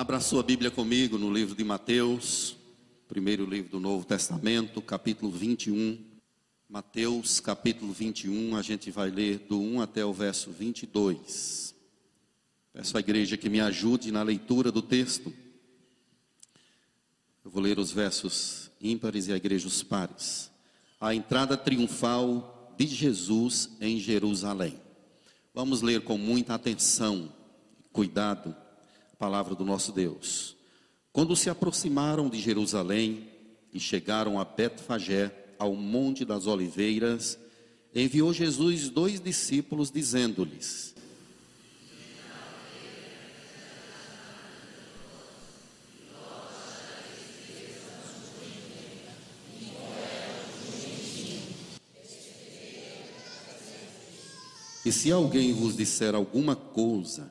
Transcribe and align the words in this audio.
Abra 0.00 0.18
sua 0.18 0.42
Bíblia 0.42 0.70
comigo 0.70 1.18
no 1.18 1.30
livro 1.30 1.54
de 1.54 1.62
Mateus, 1.62 2.56
primeiro 3.06 3.44
livro 3.44 3.72
do 3.72 3.78
Novo 3.78 4.02
Testamento, 4.02 4.80
capítulo 4.80 5.30
21. 5.30 6.02
Mateus, 6.66 7.38
capítulo 7.38 7.92
21, 7.92 8.56
a 8.56 8.62
gente 8.62 8.90
vai 8.90 9.10
ler 9.10 9.40
do 9.40 9.60
1 9.60 9.82
até 9.82 10.02
o 10.02 10.10
verso 10.10 10.50
22. 10.52 11.74
Peço 12.72 12.96
à 12.96 13.00
igreja 13.00 13.36
que 13.36 13.50
me 13.50 13.60
ajude 13.60 14.10
na 14.10 14.22
leitura 14.22 14.72
do 14.72 14.80
texto. 14.80 15.30
Eu 17.44 17.50
vou 17.50 17.62
ler 17.62 17.78
os 17.78 17.92
versos 17.92 18.70
ímpares 18.80 19.28
e 19.28 19.34
a 19.34 19.36
igreja 19.36 19.68
os 19.68 19.82
pares. 19.82 20.50
A 20.98 21.14
entrada 21.14 21.58
triunfal 21.58 22.74
de 22.78 22.86
Jesus 22.86 23.76
em 23.82 24.00
Jerusalém. 24.00 24.80
Vamos 25.52 25.82
ler 25.82 26.00
com 26.00 26.16
muita 26.16 26.54
atenção, 26.54 27.30
cuidado 27.92 28.56
palavra 29.20 29.54
do 29.54 29.66
nosso 29.66 29.92
Deus. 29.92 30.56
Quando 31.12 31.36
se 31.36 31.50
aproximaram 31.50 32.30
de 32.30 32.40
Jerusalém 32.40 33.28
e 33.70 33.78
chegaram 33.78 34.40
a 34.40 34.46
Betfagé, 34.46 35.30
ao 35.58 35.74
Monte 35.74 36.24
das 36.24 36.46
Oliveiras, 36.46 37.38
enviou 37.94 38.32
Jesus 38.32 38.88
dois 38.88 39.20
discípulos, 39.20 39.90
dizendo-lhes: 39.90 40.94
E 54.82 54.90
se 54.90 55.12
alguém 55.12 55.52
vos 55.52 55.76
disser 55.76 56.14
alguma 56.14 56.56
coisa, 56.56 57.30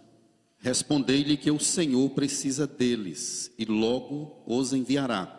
Respondei-lhe 0.61 1.37
que 1.37 1.49
o 1.49 1.59
Senhor 1.59 2.09
precisa 2.09 2.67
deles 2.67 3.49
e 3.57 3.63
logo 3.63 4.43
os 4.45 4.73
enviará. 4.73 5.35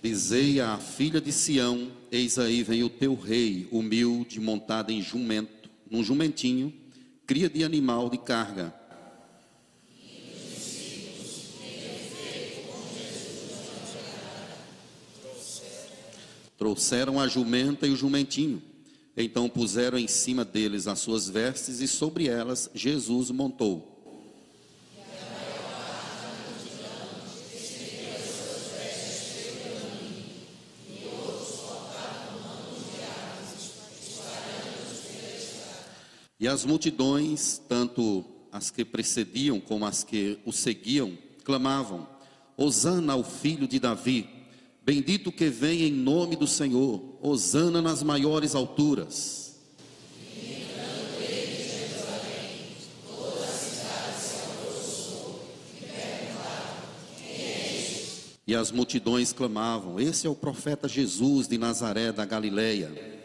Dizei 0.00 0.60
à 0.60 0.78
filha 0.78 1.20
de 1.20 1.32
Sião: 1.32 1.90
Eis 2.12 2.38
aí 2.38 2.62
vem 2.62 2.84
o 2.84 2.88
teu 2.88 3.14
rei, 3.14 3.66
humilde, 3.72 4.38
montado 4.38 4.92
em 4.92 5.02
jumento, 5.02 5.68
num 5.90 6.04
jumentinho, 6.04 6.72
cria 7.26 7.48
de 7.48 7.64
animal 7.64 8.08
de 8.08 8.18
carga 8.18 8.72
Trouxeram 16.64 17.20
a 17.20 17.28
jumenta 17.28 17.86
e 17.86 17.90
o 17.90 17.94
jumentinho. 17.94 18.62
Então 19.14 19.50
puseram 19.50 19.98
em 19.98 20.08
cima 20.08 20.46
deles 20.46 20.86
as 20.86 20.98
suas 20.98 21.28
vestes 21.28 21.82
e 21.82 21.86
sobre 21.86 22.26
elas 22.26 22.70
Jesus 22.74 23.30
montou. 23.30 23.86
E 36.40 36.48
as 36.48 36.64
multidões, 36.64 37.60
tanto 37.68 38.24
as 38.50 38.70
que 38.70 38.86
precediam 38.86 39.60
como 39.60 39.84
as 39.84 40.02
que 40.02 40.38
o 40.46 40.50
seguiam, 40.50 41.18
clamavam: 41.44 42.08
Hosana 42.56 43.12
ao 43.12 43.22
filho 43.22 43.68
de 43.68 43.78
Davi. 43.78 44.33
Bendito 44.84 45.32
que 45.32 45.48
vem 45.48 45.84
em 45.84 45.92
nome 45.92 46.36
do 46.36 46.46
Senhor, 46.46 47.18
hosana 47.22 47.80
nas 47.80 48.02
maiores 48.02 48.54
alturas. 48.54 49.44
E 58.46 58.54
as 58.54 58.70
multidões 58.70 59.32
clamavam: 59.32 59.98
Esse 59.98 60.26
é 60.26 60.30
o 60.30 60.34
profeta 60.34 60.86
Jesus 60.86 61.48
de 61.48 61.56
Nazaré 61.56 62.12
da 62.12 62.26
Galileia. 62.26 63.23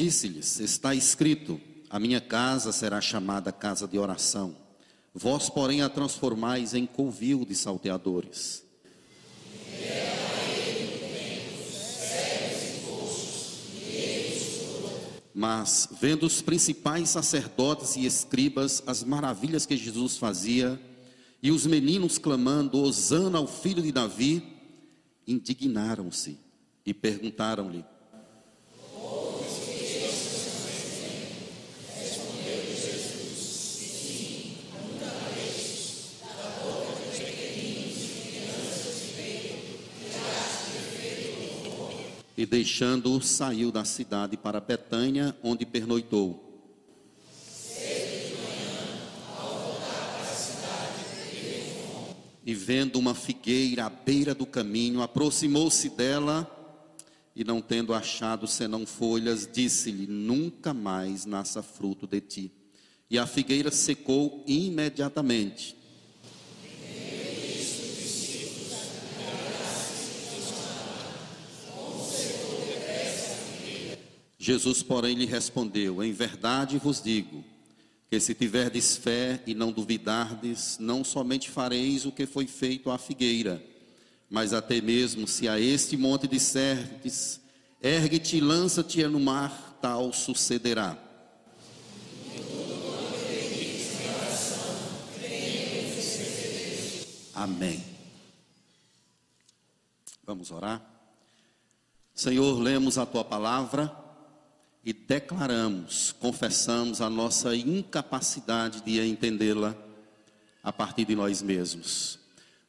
Disse-lhes: 0.00 0.60
Está 0.60 0.94
escrito: 0.94 1.60
A 1.90 2.00
minha 2.00 2.20
casa 2.22 2.72
será 2.72 3.00
chamada 3.02 3.52
casa 3.52 3.86
de 3.86 3.98
oração. 3.98 4.56
Vós, 5.14 5.50
porém, 5.50 5.82
a 5.82 5.90
transformais 5.90 6.72
em 6.72 6.86
covil 6.86 7.44
de 7.44 7.54
salteadores. 7.54 8.64
Mas, 15.34 15.88
vendo 16.00 16.26
os 16.26 16.42
principais 16.42 17.10
sacerdotes 17.10 17.96
e 17.96 18.04
escribas 18.04 18.82
as 18.86 19.04
maravilhas 19.04 19.64
que 19.66 19.76
Jesus 19.76 20.16
fazia, 20.16 20.80
e 21.42 21.50
os 21.50 21.66
meninos 21.66 22.16
clamando: 22.16 22.80
Hosana 22.80 23.36
ao 23.36 23.46
filho 23.46 23.82
de 23.82 23.92
Davi, 23.92 24.42
indignaram-se 25.26 26.38
e 26.86 26.94
perguntaram-lhe: 26.94 27.84
e 42.40 42.46
deixando-o, 42.46 43.20
saiu 43.20 43.70
da 43.70 43.84
cidade 43.84 44.34
para 44.34 44.62
Betânia, 44.62 45.36
onde 45.42 45.66
pernoitou. 45.66 46.58
E 52.46 52.54
vendo 52.54 52.98
uma 52.98 53.14
figueira 53.14 53.84
à 53.84 53.90
beira 53.90 54.34
do 54.34 54.46
caminho, 54.46 55.02
aproximou-se 55.02 55.90
dela 55.90 56.50
e, 57.36 57.44
não 57.44 57.60
tendo 57.60 57.92
achado 57.92 58.46
senão 58.46 58.86
folhas, 58.86 59.46
disse-lhe: 59.46 60.06
Nunca 60.06 60.72
mais 60.72 61.26
nasça 61.26 61.62
fruto 61.62 62.06
de 62.06 62.22
ti. 62.22 62.52
E 63.10 63.18
a 63.18 63.26
figueira 63.26 63.70
secou 63.70 64.42
imediatamente. 64.46 65.76
Jesus, 74.42 74.82
porém, 74.82 75.14
lhe 75.14 75.26
respondeu: 75.26 76.02
Em 76.02 76.12
verdade 76.12 76.78
vos 76.78 77.02
digo, 77.02 77.44
que 78.08 78.18
se 78.18 78.34
tiverdes 78.34 78.96
fé 78.96 79.42
e 79.46 79.54
não 79.54 79.70
duvidardes, 79.70 80.78
não 80.80 81.04
somente 81.04 81.50
fareis 81.50 82.06
o 82.06 82.10
que 82.10 82.24
foi 82.24 82.46
feito 82.46 82.90
à 82.90 82.96
figueira, 82.96 83.62
mas 84.30 84.54
até 84.54 84.80
mesmo 84.80 85.28
se 85.28 85.46
a 85.46 85.60
este 85.60 85.94
monte 85.94 86.26
disserdes, 86.26 87.38
ergue-te 87.82 88.38
e 88.38 88.40
lança-te 88.40 89.06
no 89.06 89.20
mar, 89.20 89.78
tal 89.82 90.10
sucederá. 90.10 90.96
Amém. 97.34 97.84
Vamos 100.24 100.50
orar? 100.50 100.82
Senhor, 102.14 102.58
lemos 102.58 102.96
a 102.96 103.04
tua 103.04 103.22
palavra 103.22 104.00
e 104.84 104.92
declaramos, 104.92 106.12
confessamos 106.12 107.00
a 107.00 107.10
nossa 107.10 107.54
incapacidade 107.54 108.80
de 108.82 109.00
entendê-la 109.00 109.76
a 110.62 110.72
partir 110.72 111.04
de 111.04 111.14
nós 111.14 111.42
mesmos. 111.42 112.18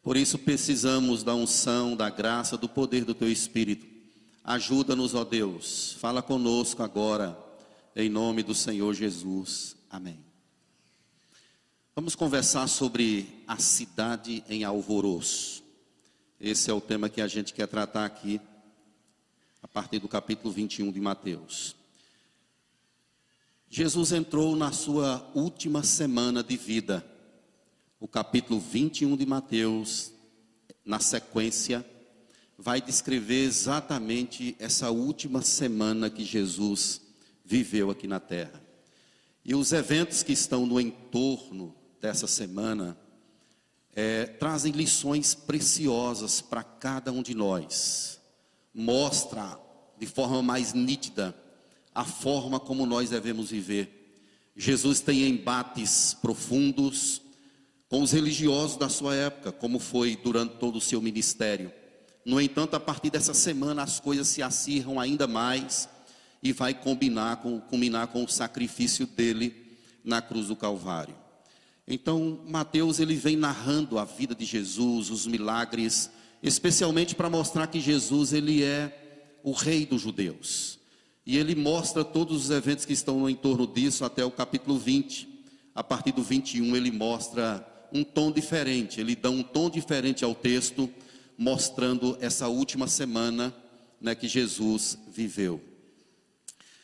Por 0.03 0.17
isso 0.17 0.37
precisamos 0.37 1.23
da 1.23 1.33
unção, 1.33 1.95
da 1.95 2.09
graça, 2.09 2.57
do 2.57 2.67
poder 2.67 3.05
do 3.05 3.13
teu 3.13 3.31
Espírito. 3.31 3.85
Ajuda-nos, 4.43 5.13
ó 5.13 5.23
Deus. 5.23 5.93
Fala 5.99 6.21
conosco 6.21 6.83
agora, 6.83 7.37
em 7.95 8.09
nome 8.09 8.43
do 8.43 8.55
Senhor 8.55 8.93
Jesus. 8.93 9.75
Amém. 9.89 10.19
Vamos 11.95 12.15
conversar 12.15 12.67
sobre 12.67 13.43
a 13.47 13.57
cidade 13.57 14.43
em 14.49 14.63
alvoroço. 14.63 15.63
Esse 16.39 16.71
é 16.71 16.73
o 16.73 16.81
tema 16.81 17.09
que 17.09 17.21
a 17.21 17.27
gente 17.27 17.53
quer 17.53 17.67
tratar 17.67 18.05
aqui, 18.05 18.41
a 19.61 19.67
partir 19.67 19.99
do 19.99 20.07
capítulo 20.07 20.51
21 20.51 20.91
de 20.91 20.99
Mateus. 20.99 21.75
Jesus 23.73 24.11
entrou 24.11 24.53
na 24.53 24.73
sua 24.73 25.25
última 25.33 25.81
semana 25.81 26.43
de 26.43 26.57
vida. 26.57 27.05
O 28.01 28.05
capítulo 28.05 28.59
21 28.59 29.15
de 29.15 29.25
Mateus, 29.25 30.11
na 30.83 30.99
sequência, 30.99 31.85
vai 32.57 32.81
descrever 32.81 33.45
exatamente 33.45 34.57
essa 34.59 34.91
última 34.91 35.41
semana 35.41 36.09
que 36.09 36.25
Jesus 36.25 36.99
viveu 37.45 37.89
aqui 37.89 38.07
na 38.07 38.19
terra. 38.19 38.61
E 39.45 39.55
os 39.55 39.71
eventos 39.71 40.21
que 40.21 40.33
estão 40.33 40.65
no 40.65 40.77
entorno 40.77 41.73
dessa 42.01 42.27
semana 42.27 42.97
é, 43.95 44.25
trazem 44.25 44.73
lições 44.73 45.33
preciosas 45.33 46.41
para 46.41 46.61
cada 46.61 47.09
um 47.13 47.23
de 47.23 47.33
nós. 47.33 48.19
Mostra 48.73 49.57
de 49.97 50.07
forma 50.07 50.41
mais 50.41 50.73
nítida 50.73 51.33
a 51.93 52.05
forma 52.05 52.59
como 52.59 52.85
nós 52.85 53.09
devemos 53.09 53.51
viver. 53.51 54.01
Jesus 54.55 54.99
tem 54.99 55.27
embates 55.27 56.15
profundos 56.21 57.21
com 57.89 58.01
os 58.01 58.11
religiosos 58.11 58.77
da 58.77 58.89
sua 58.89 59.15
época, 59.15 59.51
como 59.51 59.79
foi 59.79 60.15
durante 60.15 60.55
todo 60.55 60.77
o 60.77 60.81
seu 60.81 61.01
ministério. 61.01 61.71
No 62.25 62.39
entanto, 62.39 62.75
a 62.75 62.79
partir 62.79 63.09
dessa 63.09 63.33
semana 63.33 63.83
as 63.83 63.99
coisas 63.99 64.27
se 64.27 64.41
acirram 64.41 64.99
ainda 64.99 65.27
mais 65.27 65.89
e 66.41 66.53
vai 66.53 66.73
combinar 66.73 67.37
com, 67.37 67.59
combinar 67.59 68.07
com 68.07 68.23
o 68.23 68.29
sacrifício 68.29 69.05
dele 69.05 69.77
na 70.03 70.21
cruz 70.21 70.47
do 70.47 70.55
Calvário. 70.55 71.15
Então, 71.87 72.39
Mateus 72.47 72.99
ele 72.99 73.15
vem 73.15 73.35
narrando 73.35 73.99
a 73.99 74.05
vida 74.05 74.33
de 74.33 74.45
Jesus, 74.45 75.09
os 75.09 75.27
milagres, 75.27 76.09
especialmente 76.41 77.15
para 77.15 77.29
mostrar 77.29 77.67
que 77.67 77.81
Jesus 77.81 78.31
ele 78.33 78.63
é 78.63 79.39
o 79.43 79.51
rei 79.51 79.85
dos 79.85 80.01
judeus. 80.01 80.80
E 81.31 81.37
ele 81.37 81.55
mostra 81.55 82.03
todos 82.03 82.43
os 82.43 82.49
eventos 82.49 82.83
que 82.83 82.91
estão 82.91 83.17
no 83.17 83.29
entorno 83.29 83.65
disso 83.65 84.03
até 84.03 84.25
o 84.25 84.29
capítulo 84.29 84.77
20. 84.77 85.29
A 85.73 85.81
partir 85.81 86.11
do 86.11 86.21
21 86.21 86.75
ele 86.75 86.91
mostra 86.91 87.65
um 87.93 88.03
tom 88.03 88.33
diferente, 88.33 88.99
ele 88.99 89.15
dá 89.15 89.29
um 89.29 89.41
tom 89.41 89.69
diferente 89.69 90.25
ao 90.25 90.35
texto, 90.35 90.89
mostrando 91.37 92.17
essa 92.19 92.49
última 92.49 92.85
semana 92.85 93.55
né, 94.01 94.13
que 94.13 94.27
Jesus 94.27 94.97
viveu. 95.09 95.61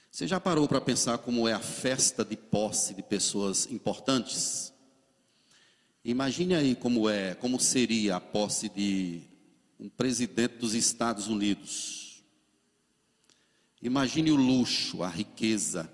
Você 0.09 0.25
já 0.25 0.39
parou 0.39 0.65
para 0.65 0.79
pensar 0.79 1.17
como 1.17 1.45
é 1.45 1.51
a 1.51 1.59
festa 1.59 2.23
de 2.23 2.37
posse 2.37 2.93
de 2.93 3.03
pessoas 3.03 3.67
importantes? 3.69 4.71
Imagine 6.05 6.55
aí 6.55 6.73
como 6.73 7.09
é, 7.09 7.35
como 7.35 7.59
seria 7.59 8.15
a 8.15 8.21
posse 8.21 8.69
de 8.69 9.23
um 9.77 9.89
presidente 9.89 10.55
dos 10.55 10.73
Estados 10.73 11.27
Unidos. 11.27 11.96
Imagine 13.81 14.31
o 14.31 14.35
luxo, 14.35 15.03
a 15.03 15.09
riqueza 15.09 15.91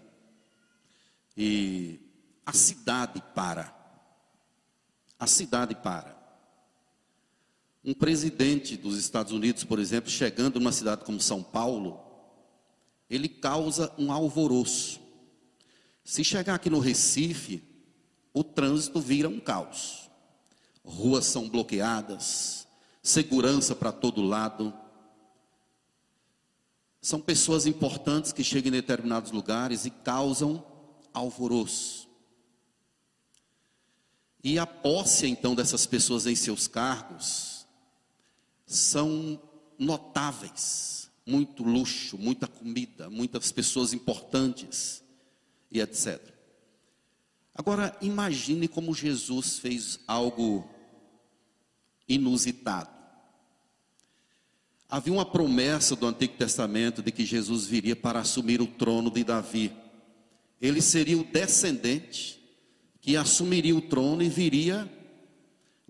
e 1.36 2.00
a 2.46 2.54
cidade 2.54 3.22
para. 3.36 3.74
A 5.20 5.28
cidade 5.28 5.76
para. 5.76 6.14
Um 7.84 7.94
presidente 7.94 8.78
dos 8.78 8.98
Estados 8.98 9.34
Unidos, 9.34 9.64
por 9.64 9.80
exemplo, 9.80 10.10
chegando 10.10 10.60
numa 10.60 10.72
cidade 10.72 11.04
como 11.04 11.20
São 11.20 11.44
Paulo, 11.44 12.00
ele 13.10 13.28
causa 13.28 13.94
um 13.98 14.12
alvoroço. 14.12 15.02
Se 16.04 16.24
chegar 16.24 16.56
aqui 16.56 16.70
no 16.70 16.80
Recife, 16.80 17.62
o 18.34 18.44
trânsito 18.44 19.00
vira 19.00 19.30
um 19.30 19.40
caos. 19.40 20.10
Ruas 20.84 21.26
são 21.26 21.48
bloqueadas, 21.48 22.68
segurança 23.02 23.76
para 23.76 23.92
todo 23.92 24.22
lado. 24.22 24.74
São 27.04 27.20
pessoas 27.20 27.66
importantes 27.66 28.32
que 28.32 28.46
chegam 28.46 28.70
em 28.70 28.72
determinados 28.72 29.30
lugares 29.30 29.84
e 29.84 29.90
causam 29.90 30.66
alvoroço. 31.14 32.08
E 34.42 34.58
a 34.58 34.66
posse 34.66 35.28
então 35.28 35.54
dessas 35.54 35.86
pessoas 35.86 36.26
em 36.26 36.34
seus 36.34 36.66
cargos 36.66 37.68
são 38.66 39.38
notáveis 39.78 41.12
muito 41.26 41.62
luxo, 41.62 42.18
muita 42.18 42.48
comida, 42.48 43.10
muitas 43.10 43.52
pessoas 43.52 43.92
importantes 43.92 45.04
e 45.70 45.82
etc. 45.82 46.22
Agora, 47.54 47.98
imagine 48.00 48.66
como 48.66 48.96
Jesus 48.96 49.60
fez 49.60 50.00
algo 50.08 50.70
inusitado. 52.08 52.93
Havia 54.94 55.12
uma 55.12 55.26
promessa 55.26 55.96
do 55.96 56.06
Antigo 56.06 56.38
Testamento 56.38 57.02
de 57.02 57.12
que 57.12 57.26
Jesus 57.26 57.66
viria 57.66 57.96
para 57.96 58.20
assumir 58.20 58.62
o 58.62 58.68
trono 58.68 59.10
de 59.10 59.24
Davi. 59.24 59.74
Ele 60.62 60.84
seria 60.84 61.18
o 61.18 61.24
descendente 61.24 62.40
que 63.02 63.18
assumiria 63.18 63.76
o 63.76 63.82
trono 63.82 64.22
e 64.22 64.30
viria 64.30 64.88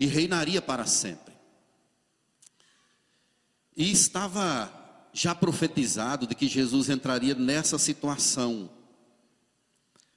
e 0.00 0.06
reinaria 0.06 0.62
para 0.62 0.86
sempre. 0.86 1.34
E 3.76 3.92
estava 3.92 4.72
já 5.12 5.34
profetizado 5.34 6.26
de 6.26 6.34
que 6.34 6.48
Jesus 6.48 6.88
entraria 6.88 7.34
nessa 7.34 7.78
situação 7.78 8.70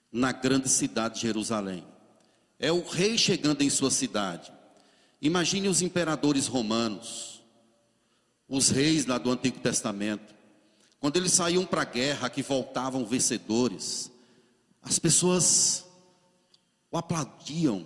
na 0.10 0.31
grande 0.31 0.69
cidade 0.69 1.16
de 1.16 1.22
Jerusalém. 1.24 1.83
É 2.57 2.72
o 2.72 2.88
rei 2.88 3.18
chegando 3.18 3.63
em 3.63 3.69
sua 3.69 3.92
cidade. 3.92 4.50
Imagine 5.22 5.68
os 5.68 5.81
imperadores 5.81 6.48
romanos, 6.48 7.37
os 8.48 8.70
reis 8.70 9.06
lá 9.06 9.18
do 9.18 9.32
Antigo 9.32 9.60
Testamento, 9.60 10.36
quando 11.00 11.18
eles 11.18 11.34
saíam 11.34 11.66
para 11.66 11.82
a 11.82 11.86
guerra, 11.86 12.30
que 12.30 12.42
voltavam 12.42 13.06
vencedores, 13.06 14.12
as 14.82 14.98
pessoas 14.98 15.86
o 16.90 16.98
aplaudiam, 16.98 17.86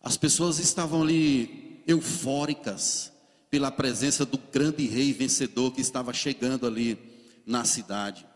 as 0.00 0.16
pessoas 0.16 0.58
estavam 0.58 1.02
ali 1.02 1.82
eufóricas, 1.86 3.12
pela 3.52 3.70
presença 3.70 4.24
do 4.24 4.38
grande 4.38 4.86
rei 4.86 5.12
vencedor 5.12 5.72
que 5.72 5.82
estava 5.82 6.14
chegando 6.14 6.66
ali 6.66 6.98
na 7.44 7.66
cidade. 7.66 8.26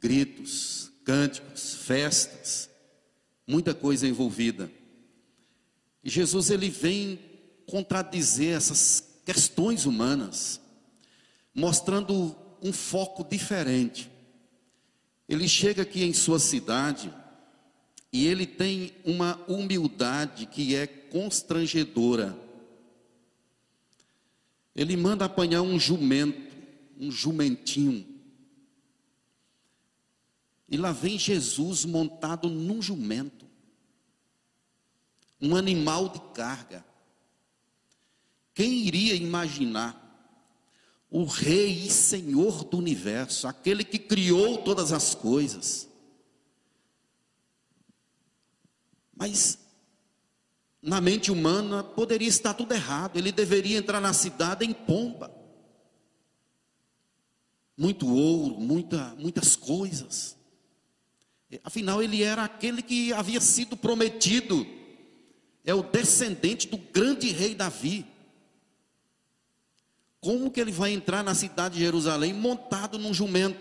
Gritos, 0.00 0.90
cânticos, 1.04 1.74
festas, 1.74 2.70
muita 3.46 3.74
coisa 3.74 4.08
envolvida. 4.08 4.72
E 6.02 6.08
Jesus 6.08 6.48
ele 6.48 6.70
vem 6.70 7.20
contradizer 7.66 8.56
essas 8.56 9.09
questões 9.24 9.86
humanas, 9.86 10.60
mostrando 11.54 12.36
um 12.62 12.72
foco 12.72 13.24
diferente. 13.24 14.10
Ele 15.28 15.48
chega 15.48 15.82
aqui 15.82 16.02
em 16.02 16.12
sua 16.12 16.38
cidade 16.38 17.12
e 18.12 18.26
ele 18.26 18.46
tem 18.46 18.92
uma 19.04 19.36
humildade 19.46 20.46
que 20.46 20.74
é 20.74 20.86
constrangedora. 20.86 22.36
Ele 24.74 24.96
manda 24.96 25.24
apanhar 25.24 25.62
um 25.62 25.78
jumento, 25.78 26.56
um 26.98 27.10
jumentinho. 27.10 28.06
E 30.68 30.76
lá 30.76 30.92
vem 30.92 31.18
Jesus 31.18 31.84
montado 31.84 32.48
num 32.48 32.80
jumento, 32.80 33.46
um 35.40 35.56
animal 35.56 36.08
de 36.08 36.20
carga. 36.32 36.84
Quem 38.60 38.86
iria 38.86 39.14
imaginar 39.14 39.96
o 41.10 41.24
Rei 41.24 41.86
e 41.86 41.90
Senhor 41.90 42.62
do 42.64 42.76
universo, 42.76 43.48
aquele 43.48 43.82
que 43.82 43.98
criou 43.98 44.58
todas 44.58 44.92
as 44.92 45.14
coisas? 45.14 45.88
Mas 49.16 49.58
na 50.82 51.00
mente 51.00 51.32
humana 51.32 51.82
poderia 51.82 52.28
estar 52.28 52.52
tudo 52.52 52.74
errado. 52.74 53.16
Ele 53.16 53.32
deveria 53.32 53.78
entrar 53.78 53.98
na 53.98 54.12
cidade 54.12 54.62
em 54.62 54.74
pomba. 54.74 55.34
Muito 57.74 58.14
ouro, 58.14 58.60
muita, 58.60 59.16
muitas 59.16 59.56
coisas. 59.56 60.36
Afinal, 61.64 62.02
ele 62.02 62.22
era 62.22 62.44
aquele 62.44 62.82
que 62.82 63.10
havia 63.14 63.40
sido 63.40 63.74
prometido. 63.74 64.66
É 65.64 65.72
o 65.74 65.82
descendente 65.82 66.68
do 66.68 66.76
grande 66.76 67.30
rei 67.30 67.54
Davi. 67.54 68.19
Como 70.20 70.50
que 70.50 70.60
ele 70.60 70.72
vai 70.72 70.92
entrar 70.92 71.24
na 71.24 71.34
cidade 71.34 71.74
de 71.74 71.80
Jerusalém 71.80 72.32
montado 72.32 72.98
num 72.98 73.14
jumento? 73.14 73.58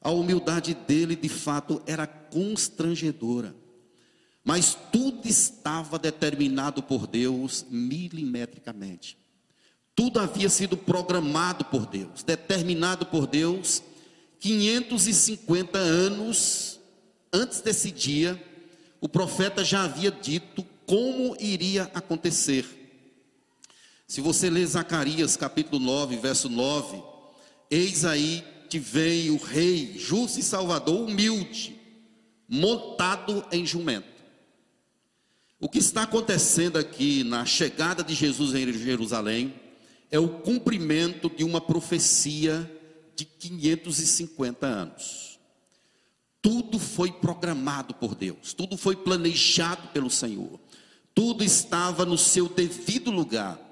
A 0.00 0.10
humildade 0.10 0.74
dele, 0.74 1.16
de 1.16 1.28
fato, 1.28 1.82
era 1.86 2.06
constrangedora. 2.06 3.54
Mas 4.44 4.76
tudo 4.92 5.26
estava 5.26 5.98
determinado 5.98 6.82
por 6.82 7.06
Deus 7.06 7.66
milimetricamente. 7.70 9.18
Tudo 9.94 10.20
havia 10.20 10.48
sido 10.50 10.76
programado 10.76 11.64
por 11.64 11.86
Deus, 11.86 12.22
determinado 12.22 13.06
por 13.06 13.26
Deus 13.26 13.82
550 14.38 15.78
anos 15.78 16.78
antes 17.32 17.60
desse 17.60 17.90
dia, 17.90 18.40
o 19.00 19.08
profeta 19.08 19.64
já 19.64 19.84
havia 19.84 20.10
dito 20.10 20.64
como 20.86 21.36
iria 21.40 21.90
acontecer. 21.94 22.64
Se 24.06 24.20
você 24.20 24.48
ler 24.48 24.66
Zacarias 24.66 25.36
capítulo 25.36 25.84
9, 25.84 26.16
verso 26.18 26.48
9, 26.48 27.02
eis 27.68 28.04
aí 28.04 28.44
que 28.70 28.78
vem 28.78 29.30
o 29.30 29.36
rei, 29.36 29.98
justo 29.98 30.38
e 30.38 30.42
salvador, 30.42 31.08
humilde, 31.08 31.76
montado 32.48 33.44
em 33.50 33.66
jumento. 33.66 34.16
O 35.58 35.68
que 35.68 35.78
está 35.78 36.02
acontecendo 36.02 36.78
aqui 36.78 37.24
na 37.24 37.44
chegada 37.44 38.04
de 38.04 38.14
Jesus 38.14 38.54
em 38.54 38.72
Jerusalém 38.72 39.54
é 40.10 40.18
o 40.20 40.28
cumprimento 40.40 41.28
de 41.28 41.42
uma 41.42 41.60
profecia 41.60 42.70
de 43.16 43.24
550 43.24 44.66
anos. 44.66 45.38
tudo 46.40 46.78
foi 46.78 47.10
programado 47.10 47.92
por 47.94 48.14
Deus, 48.14 48.52
tudo 48.54 48.76
foi 48.76 48.94
planejado 48.94 49.88
pelo 49.88 50.08
Senhor, 50.08 50.60
tudo 51.12 51.42
estava 51.42 52.04
no 52.04 52.16
seu 52.16 52.48
devido 52.48 53.10
lugar, 53.10 53.65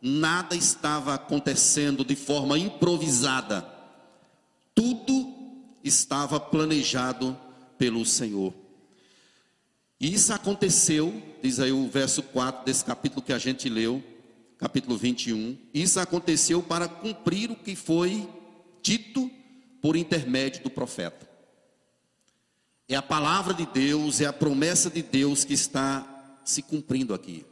nada 0.00 0.54
estava 0.54 1.14
acontecendo 1.14 2.04
de 2.04 2.14
forma 2.14 2.58
improvisada, 2.58 3.66
tudo 4.74 5.34
estava 5.82 6.38
planejado 6.38 7.36
pelo 7.76 8.04
Senhor. 8.04 8.54
E 10.00 10.12
isso 10.14 10.32
aconteceu, 10.32 11.20
diz 11.42 11.58
aí 11.58 11.72
o 11.72 11.88
verso 11.88 12.22
4 12.22 12.64
desse 12.64 12.84
capítulo 12.84 13.22
que 13.22 13.32
a 13.32 13.38
gente 13.38 13.68
leu, 13.68 14.02
capítulo 14.56 14.96
21. 14.96 15.58
Isso 15.74 15.98
aconteceu 15.98 16.62
para 16.62 16.88
cumprir 16.88 17.50
o 17.50 17.56
que 17.56 17.74
foi 17.74 18.28
dito 18.82 19.28
por 19.82 19.96
intermédio 19.96 20.62
do 20.62 20.70
profeta. 20.70 21.28
É 22.88 22.94
a 22.94 23.02
palavra 23.02 23.52
de 23.52 23.66
Deus, 23.66 24.20
é 24.20 24.26
a 24.26 24.32
promessa 24.32 24.88
de 24.88 25.02
Deus 25.02 25.44
que 25.44 25.52
está 25.52 26.40
se 26.44 26.62
cumprindo 26.62 27.12
aqui. 27.12 27.44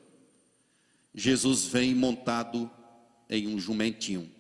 Jesus 1.18 1.64
vem 1.64 1.94
montado 1.94 2.70
em 3.30 3.48
um 3.48 3.58
jumentinho. 3.58 4.30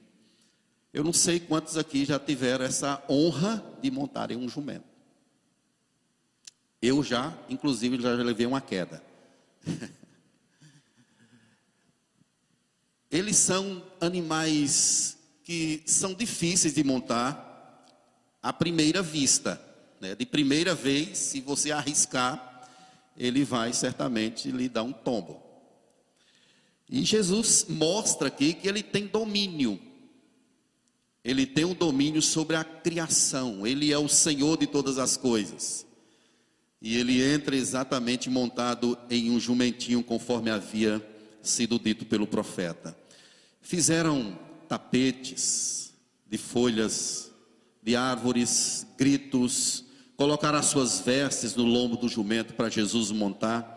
Eu 0.92 1.02
não 1.02 1.12
sei 1.12 1.40
quantos 1.40 1.78
aqui 1.78 2.04
já 2.04 2.18
tiveram 2.18 2.66
essa 2.66 3.02
honra 3.08 3.64
de 3.80 3.90
montar 3.90 4.30
em 4.30 4.36
um 4.36 4.46
jumento. 4.46 4.84
Eu 6.82 7.02
já, 7.02 7.36
inclusive, 7.48 7.98
já 7.98 8.12
levei 8.12 8.44
uma 8.44 8.60
queda. 8.60 9.02
Eles 13.10 13.36
são 13.36 13.82
animais 13.98 15.16
que 15.44 15.82
são 15.86 16.12
difíceis 16.12 16.74
de 16.74 16.84
montar 16.84 17.86
à 18.42 18.52
primeira 18.52 19.00
vista. 19.00 19.58
Né? 19.98 20.14
De 20.14 20.26
primeira 20.26 20.74
vez, 20.74 21.16
se 21.16 21.40
você 21.40 21.72
arriscar, 21.72 22.68
ele 23.16 23.44
vai 23.44 23.72
certamente 23.72 24.50
lhe 24.50 24.68
dar 24.68 24.82
um 24.82 24.92
tombo. 24.92 25.45
E 26.88 27.04
Jesus 27.04 27.66
mostra 27.68 28.28
aqui 28.28 28.52
que 28.52 28.68
ele 28.68 28.82
tem 28.82 29.06
domínio. 29.06 29.80
Ele 31.24 31.44
tem 31.44 31.64
um 31.64 31.74
domínio 31.74 32.22
sobre 32.22 32.54
a 32.54 32.62
criação. 32.62 33.66
Ele 33.66 33.92
é 33.92 33.98
o 33.98 34.08
Senhor 34.08 34.56
de 34.56 34.66
todas 34.66 34.96
as 34.96 35.16
coisas. 35.16 35.84
E 36.80 36.96
ele 36.96 37.22
entra 37.22 37.56
exatamente 37.56 38.30
montado 38.30 38.96
em 39.10 39.30
um 39.30 39.40
jumentinho, 39.40 40.04
conforme 40.04 40.50
havia 40.50 41.04
sido 41.42 41.78
dito 41.78 42.04
pelo 42.04 42.26
profeta. 42.26 42.96
Fizeram 43.60 44.38
tapetes 44.68 45.92
de 46.28 46.38
folhas 46.38 47.32
de 47.82 47.96
árvores, 47.96 48.86
gritos, 48.98 49.84
colocaram 50.16 50.58
as 50.58 50.66
suas 50.66 51.00
vestes 51.00 51.54
no 51.54 51.64
lombo 51.64 51.96
do 51.96 52.08
jumento 52.08 52.54
para 52.54 52.68
Jesus 52.68 53.10
montar. 53.10 53.75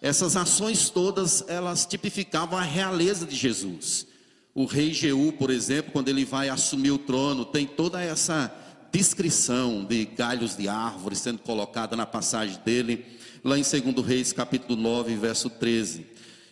Essas 0.00 0.36
ações 0.36 0.90
todas, 0.90 1.44
elas 1.48 1.84
tipificavam 1.84 2.58
a 2.58 2.62
realeza 2.62 3.26
de 3.26 3.34
Jesus. 3.34 4.06
O 4.54 4.64
rei 4.64 4.92
Jeú, 4.92 5.32
por 5.32 5.50
exemplo, 5.50 5.92
quando 5.92 6.08
ele 6.08 6.24
vai 6.24 6.48
assumir 6.48 6.90
o 6.90 6.98
trono, 6.98 7.44
tem 7.44 7.66
toda 7.66 8.02
essa 8.02 8.52
descrição 8.92 9.84
de 9.84 10.04
galhos 10.04 10.56
de 10.56 10.68
árvores 10.68 11.18
sendo 11.18 11.40
colocada 11.40 11.96
na 11.96 12.06
passagem 12.06 12.58
dele, 12.64 13.04
lá 13.44 13.58
em 13.58 13.62
2 13.62 14.06
Reis, 14.06 14.32
capítulo 14.32 14.80
9, 14.80 15.16
verso 15.16 15.50
13. 15.50 16.06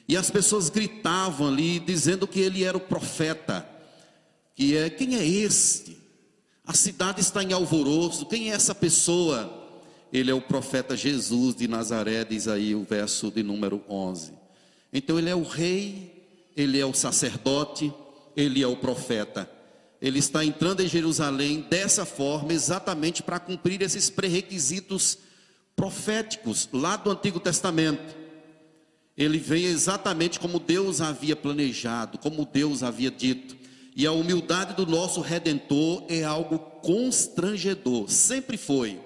E 0.08 0.16
as 0.16 0.30
pessoas 0.30 0.68
gritavam 0.68 1.48
ali, 1.48 1.80
dizendo 1.80 2.26
que 2.26 2.40
ele 2.40 2.64
era 2.64 2.76
o 2.76 2.80
profeta, 2.80 3.66
que 4.54 4.76
é, 4.76 4.88
quem 4.90 5.16
é 5.16 5.26
este? 5.26 5.96
A 6.64 6.74
cidade 6.74 7.20
está 7.20 7.42
em 7.42 7.52
alvoroço, 7.52 8.26
quem 8.26 8.50
é 8.50 8.54
essa 8.54 8.74
pessoa? 8.74 9.65
Ele 10.12 10.30
é 10.30 10.34
o 10.34 10.40
profeta 10.40 10.96
Jesus 10.96 11.54
de 11.54 11.66
Nazaré, 11.68 12.25
diz 12.25 12.48
aí 12.48 12.75
o 12.75 12.84
verso 12.84 13.30
de 13.30 13.42
número 13.42 13.82
11. 13.88 14.32
Então 14.92 15.18
ele 15.18 15.30
é 15.30 15.34
o 15.34 15.42
rei, 15.42 16.26
ele 16.56 16.78
é 16.78 16.86
o 16.86 16.94
sacerdote, 16.94 17.92
ele 18.36 18.62
é 18.62 18.66
o 18.66 18.76
profeta 18.76 19.56
ele 20.00 20.18
está 20.18 20.44
entrando 20.44 20.82
em 20.82 20.88
Jerusalém 20.88 21.66
dessa 21.68 22.04
forma, 22.04 22.52
exatamente 22.52 23.22
para 23.22 23.40
cumprir 23.40 23.82
esses 23.82 24.10
pré-requisitos 24.10 25.18
proféticos 25.75 26.68
lá 26.72 26.96
do 26.96 27.10
Antigo 27.10 27.40
Testamento. 27.40 28.14
Ele 29.16 29.38
vem 29.38 29.64
exatamente 29.64 30.38
como 30.38 30.60
Deus 30.60 31.00
havia 31.00 31.34
planejado, 31.34 32.18
como 32.18 32.44
Deus 32.44 32.82
havia 32.82 33.10
dito. 33.10 33.56
E 33.96 34.06
a 34.06 34.12
humildade 34.12 34.75
do 34.75 34.86
nosso 34.86 35.22
redentor 35.22 36.04
é 36.08 36.22
algo 36.22 36.58
constrangedor, 36.58 38.10
sempre 38.10 38.58
foi. 38.58 39.00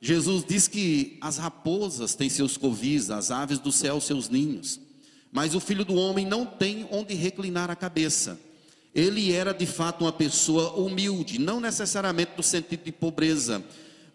Jesus 0.00 0.44
diz 0.44 0.68
que 0.68 1.18
as 1.20 1.38
raposas 1.38 2.14
têm 2.14 2.28
seus 2.28 2.56
covis, 2.56 3.10
as 3.10 3.30
aves 3.30 3.58
do 3.58 3.72
céu 3.72 4.00
seus 4.00 4.28
ninhos, 4.28 4.80
mas 5.32 5.54
o 5.54 5.60
filho 5.60 5.84
do 5.84 5.94
homem 5.94 6.24
não 6.24 6.46
tem 6.46 6.86
onde 6.90 7.14
reclinar 7.14 7.70
a 7.70 7.76
cabeça. 7.76 8.38
Ele 8.94 9.32
era 9.32 9.52
de 9.52 9.66
fato 9.66 10.04
uma 10.04 10.12
pessoa 10.12 10.72
humilde, 10.74 11.38
não 11.38 11.60
necessariamente 11.60 12.32
no 12.36 12.42
sentido 12.42 12.84
de 12.84 12.92
pobreza, 12.92 13.62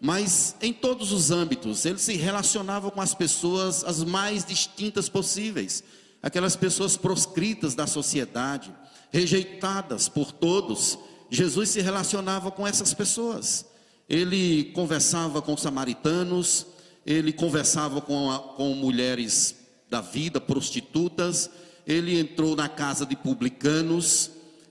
mas 0.00 0.56
em 0.60 0.72
todos 0.72 1.12
os 1.12 1.30
âmbitos. 1.30 1.84
Ele 1.84 1.98
se 1.98 2.14
relacionava 2.14 2.90
com 2.90 3.00
as 3.00 3.14
pessoas 3.14 3.84
as 3.84 4.02
mais 4.02 4.44
distintas 4.44 5.08
possíveis, 5.08 5.84
aquelas 6.22 6.56
pessoas 6.56 6.96
proscritas 6.96 7.74
da 7.74 7.86
sociedade, 7.86 8.74
rejeitadas 9.10 10.08
por 10.08 10.32
todos. 10.32 10.98
Jesus 11.30 11.70
se 11.70 11.80
relacionava 11.80 12.50
com 12.50 12.66
essas 12.66 12.92
pessoas. 12.92 13.66
Ele 14.08 14.64
conversava 14.74 15.40
com 15.40 15.56
samaritanos, 15.56 16.66
ele 17.06 17.32
conversava 17.32 18.00
com, 18.00 18.30
a, 18.30 18.38
com 18.38 18.74
mulheres 18.74 19.56
da 19.88 20.00
vida, 20.00 20.40
prostitutas, 20.40 21.50
ele 21.86 22.18
entrou 22.18 22.56
na 22.56 22.68
casa 22.68 23.04
de 23.04 23.16
publicanos, 23.16 24.30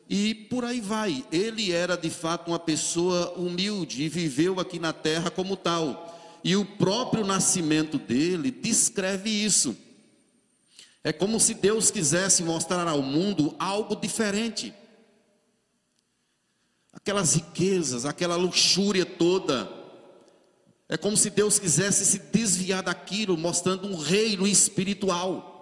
e 0.10 0.36
por 0.36 0.66
aí 0.66 0.82
vai. 0.82 1.26
Ele 1.32 1.72
era 1.72 1.96
de 1.96 2.10
fato 2.10 2.50
uma 2.50 2.60
pessoa 2.60 3.34
humilde 3.36 4.04
e 4.04 4.10
viveu 4.10 4.60
aqui 4.60 4.78
na 4.78 4.94
terra 4.94 5.32
como 5.32 5.56
tal. 5.56 6.10
E 6.44 6.56
o 6.56 6.66
próprio 6.66 7.26
nascimento 7.26 7.98
dele 7.98 8.52
descreve 8.52 9.30
isso. 9.30 9.76
É 11.04 11.12
como 11.12 11.40
se 11.40 11.54
Deus 11.54 11.90
quisesse 11.90 12.44
mostrar 12.44 12.88
ao 12.88 13.02
mundo 13.02 13.56
algo 13.58 13.96
diferente. 13.96 14.74
Aquelas 16.94 17.34
riquezas, 17.34 18.06
aquela 18.06 18.36
luxúria 18.36 19.06
toda. 19.06 19.70
É 20.88 20.96
como 20.96 21.18
se 21.18 21.30
Deus 21.30 21.60
quisesse 21.60 22.06
se 22.06 22.20
desviar 22.20 22.84
daquilo, 22.84 23.36
mostrando 23.36 23.88
um 23.88 23.98
reino 23.98 24.48
espiritual. 24.48 25.54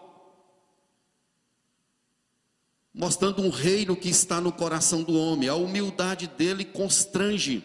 mostrando 2.93 3.41
um 3.41 3.49
reino 3.49 3.95
que 3.95 4.09
está 4.09 4.41
no 4.41 4.51
coração 4.51 5.03
do 5.03 5.13
homem. 5.17 5.47
A 5.47 5.55
humildade 5.55 6.27
dele 6.27 6.65
constrange. 6.65 7.63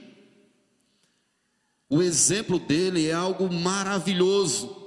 O 1.89 2.03
exemplo 2.03 2.59
dele 2.59 3.09
é 3.09 3.13
algo 3.13 3.53
maravilhoso. 3.53 4.85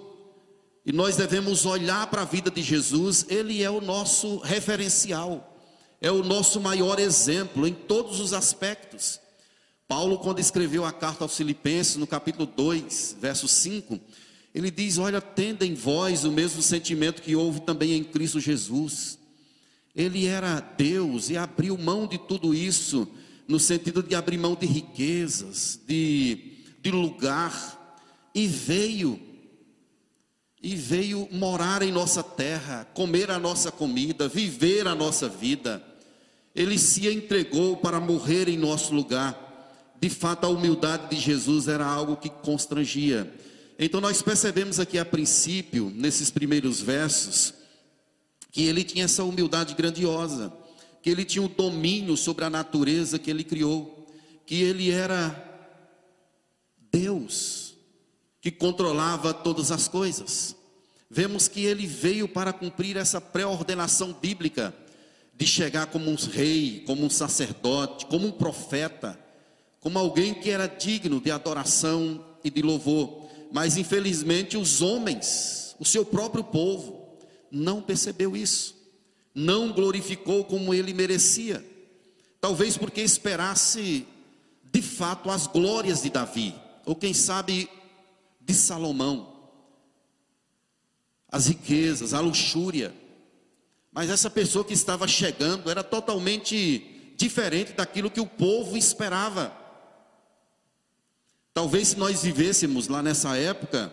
E 0.85 0.91
nós 0.91 1.17
devemos 1.17 1.65
olhar 1.65 2.07
para 2.07 2.23
a 2.23 2.25
vida 2.25 2.49
de 2.49 2.61
Jesus, 2.61 3.25
ele 3.29 3.61
é 3.61 3.69
o 3.69 3.81
nosso 3.81 4.39
referencial, 4.39 5.48
é 6.01 6.11
o 6.11 6.23
nosso 6.23 6.59
maior 6.61 6.99
exemplo 6.99 7.67
em 7.67 7.73
todos 7.73 8.19
os 8.19 8.33
aspectos. 8.33 9.19
Paulo, 9.87 10.19
quando 10.19 10.39
escreveu 10.39 10.85
a 10.85 10.91
carta 10.91 11.23
aos 11.23 11.35
Filipenses, 11.35 11.95
no 11.95 12.07
capítulo 12.07 12.45
2, 12.45 13.17
verso 13.19 13.47
5, 13.47 13.99
ele 14.53 14.69
diz: 14.71 14.97
Olha, 14.97 15.19
tenda 15.19 15.65
em 15.65 15.73
vós 15.73 16.23
o 16.23 16.31
mesmo 16.31 16.61
sentimento 16.61 17.21
que 17.21 17.35
houve 17.35 17.61
também 17.61 17.93
em 17.93 18.03
Cristo 18.03 18.39
Jesus 18.39 19.19
ele 19.95 20.25
era 20.27 20.61
Deus 20.77 21.29
e 21.29 21.37
abriu 21.37 21.77
mão 21.77 22.07
de 22.07 22.17
tudo 22.17 22.53
isso, 22.53 23.07
no 23.47 23.59
sentido 23.59 24.01
de 24.01 24.15
abrir 24.15 24.37
mão 24.37 24.55
de 24.55 24.65
riquezas, 24.65 25.79
de, 25.85 26.53
de 26.81 26.91
lugar, 26.91 27.97
e 28.33 28.47
veio, 28.47 29.19
e 30.61 30.75
veio 30.75 31.27
morar 31.31 31.81
em 31.81 31.91
nossa 31.91 32.23
terra, 32.23 32.87
comer 32.93 33.31
a 33.31 33.39
nossa 33.39 33.71
comida, 33.71 34.29
viver 34.29 34.87
a 34.87 34.93
nossa 34.95 35.27
vida. 35.27 35.83
Ele 36.59 36.77
se 36.77 37.07
entregou 37.07 37.77
para 37.77 38.01
morrer 38.01 38.49
em 38.49 38.57
nosso 38.57 38.93
lugar. 38.93 39.95
De 39.97 40.09
fato, 40.09 40.43
a 40.45 40.49
humildade 40.49 41.09
de 41.09 41.15
Jesus 41.15 41.69
era 41.69 41.85
algo 41.85 42.17
que 42.17 42.29
constrangia. 42.29 43.33
Então, 43.79 44.01
nós 44.01 44.21
percebemos 44.21 44.77
aqui 44.77 44.97
a 44.97 45.05
princípio, 45.05 45.89
nesses 45.95 46.29
primeiros 46.29 46.81
versos, 46.81 47.53
que 48.51 48.63
ele 48.63 48.83
tinha 48.83 49.05
essa 49.05 49.23
humildade 49.23 49.73
grandiosa, 49.73 50.51
que 51.01 51.09
ele 51.09 51.23
tinha 51.23 51.41
o 51.41 51.45
um 51.45 51.47
domínio 51.47 52.17
sobre 52.17 52.43
a 52.43 52.49
natureza 52.49 53.17
que 53.17 53.31
ele 53.31 53.45
criou, 53.45 54.05
que 54.45 54.61
ele 54.61 54.91
era 54.91 55.33
Deus, 56.91 57.73
que 58.41 58.51
controlava 58.51 59.33
todas 59.33 59.71
as 59.71 59.87
coisas. 59.87 60.57
Vemos 61.09 61.47
que 61.47 61.63
ele 61.63 61.87
veio 61.87 62.27
para 62.27 62.51
cumprir 62.51 62.97
essa 62.97 63.21
pré-ordenação 63.21 64.11
bíblica 64.11 64.75
de 65.39 65.47
chegar 65.47 65.87
como 65.87 66.11
um 66.11 66.15
rei, 66.15 66.83
como 66.85 67.05
um 67.05 67.09
sacerdote, 67.09 68.05
como 68.07 68.27
um 68.27 68.31
profeta, 68.31 69.17
como 69.79 69.97
alguém 69.97 70.33
que 70.33 70.49
era 70.49 70.67
digno 70.67 71.21
de 71.21 71.31
adoração 71.31 72.25
e 72.43 72.49
de 72.49 72.61
louvor. 72.61 73.29
Mas 73.49 73.77
infelizmente 73.77 74.57
os 74.57 74.81
homens, 74.81 75.77
o 75.79 75.85
seu 75.85 76.03
próprio 76.03 76.43
povo, 76.43 77.17
não 77.49 77.81
percebeu 77.81 78.35
isso, 78.35 78.75
não 79.33 79.71
glorificou 79.71 80.43
como 80.43 80.73
ele 80.73 80.93
merecia. 80.93 81.65
Talvez 82.41 82.75
porque 82.75 82.99
esperasse 82.99 84.05
de 84.69 84.81
fato 84.81 85.31
as 85.31 85.47
glórias 85.47 86.01
de 86.03 86.09
Davi, 86.09 86.53
ou 86.85 86.97
quem 86.97 87.13
sabe 87.13 87.69
de 88.41 88.53
Salomão, 88.53 89.33
as 91.31 91.47
riquezas, 91.47 92.13
a 92.13 92.19
luxúria. 92.19 92.93
Mas 93.91 94.09
essa 94.09 94.29
pessoa 94.29 94.63
que 94.63 94.73
estava 94.73 95.07
chegando 95.07 95.69
era 95.69 95.83
totalmente 95.83 97.13
diferente 97.17 97.73
daquilo 97.73 98.11
que 98.11 98.21
o 98.21 98.25
povo 98.25 98.77
esperava. 98.77 99.53
Talvez 101.53 101.89
se 101.89 101.97
nós 101.97 102.23
vivêssemos 102.23 102.87
lá 102.87 103.01
nessa 103.01 103.35
época, 103.35 103.91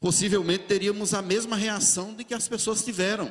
possivelmente 0.00 0.64
teríamos 0.64 1.14
a 1.14 1.22
mesma 1.22 1.56
reação 1.56 2.14
de 2.14 2.24
que 2.24 2.34
as 2.34 2.48
pessoas 2.48 2.82
tiveram. 2.82 3.30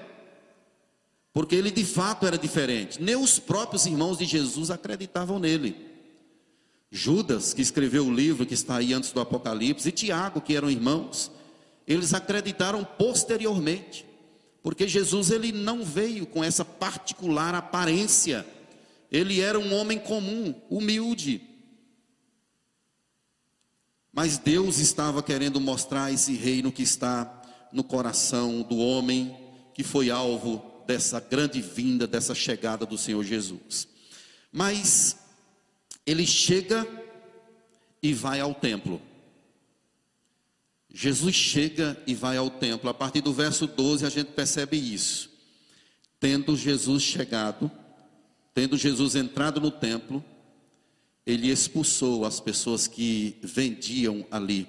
Porque 1.34 1.56
ele 1.56 1.72
de 1.72 1.84
fato 1.84 2.26
era 2.26 2.38
diferente. 2.38 3.02
Nem 3.02 3.16
os 3.16 3.40
próprios 3.40 3.86
irmãos 3.86 4.18
de 4.18 4.26
Jesus 4.26 4.72
acreditavam 4.72 5.40
nele. 5.40 5.90
Judas, 6.92 7.54
que 7.54 7.62
escreveu 7.62 8.06
o 8.06 8.14
livro 8.14 8.46
que 8.46 8.54
está 8.54 8.78
aí 8.78 8.94
antes 8.94 9.12
do 9.12 9.20
Apocalipse, 9.20 9.90
e 9.90 9.92
Tiago, 9.92 10.42
que 10.42 10.56
eram 10.56 10.72
irmãos, 10.72 11.32
eles 11.86 12.14
acreditaram 12.14 12.84
posteriormente. 12.84 14.09
Porque 14.62 14.88
Jesus 14.88 15.32
ele 15.32 15.52
não 15.52 15.84
veio 15.84 16.26
com 16.26 16.44
essa 16.44 16.66
particular 16.66 17.56
aparência. 17.56 18.46
Ele 19.12 19.40
era 19.40 19.60
um 19.60 19.74
homem 19.74 19.98
comum, 19.98 20.54
humilde. 20.70 21.42
Mas 24.12 24.38
Deus 24.38 24.80
estava 24.80 25.24
querendo 25.24 25.60
mostrar 25.60 26.12
esse 26.12 26.34
reino 26.34 26.72
que 26.72 26.84
está 26.84 27.42
no 27.72 27.84
coração 27.84 28.62
do 28.62 28.78
homem 28.78 29.36
que 29.74 29.84
foi 29.84 30.10
alvo 30.10 30.84
dessa 30.86 31.20
grande 31.20 31.62
vinda, 31.62 32.06
dessa 32.06 32.36
chegada 32.36 32.86
do 32.86 32.98
Senhor 32.98 33.24
Jesus. 33.24 33.88
Mas 34.52 35.16
ele 36.06 36.26
chega 36.26 36.88
e 38.02 38.14
vai 38.14 38.40
ao 38.40 38.54
templo. 38.54 39.02
Jesus 40.92 41.36
chega 41.36 42.02
e 42.08 42.16
vai 42.16 42.38
ao 42.38 42.50
templo. 42.50 42.90
A 42.90 42.94
partir 42.94 43.22
do 43.22 43.34
verso 43.34 43.68
12 43.68 44.06
a 44.06 44.10
gente 44.10 44.32
percebe 44.32 44.78
isso. 44.78 45.30
Tendo 46.20 46.56
Jesus 46.56 47.04
chegado, 47.04 47.72
tendo 48.54 48.76
Jesus 48.76 49.16
entrado 49.16 49.62
no 49.62 49.72
templo, 49.72 50.24
ele 51.26 51.50
expulsou 51.50 52.26
as 52.26 52.40
pessoas 52.40 52.88
que 52.88 53.38
vendiam 53.42 54.26
ali. 54.32 54.68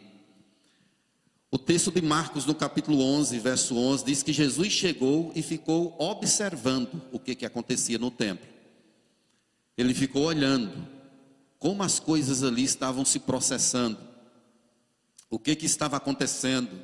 O 1.51 1.59
texto 1.59 1.91
de 1.91 2.01
Marcos, 2.01 2.47
no 2.47 2.55
capítulo 2.55 3.01
11, 3.03 3.39
verso 3.41 3.77
11, 3.77 4.05
diz 4.05 4.23
que 4.23 4.33
Jesus 4.33 4.73
chegou 4.73 5.33
e 5.35 5.43
ficou 5.43 5.97
observando 5.99 7.03
o 7.11 7.19
que, 7.19 7.35
que 7.35 7.45
acontecia 7.45 7.99
no 7.99 8.11
templo. 8.11 8.47
Ele 9.77 9.93
ficou 9.93 10.25
olhando 10.25 10.87
como 11.59 11.83
as 11.83 11.99
coisas 11.99 12.45
ali 12.45 12.63
estavam 12.63 13.05
se 13.05 13.19
processando, 13.19 13.99
o 15.31 15.39
que, 15.39 15.55
que 15.55 15.65
estava 15.65 15.97
acontecendo, 15.97 16.81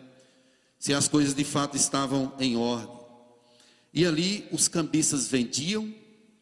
se 0.79 0.95
as 0.95 1.09
coisas 1.09 1.35
de 1.35 1.45
fato 1.45 1.77
estavam 1.77 2.33
em 2.39 2.57
ordem. 2.57 2.97
E 3.93 4.07
ali 4.07 4.47
os 4.53 4.69
cambistas 4.69 5.27
vendiam 5.27 5.93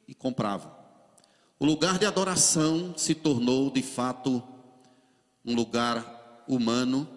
e 0.06 0.14
compravam. 0.14 0.70
O 1.58 1.64
lugar 1.64 1.98
de 1.98 2.04
adoração 2.04 2.94
se 2.96 3.14
tornou 3.14 3.70
de 3.70 3.80
fato 3.80 4.42
um 5.44 5.54
lugar 5.54 6.44
humano 6.46 7.08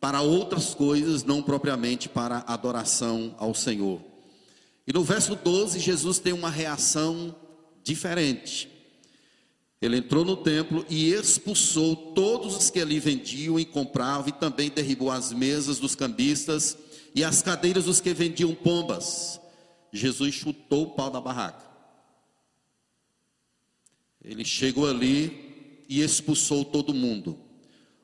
para 0.00 0.22
outras 0.22 0.74
coisas, 0.74 1.24
não 1.24 1.42
propriamente 1.42 2.08
para 2.08 2.44
adoração 2.46 3.34
ao 3.38 3.54
Senhor. 3.54 4.00
E 4.86 4.92
no 4.92 5.02
verso 5.02 5.34
12, 5.34 5.80
Jesus 5.80 6.18
tem 6.18 6.32
uma 6.32 6.48
reação 6.48 7.34
diferente. 7.82 8.70
Ele 9.80 9.98
entrou 9.98 10.24
no 10.24 10.36
templo 10.36 10.86
e 10.88 11.12
expulsou 11.12 11.94
todos 12.14 12.56
os 12.56 12.70
que 12.70 12.80
ali 12.80 12.98
vendiam 12.98 13.58
e 13.60 13.64
compravam, 13.64 14.28
e 14.28 14.32
também 14.32 14.70
derribou 14.70 15.10
as 15.10 15.32
mesas 15.32 15.78
dos 15.78 15.94
cambistas 15.94 16.76
e 17.14 17.22
as 17.22 17.42
cadeiras 17.42 17.84
dos 17.84 18.00
que 18.00 18.14
vendiam 18.14 18.54
pombas. 18.54 19.40
Jesus 19.92 20.34
chutou 20.34 20.84
o 20.84 20.90
pau 20.90 21.10
da 21.10 21.20
barraca. 21.20 21.64
Ele 24.24 24.44
chegou 24.44 24.88
ali 24.88 25.84
e 25.88 26.02
expulsou 26.02 26.64
todo 26.64 26.92
mundo. 26.92 27.38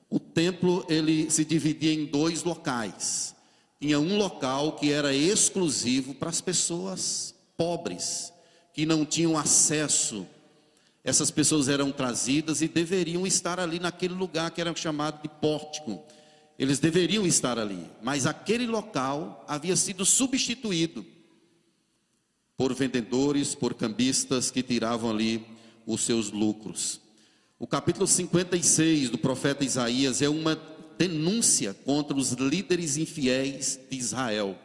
O 0.08 0.20
templo 0.20 0.84
ele 0.88 1.30
se 1.30 1.44
dividia 1.44 1.92
em 1.92 2.04
dois 2.04 2.44
locais. 2.44 3.34
Tinha 3.80 3.98
um 3.98 4.16
local 4.16 4.76
que 4.76 4.92
era 4.92 5.14
exclusivo 5.14 6.14
para 6.14 6.28
as 6.28 6.40
pessoas 6.40 7.34
pobres, 7.56 8.32
que 8.72 8.86
não 8.86 9.04
tinham 9.04 9.36
acesso. 9.36 10.26
Essas 11.04 11.30
pessoas 11.30 11.68
eram 11.68 11.90
trazidas 11.90 12.62
e 12.62 12.68
deveriam 12.68 13.26
estar 13.26 13.58
ali 13.58 13.80
naquele 13.80 14.14
lugar 14.14 14.50
que 14.50 14.60
era 14.60 14.74
chamado 14.74 15.20
de 15.22 15.28
pórtico. 15.28 16.02
Eles 16.58 16.78
deveriam 16.78 17.26
estar 17.26 17.58
ali, 17.58 17.90
mas 18.02 18.26
aquele 18.26 18.66
local 18.66 19.44
havia 19.48 19.74
sido 19.74 20.04
substituído 20.04 21.04
por 22.56 22.72
vendedores, 22.74 23.54
por 23.54 23.74
cambistas 23.74 24.50
que 24.50 24.62
tiravam 24.62 25.10
ali 25.10 25.44
os 25.84 26.02
seus 26.02 26.30
lucros. 26.30 27.00
O 27.58 27.66
capítulo 27.66 28.06
56 28.06 29.10
do 29.10 29.18
profeta 29.18 29.64
Isaías 29.64 30.22
é 30.22 30.28
uma 30.28 30.54
denúncia 30.96 31.74
contra 31.74 32.16
os 32.16 32.32
líderes 32.32 32.96
infiéis 32.96 33.80
de 33.90 33.96
Israel. 33.96 34.56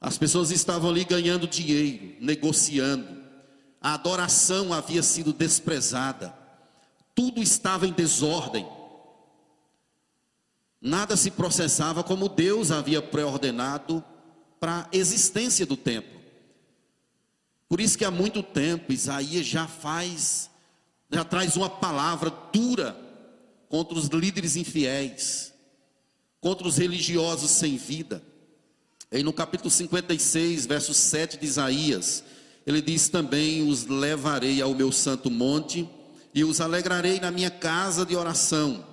As 0.00 0.18
pessoas 0.18 0.50
estavam 0.50 0.90
ali 0.90 1.04
ganhando 1.04 1.48
dinheiro, 1.48 2.14
negociando. 2.20 3.23
A 3.84 3.92
adoração 3.92 4.72
havia 4.72 5.02
sido 5.02 5.30
desprezada. 5.30 6.34
Tudo 7.14 7.42
estava 7.42 7.86
em 7.86 7.92
desordem. 7.92 8.66
Nada 10.80 11.18
se 11.18 11.30
processava 11.30 12.02
como 12.02 12.30
Deus 12.30 12.70
havia 12.70 13.02
preordenado 13.02 14.02
para 14.58 14.80
a 14.80 14.88
existência 14.90 15.66
do 15.66 15.76
templo. 15.76 16.18
Por 17.68 17.78
isso 17.78 17.98
que 17.98 18.06
há 18.06 18.10
muito 18.10 18.42
tempo 18.42 18.90
Isaías 18.90 19.44
já 19.44 19.66
faz, 19.66 20.48
já 21.10 21.22
traz 21.22 21.54
uma 21.54 21.68
palavra 21.68 22.30
dura 22.50 22.96
contra 23.68 23.98
os 23.98 24.06
líderes 24.06 24.56
infiéis, 24.56 25.52
contra 26.40 26.66
os 26.66 26.78
religiosos 26.78 27.50
sem 27.50 27.76
vida. 27.76 28.22
E 29.12 29.22
no 29.22 29.32
capítulo 29.32 29.70
56, 29.70 30.64
verso 30.64 30.94
7 30.94 31.36
de 31.36 31.44
Isaías, 31.44 32.24
ele 32.66 32.80
diz 32.80 33.08
também: 33.08 33.68
Os 33.68 33.86
levarei 33.86 34.60
ao 34.60 34.74
meu 34.74 34.90
santo 34.90 35.30
monte 35.30 35.88
e 36.34 36.44
os 36.44 36.60
alegrarei 36.60 37.20
na 37.20 37.30
minha 37.30 37.50
casa 37.50 38.04
de 38.04 38.16
oração. 38.16 38.84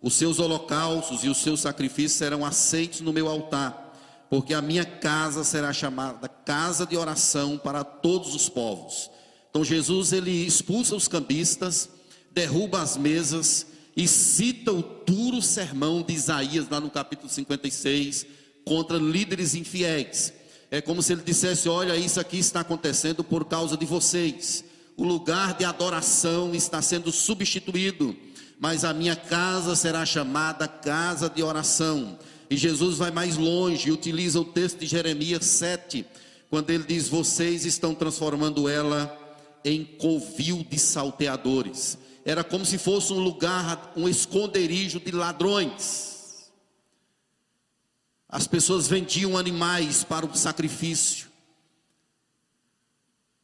Os 0.00 0.14
seus 0.14 0.38
holocaustos 0.38 1.24
e 1.24 1.28
os 1.28 1.38
seus 1.38 1.60
sacrifícios 1.60 2.12
serão 2.12 2.44
aceitos 2.44 3.00
no 3.00 3.12
meu 3.12 3.28
altar 3.28 3.88
porque 4.30 4.52
a 4.52 4.62
minha 4.62 4.84
casa 4.84 5.42
será 5.42 5.72
chamada 5.72 6.28
casa 6.28 6.86
de 6.86 6.96
oração 6.96 7.56
para 7.56 7.82
todos 7.82 8.34
os 8.34 8.48
povos. 8.48 9.10
Então 9.50 9.64
Jesus 9.64 10.12
ele 10.12 10.30
expulsa 10.30 10.94
os 10.94 11.08
cambistas, 11.08 11.88
derruba 12.30 12.82
as 12.82 12.96
mesas 12.96 13.66
e 13.96 14.06
cita 14.06 14.72
o 14.72 14.82
duro 14.82 15.40
sermão 15.40 16.02
de 16.02 16.12
Isaías 16.12 16.68
lá 16.70 16.78
no 16.80 16.90
capítulo 16.90 17.28
56 17.28 18.26
contra 18.64 18.98
líderes 18.98 19.54
infiéis. 19.54 20.32
É 20.70 20.80
como 20.80 21.02
se 21.02 21.12
ele 21.12 21.22
dissesse: 21.22 21.68
"Olha, 21.68 21.96
isso 21.96 22.20
aqui 22.20 22.38
está 22.38 22.60
acontecendo 22.60 23.24
por 23.24 23.44
causa 23.44 23.76
de 23.76 23.86
vocês. 23.86 24.64
O 24.96 25.04
lugar 25.04 25.54
de 25.54 25.64
adoração 25.64 26.54
está 26.54 26.82
sendo 26.82 27.12
substituído, 27.12 28.16
mas 28.58 28.84
a 28.84 28.92
minha 28.92 29.16
casa 29.16 29.74
será 29.76 30.04
chamada 30.04 30.68
casa 30.68 31.28
de 31.28 31.42
oração." 31.42 32.18
E 32.50 32.56
Jesus 32.56 32.96
vai 32.96 33.10
mais 33.10 33.36
longe 33.36 33.88
e 33.88 33.92
utiliza 33.92 34.40
o 34.40 34.44
texto 34.44 34.78
de 34.78 34.86
Jeremias 34.86 35.44
7, 35.44 36.04
quando 36.48 36.70
ele 36.70 36.84
diz: 36.84 37.08
Vocês 37.08 37.64
estão 37.64 37.94
transformando 37.94 38.68
ela 38.68 39.16
em 39.64 39.84
covil 39.84 40.64
de 40.68 40.78
salteadores. 40.78 41.98
Era 42.24 42.42
como 42.42 42.64
se 42.64 42.78
fosse 42.78 43.12
um 43.12 43.18
lugar, 43.18 43.92
um 43.96 44.08
esconderijo 44.08 45.00
de 45.00 45.12
ladrões. 45.12 46.17
As 48.28 48.46
pessoas 48.46 48.86
vendiam 48.86 49.36
animais 49.36 50.04
para 50.04 50.26
o 50.26 50.34
sacrifício. 50.36 51.28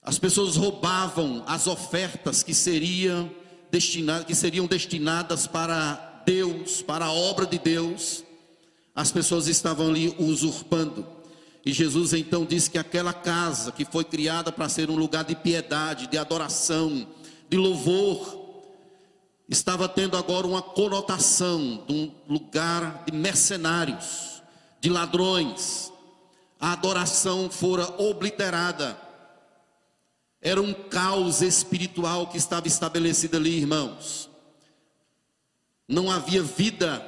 As 0.03 0.19
pessoas 0.19 0.57
roubavam 0.57 1.43
as 1.47 1.67
ofertas 1.67 2.43
que 2.43 2.53
seriam 2.53 3.31
destinadas, 3.71 4.27
que 4.27 4.35
seriam 4.35 4.67
destinadas 4.67 5.47
para 5.47 6.23
Deus, 6.27 6.83
para 6.83 7.07
a 7.07 7.13
obra 7.13 7.47
de 7.47 7.59
Deus. 7.59 8.23
As 8.95 9.11
pessoas 9.11 9.49
estavam 9.49 9.89
ali 9.89 10.15
usurpando. 10.19 11.07
E 11.65 11.73
Jesus 11.73 12.13
então 12.13 12.45
disse 12.45 12.71
que 12.71 12.77
aquela 12.77 13.15
casa 13.15 13.73
que 13.73 13.87
foi 13.87 14.05
criada 14.05 14.53
para 14.53 14.69
ser 14.69 14.91
um 14.91 14.97
lugar 14.97 15.25
de 15.25 15.35
piedade, 15.35 16.07
de 16.09 16.19
adoração, 16.19 17.07
de 17.49 17.57
louvor, 17.57 18.45
estava 19.49 19.89
tendo 19.89 20.17
agora 20.17 20.47
uma 20.47 20.61
conotação 20.61 21.83
de 21.87 21.95
um 21.95 22.13
lugar 22.29 23.05
de 23.07 23.17
mercenários, 23.17 24.34
de 24.85 24.91
ladrões. 24.91 25.91
A 26.61 26.73
adoração 26.73 27.49
fora 27.49 27.89
obliterada. 27.99 29.01
Era 30.43 30.61
um 30.61 30.75
caos 30.75 31.41
espiritual 31.41 32.27
que 32.27 32.37
estava 32.37 32.69
estabelecido 32.69 33.39
ali, 33.39 33.57
irmãos. 33.57 34.29
Não 35.89 36.11
havia 36.11 36.43
vida. 36.43 37.03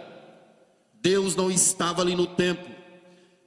Deus 0.95 1.37
não 1.37 1.51
estava 1.51 2.01
ali 2.01 2.17
no 2.17 2.27
templo. 2.27 2.75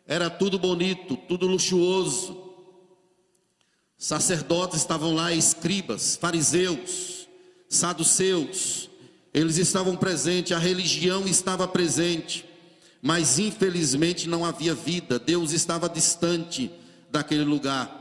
Era 0.05 0.29
tudo 0.29 0.59
bonito, 0.59 1.17
tudo 1.17 1.47
luxuoso. 1.47 2.53
Sacerdotes 3.97 4.77
estavam 4.77 5.15
lá, 5.15 5.33
escribas, 5.33 6.15
fariseus, 6.15 7.27
saduceus, 7.67 8.89
eles 9.33 9.57
estavam 9.57 9.97
presentes, 9.97 10.51
a 10.51 10.59
religião 10.59 11.27
estava 11.27 11.67
presente, 11.67 12.48
mas 13.01 13.39
infelizmente 13.39 14.27
não 14.27 14.43
havia 14.43 14.75
vida, 14.75 15.17
Deus 15.17 15.51
estava 15.51 15.87
distante 15.87 16.71
daquele 17.09 17.43
lugar. 17.43 17.97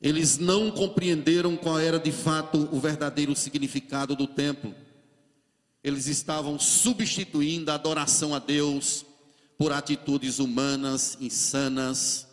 Eles 0.00 0.38
não 0.38 0.70
compreenderam 0.70 1.56
qual 1.56 1.78
era 1.78 1.98
de 1.98 2.12
fato 2.12 2.68
o 2.72 2.78
verdadeiro 2.78 3.34
significado 3.34 4.14
do 4.14 4.26
templo. 4.26 4.74
Eles 5.82 6.06
estavam 6.06 6.58
substituindo 6.58 7.70
a 7.70 7.74
adoração 7.74 8.34
a 8.34 8.38
Deus 8.38 9.04
por 9.56 9.72
atitudes 9.72 10.38
humanas, 10.38 11.16
insanas, 11.20 12.28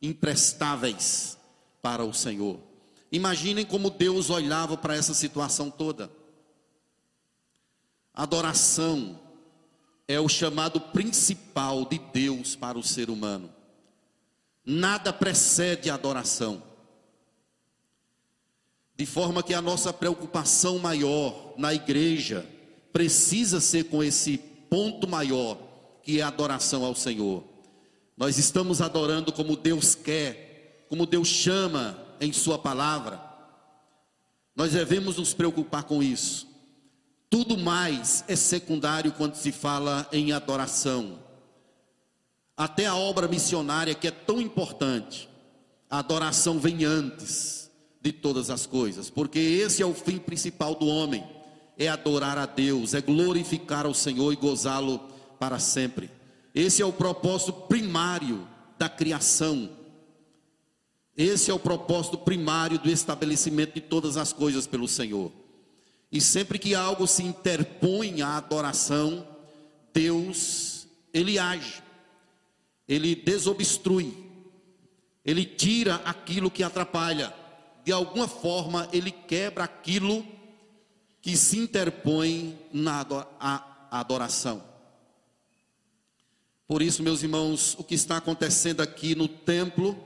imprestáveis 0.00 1.36
para 1.82 2.04
o 2.04 2.14
Senhor. 2.14 2.60
Imaginem 3.10 3.64
como 3.64 3.90
Deus 3.90 4.30
olhava 4.30 4.76
para 4.76 4.94
essa 4.94 5.14
situação 5.14 5.68
toda. 5.68 6.10
Adoração 8.14 9.18
é 10.10 10.18
o 10.18 10.28
chamado 10.28 10.80
principal 10.80 11.84
de 11.84 11.96
Deus 12.12 12.56
para 12.56 12.76
o 12.76 12.82
ser 12.82 13.08
humano. 13.08 13.48
Nada 14.66 15.12
precede 15.12 15.88
a 15.88 15.94
adoração. 15.94 16.60
De 18.96 19.06
forma 19.06 19.40
que 19.40 19.54
a 19.54 19.62
nossa 19.62 19.92
preocupação 19.92 20.80
maior 20.80 21.54
na 21.56 21.72
igreja 21.72 22.44
precisa 22.92 23.60
ser 23.60 23.84
com 23.84 24.02
esse 24.02 24.36
ponto 24.68 25.06
maior, 25.06 25.56
que 26.02 26.18
é 26.18 26.22
a 26.24 26.28
adoração 26.28 26.84
ao 26.84 26.96
Senhor. 26.96 27.44
Nós 28.16 28.36
estamos 28.36 28.82
adorando 28.82 29.32
como 29.32 29.56
Deus 29.56 29.94
quer, 29.94 30.86
como 30.88 31.06
Deus 31.06 31.28
chama 31.28 31.96
em 32.20 32.32
Sua 32.32 32.58
palavra. 32.58 33.22
Nós 34.56 34.72
devemos 34.72 35.18
nos 35.18 35.32
preocupar 35.32 35.84
com 35.84 36.02
isso. 36.02 36.49
Tudo 37.30 37.56
mais 37.56 38.24
é 38.28 38.36
secundário 38.36 39.12
quando 39.12 39.36
se 39.36 39.52
fala 39.52 40.06
em 40.12 40.32
adoração. 40.32 41.20
Até 42.56 42.84
a 42.84 42.94
obra 42.94 43.28
missionária, 43.28 43.94
que 43.94 44.08
é 44.08 44.10
tão 44.10 44.40
importante, 44.40 45.30
a 45.88 46.00
adoração 46.00 46.58
vem 46.58 46.84
antes 46.84 47.70
de 48.02 48.12
todas 48.12 48.50
as 48.50 48.66
coisas, 48.66 49.08
porque 49.08 49.38
esse 49.38 49.82
é 49.82 49.86
o 49.86 49.94
fim 49.94 50.18
principal 50.18 50.74
do 50.74 50.86
homem: 50.86 51.24
é 51.78 51.88
adorar 51.88 52.36
a 52.36 52.44
Deus, 52.44 52.92
é 52.92 53.00
glorificar 53.00 53.86
o 53.86 53.94
Senhor 53.94 54.32
e 54.32 54.36
gozá-lo 54.36 54.98
para 55.38 55.58
sempre. 55.58 56.10
Esse 56.54 56.82
é 56.82 56.84
o 56.84 56.92
propósito 56.92 57.52
primário 57.52 58.46
da 58.76 58.88
criação 58.88 59.80
esse 61.20 61.50
é 61.50 61.54
o 61.54 61.58
propósito 61.58 62.16
primário 62.16 62.78
do 62.78 62.90
estabelecimento 62.90 63.74
de 63.74 63.80
todas 63.82 64.16
as 64.16 64.32
coisas 64.32 64.66
pelo 64.66 64.88
Senhor. 64.88 65.30
E 66.10 66.20
sempre 66.20 66.58
que 66.58 66.74
algo 66.74 67.06
se 67.06 67.22
interpõe 67.22 68.20
à 68.22 68.36
adoração, 68.36 69.26
Deus, 69.94 70.86
ele 71.12 71.38
age, 71.38 71.82
ele 72.88 73.14
desobstrui, 73.14 74.12
ele 75.24 75.44
tira 75.44 75.96
aquilo 76.04 76.50
que 76.50 76.62
atrapalha, 76.62 77.32
de 77.84 77.92
alguma 77.92 78.26
forma 78.26 78.88
ele 78.92 79.10
quebra 79.10 79.64
aquilo 79.64 80.26
que 81.22 81.36
se 81.36 81.58
interpõe 81.58 82.58
na 82.72 83.06
adoração. 83.90 84.62
Por 86.66 86.82
isso, 86.82 87.02
meus 87.02 87.22
irmãos, 87.22 87.76
o 87.78 87.84
que 87.84 87.94
está 87.94 88.16
acontecendo 88.16 88.80
aqui 88.80 89.14
no 89.14 89.26
templo, 89.26 89.96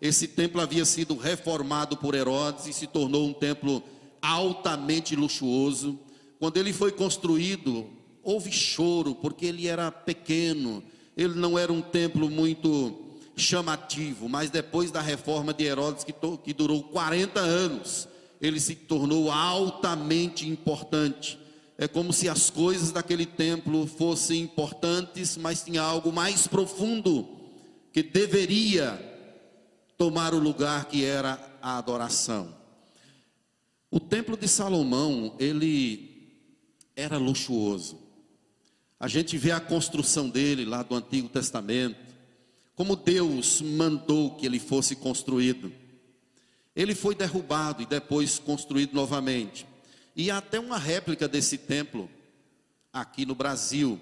esse 0.00 0.28
templo 0.28 0.60
havia 0.60 0.84
sido 0.84 1.16
reformado 1.16 1.96
por 1.96 2.14
Herodes 2.14 2.66
e 2.66 2.72
se 2.72 2.86
tornou 2.86 3.26
um 3.26 3.32
templo 3.32 3.82
altamente 4.22 5.14
luxuoso. 5.16 5.98
Quando 6.38 6.56
ele 6.56 6.72
foi 6.72 6.92
construído, 6.92 7.86
houve 8.22 8.52
choro, 8.52 9.14
porque 9.14 9.46
ele 9.46 9.66
era 9.66 9.90
pequeno, 9.90 10.82
ele 11.16 11.34
não 11.34 11.58
era 11.58 11.72
um 11.72 11.80
templo 11.80 12.30
muito 12.30 13.06
chamativo, 13.36 14.28
mas 14.28 14.50
depois 14.50 14.90
da 14.90 15.00
reforma 15.00 15.54
de 15.54 15.64
Herodes, 15.64 16.04
que, 16.04 16.12
que 16.44 16.52
durou 16.52 16.82
40 16.84 17.40
anos, 17.40 18.08
ele 18.40 18.60
se 18.60 18.74
tornou 18.74 19.30
altamente 19.30 20.48
importante. 20.48 21.38
É 21.76 21.86
como 21.86 22.12
se 22.12 22.28
as 22.28 22.50
coisas 22.50 22.90
daquele 22.90 23.24
templo 23.24 23.86
fossem 23.86 24.42
importantes, 24.42 25.36
mas 25.36 25.62
tinha 25.62 25.80
algo 25.80 26.12
mais 26.12 26.46
profundo 26.46 27.28
que 27.92 28.02
deveria 28.02 29.00
tomar 29.96 30.34
o 30.34 30.38
lugar 30.38 30.86
que 30.86 31.04
era 31.04 31.38
a 31.62 31.78
adoração. 31.78 32.57
O 33.90 33.98
templo 33.98 34.36
de 34.36 34.46
Salomão, 34.46 35.34
ele 35.38 36.08
era 36.94 37.16
luxuoso. 37.16 37.98
A 39.00 39.08
gente 39.08 39.38
vê 39.38 39.50
a 39.52 39.60
construção 39.60 40.28
dele 40.28 40.64
lá 40.64 40.82
do 40.82 40.94
Antigo 40.94 41.28
Testamento, 41.28 41.96
como 42.74 42.96
Deus 42.96 43.62
mandou 43.62 44.36
que 44.36 44.44
ele 44.44 44.58
fosse 44.58 44.94
construído. 44.94 45.72
Ele 46.76 46.94
foi 46.94 47.14
derrubado 47.14 47.82
e 47.82 47.86
depois 47.86 48.38
construído 48.38 48.92
novamente. 48.92 49.66
E 50.14 50.30
há 50.30 50.38
até 50.38 50.60
uma 50.60 50.78
réplica 50.78 51.26
desse 51.26 51.56
templo 51.56 52.10
aqui 52.92 53.24
no 53.24 53.34
Brasil. 53.34 53.98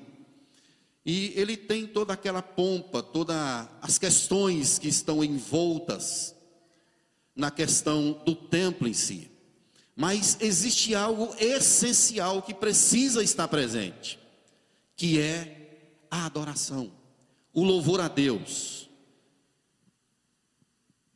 E 1.05 1.33
ele 1.37 1.57
tem 1.57 1.87
toda 1.87 2.12
aquela 2.12 2.42
pompa, 2.42 3.03
todas 3.03 3.68
as 3.81 3.99
questões 3.99 4.79
que 4.79 4.88
estão 4.88 5.22
envoltas 5.22 6.35
na 7.35 7.51
questão 7.51 8.20
do 8.25 8.35
templo 8.35 8.88
em 8.88 8.94
si. 8.94 9.31
Mas 9.96 10.37
existe 10.40 10.94
algo 10.94 11.35
essencial 11.38 12.42
que 12.42 12.52
precisa 12.52 13.22
estar 13.24 13.48
presente, 13.48 14.18
que 14.94 15.18
é 15.18 15.80
a 16.11 16.26
adoração, 16.26 16.92
o 17.54 17.64
louvor 17.64 18.02
a 18.02 18.06
Deus. 18.06 18.90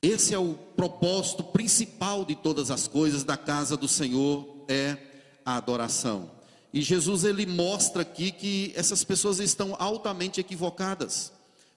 Esse 0.00 0.32
é 0.32 0.38
o 0.38 0.54
propósito 0.54 1.44
principal 1.44 2.24
de 2.24 2.34
todas 2.34 2.70
as 2.70 2.88
coisas 2.88 3.22
da 3.22 3.36
casa 3.36 3.76
do 3.76 3.86
Senhor, 3.86 4.64
é 4.66 4.96
a 5.44 5.56
adoração. 5.56 6.30
E 6.72 6.80
Jesus 6.80 7.24
ele 7.24 7.44
mostra 7.44 8.00
aqui 8.00 8.32
que 8.32 8.72
essas 8.74 9.04
pessoas 9.04 9.40
estão 9.40 9.76
altamente 9.78 10.40
equivocadas 10.40 11.32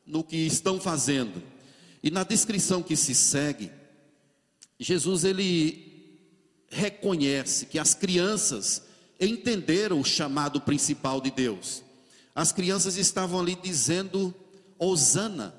no 0.05 0.23
que 0.23 0.37
estão 0.37 0.79
fazendo. 0.79 1.43
E 2.01 2.09
na 2.09 2.23
descrição 2.23 2.81
que 2.81 2.95
se 2.95 3.13
segue, 3.13 3.71
Jesus 4.79 5.25
ele 5.25 5.92
reconhece 6.73 7.67
que 7.67 7.79
as 7.79 7.93
crianças 7.93 8.81
entenderam 9.19 9.99
o 9.99 10.05
chamado 10.05 10.59
principal 10.59 11.21
de 11.21 11.31
Deus. 11.31 11.83
As 12.35 12.51
crianças 12.51 12.97
estavam 12.97 13.39
ali 13.39 13.55
dizendo 13.55 14.33
Hosana. 14.77 15.53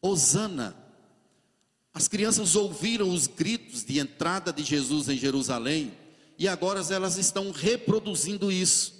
Hosana. 0.00 0.74
As 1.92 2.08
crianças 2.08 2.56
ouviram 2.56 3.10
os 3.10 3.26
gritos 3.26 3.84
de 3.84 3.98
entrada 3.98 4.52
de 4.52 4.62
Jesus 4.62 5.08
em 5.08 5.16
Jerusalém 5.16 5.92
e 6.38 6.48
agora 6.48 6.80
elas 6.90 7.18
estão 7.18 7.50
reproduzindo 7.50 8.50
isso. 8.50 8.94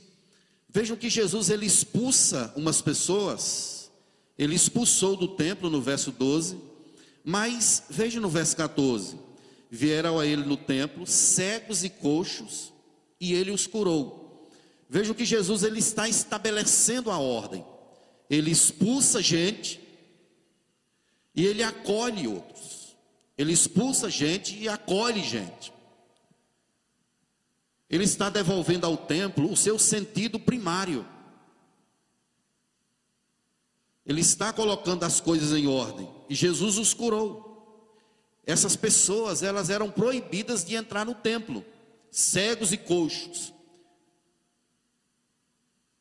Vejam 0.68 0.96
que 0.96 1.08
Jesus 1.08 1.48
ele 1.48 1.66
expulsa 1.66 2.52
umas 2.54 2.82
pessoas, 2.82 3.90
ele 4.38 4.54
expulsou 4.54 5.16
do 5.16 5.26
templo 5.26 5.70
no 5.70 5.80
verso 5.80 6.12
12, 6.12 6.58
mas 7.24 7.84
veja 7.88 8.20
no 8.20 8.28
verso 8.28 8.56
14: 8.56 9.29
vieram 9.70 10.18
a 10.18 10.26
ele 10.26 10.44
no 10.44 10.56
templo 10.56 11.06
cegos 11.06 11.84
e 11.84 11.88
coxos, 11.88 12.72
e 13.20 13.32
ele 13.32 13.52
os 13.52 13.66
curou. 13.66 14.50
Vejam 14.88 15.14
que 15.14 15.24
Jesus 15.24 15.62
ele 15.62 15.78
está 15.78 16.08
estabelecendo 16.08 17.10
a 17.10 17.18
ordem. 17.18 17.64
Ele 18.28 18.50
expulsa 18.50 19.22
gente 19.22 19.80
e 21.34 21.46
ele 21.46 21.62
acolhe 21.62 22.26
outros. 22.26 22.96
Ele 23.38 23.52
expulsa 23.52 24.10
gente 24.10 24.56
e 24.56 24.68
acolhe 24.68 25.22
gente. 25.22 25.72
Ele 27.88 28.04
está 28.04 28.28
devolvendo 28.28 28.84
ao 28.84 28.96
templo 28.96 29.50
o 29.50 29.56
seu 29.56 29.78
sentido 29.78 30.38
primário. 30.38 31.06
Ele 34.04 34.20
está 34.20 34.52
colocando 34.52 35.04
as 35.04 35.20
coisas 35.20 35.56
em 35.56 35.66
ordem. 35.66 36.08
E 36.28 36.34
Jesus 36.34 36.78
os 36.78 36.92
curou. 36.92 37.49
Essas 38.50 38.74
pessoas, 38.74 39.44
elas 39.44 39.70
eram 39.70 39.90
proibidas 39.90 40.64
de 40.64 40.74
entrar 40.74 41.06
no 41.06 41.14
templo. 41.14 41.64
cegos 42.10 42.72
e 42.72 42.76
coxos. 42.76 43.54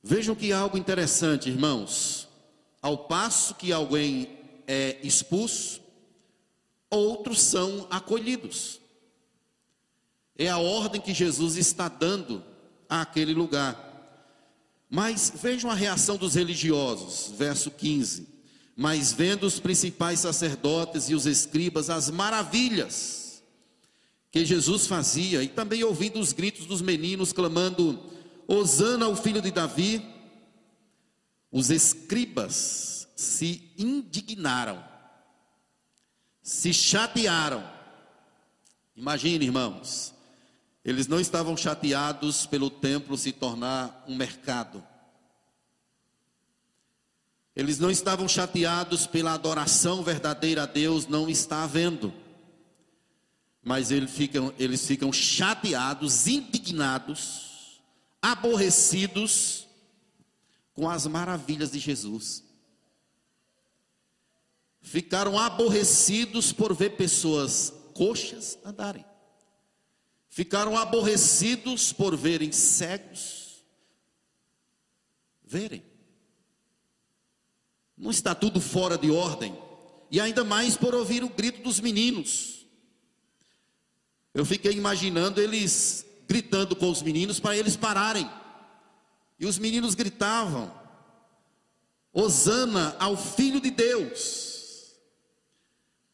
Vejam 0.01 0.33
que 0.33 0.51
algo 0.51 0.75
interessante, 0.75 1.49
irmãos. 1.49 2.27
Ao 2.81 2.97
passo 2.97 3.53
que 3.53 3.71
alguém 3.71 4.39
é 4.65 4.97
expulso, 5.03 5.79
outros 6.89 7.39
são 7.39 7.85
acolhidos. 7.91 8.81
É 10.35 10.49
a 10.49 10.57
ordem 10.57 10.99
que 10.99 11.13
Jesus 11.13 11.55
está 11.57 11.87
dando 11.87 12.43
àquele 12.89 13.35
lugar. 13.35 13.85
Mas 14.89 15.31
vejam 15.35 15.69
a 15.69 15.75
reação 15.75 16.17
dos 16.17 16.33
religiosos, 16.33 17.31
verso 17.37 17.69
15. 17.69 18.38
Mas 18.81 19.11
vendo 19.11 19.43
os 19.43 19.59
principais 19.59 20.21
sacerdotes 20.21 21.09
e 21.09 21.13
os 21.13 21.25
escribas 21.25 21.89
as 21.89 22.09
maravilhas 22.09 23.43
que 24.31 24.45
Jesus 24.45 24.87
fazia, 24.87 25.43
e 25.43 25.49
também 25.49 25.83
ouvindo 25.83 26.17
os 26.17 26.31
gritos 26.31 26.65
dos 26.65 26.81
meninos 26.81 27.33
clamando: 27.33 28.01
Hosana 28.47 29.05
ao 29.05 29.17
filho 29.17 29.41
de 29.41 29.51
Davi, 29.51 30.01
os 31.51 31.69
escribas 31.69 33.09
se 33.17 33.69
indignaram, 33.77 34.81
se 36.41 36.73
chatearam. 36.73 37.69
Imagine, 38.95 39.43
irmãos, 39.43 40.13
eles 40.85 41.05
não 41.05 41.19
estavam 41.19 41.57
chateados 41.57 42.45
pelo 42.45 42.69
templo 42.69 43.17
se 43.17 43.33
tornar 43.33 44.05
um 44.07 44.15
mercado. 44.15 44.81
Eles 47.59 47.77
não 47.77 47.91
estavam 47.91 48.25
chateados 48.25 49.05
pela 49.05 49.33
adoração 49.33 50.01
verdadeira 50.01 50.63
a 50.63 50.65
Deus 50.65 51.07
não 51.07 51.27
está 51.27 51.65
havendo. 51.65 52.13
Mas 53.61 53.91
eles 53.91 54.11
ficam, 54.11 54.53
eles 54.57 54.87
ficam 54.87 55.11
chateados, 55.11 56.25
indignados 56.25 57.81
aborrecidos 58.21 59.67
com 60.73 60.89
as 60.89 61.05
maravilhas 61.05 61.71
de 61.71 61.79
Jesus. 61.79 62.45
Ficaram 64.79 65.37
aborrecidos 65.37 66.53
por 66.53 66.73
ver 66.73 66.91
pessoas 66.91 67.73
coxas 67.93 68.57
andarem. 68.63 69.03
Ficaram 70.29 70.77
aborrecidos 70.77 71.91
por 71.91 72.15
verem 72.15 72.53
cegos 72.53 73.39
verem. 75.43 75.88
Não 77.99 78.09
está 78.09 78.33
tudo 78.33 78.61
fora 78.61 78.97
de 78.97 79.11
ordem. 79.11 79.55
E 80.09 80.21
ainda 80.21 80.45
mais 80.45 80.77
por 80.77 80.95
ouvir 80.95 81.21
o 81.23 81.29
grito 81.29 81.61
dos 81.61 81.81
meninos. 81.81 82.65
Eu 84.33 84.45
fiquei 84.45 84.71
imaginando 84.71 85.41
eles 85.41 86.05
gritando 86.27 86.75
com 86.75 86.89
os 86.89 87.01
meninos 87.01 87.39
para 87.39 87.57
eles 87.57 87.75
pararem. 87.75 88.29
E 89.37 89.45
os 89.45 89.59
meninos 89.59 89.95
gritavam: 89.95 90.73
Hosana 92.13 92.95
ao 92.99 93.17
Filho 93.17 93.59
de 93.59 93.69
Deus. 93.69 94.95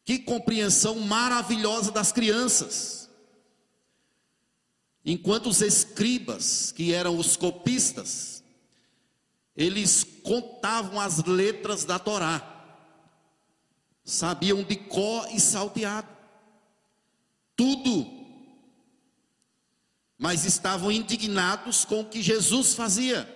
Que 0.04 0.18
compreensão 0.18 1.00
maravilhosa 1.00 1.92
das 1.92 2.10
crianças. 2.10 3.08
Enquanto 5.04 5.48
os 5.48 5.60
escribas, 5.60 6.72
que 6.72 6.92
eram 6.92 7.16
os 7.16 7.36
copistas, 7.36 8.35
eles 9.56 10.04
contavam 10.22 11.00
as 11.00 11.24
letras 11.24 11.84
da 11.84 11.98
Torá, 11.98 12.42
sabiam 14.04 14.62
de 14.62 14.76
có 14.76 15.26
e 15.32 15.40
salteado, 15.40 16.08
tudo 17.56 18.16
mas 20.18 20.44
estavam 20.44 20.90
indignados 20.90 21.84
com 21.84 22.00
o 22.00 22.04
que 22.04 22.22
Jesus 22.22 22.74
fazia, 22.74 23.28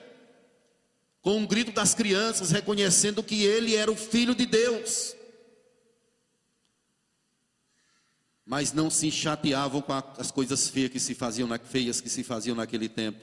com 1.20 1.36
um 1.36 1.46
grito 1.46 1.72
das 1.72 1.94
crianças 1.94 2.50
reconhecendo 2.50 3.22
que 3.22 3.44
ele 3.44 3.74
era 3.74 3.90
o 3.90 3.96
filho 3.96 4.34
de 4.34 4.46
Deus. 4.46 5.14
Mas 8.46 8.72
não 8.72 8.90
se 8.90 9.10
chateavam 9.10 9.82
com 9.82 9.92
as 9.92 10.30
coisas 10.30 10.68
feias 10.68 10.90
que 10.90 10.98
se 10.98 11.14
faziam, 11.14 11.48
feias 11.64 12.00
que 12.00 12.08
se 12.08 12.24
faziam 12.24 12.56
naquele 12.56 12.88
tempo. 12.88 13.22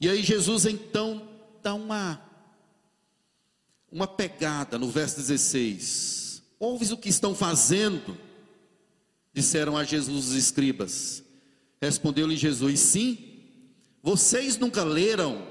E 0.00 0.08
aí 0.08 0.22
Jesus 0.22 0.64
então 0.64 1.28
dá 1.62 1.74
uma 1.74 2.20
uma 3.90 4.06
pegada 4.06 4.78
no 4.78 4.88
verso 4.88 5.16
16. 5.16 6.42
Ouves 6.58 6.92
o 6.92 6.96
que 6.96 7.08
estão 7.08 7.34
fazendo? 7.34 8.16
Disseram 9.32 9.76
a 9.76 9.84
Jesus 9.84 10.28
os 10.28 10.34
escribas. 10.34 11.24
Respondeu-lhe 11.80 12.36
Jesus: 12.36 12.78
Sim, 12.80 13.18
vocês 14.02 14.56
nunca 14.56 14.84
leram. 14.84 15.48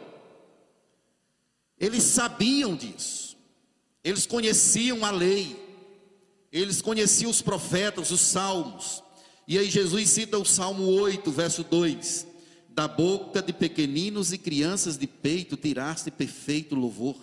Eles 1.78 2.04
sabiam 2.04 2.76
disso, 2.76 3.38
eles 4.04 4.26
conheciam 4.26 5.06
a 5.06 5.12
lei, 5.12 5.58
eles 6.52 6.82
conheciam 6.82 7.32
os 7.32 7.42
profetas, 7.42 8.12
os 8.12 8.20
salmos. 8.20 9.02
E 9.48 9.58
aí 9.58 9.70
Jesus 9.70 10.10
cita 10.10 10.38
o 10.38 10.46
Salmo 10.46 10.84
8, 10.86 11.32
verso 11.32 11.64
2: 11.64 12.28
Da 12.80 12.88
boca 12.88 13.42
de 13.42 13.52
pequeninos 13.52 14.32
e 14.32 14.38
crianças 14.38 14.98
de 14.98 15.06
peito 15.06 15.58
tiraste 15.58 16.10
perfeito 16.10 16.76
louvor. 16.76 17.18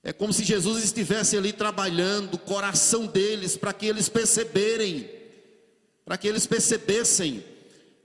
É 0.00 0.12
como 0.12 0.32
se 0.32 0.44
Jesus 0.44 0.84
estivesse 0.84 1.36
ali 1.36 1.52
trabalhando 1.52 2.34
o 2.34 2.38
coração 2.38 3.04
deles 3.04 3.56
para 3.56 3.72
que 3.72 3.84
eles 3.84 4.08
perceberem, 4.08 5.10
para 6.04 6.16
que 6.16 6.28
eles 6.28 6.46
percebessem 6.46 7.42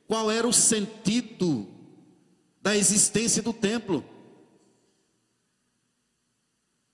qual 0.08 0.32
era 0.32 0.47
o 0.47 0.51
sentido 0.51 1.67
da 2.63 2.75
existência 2.75 3.43
do 3.43 3.53
templo. 3.53 4.03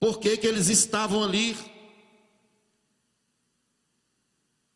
Por 0.01 0.19
que, 0.19 0.35
que 0.35 0.47
eles 0.47 0.67
estavam 0.67 1.23
ali? 1.23 1.55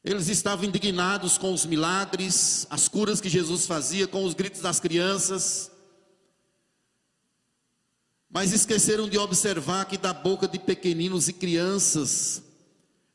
Eles 0.07 0.29
estavam 0.29 0.63
indignados 0.63 1.37
com 1.37 1.51
os 1.51 1.65
milagres, 1.65 2.65
as 2.69 2.87
curas 2.87 3.19
que 3.19 3.27
Jesus 3.27 3.67
fazia, 3.67 4.07
com 4.07 4.23
os 4.23 4.33
gritos 4.33 4.61
das 4.61 4.79
crianças. 4.79 5.69
Mas 8.29 8.53
esqueceram 8.53 9.09
de 9.09 9.17
observar 9.17 9.83
que 9.83 9.97
da 9.97 10.13
boca 10.13 10.47
de 10.47 10.59
pequeninos 10.59 11.27
e 11.27 11.33
crianças, 11.33 12.41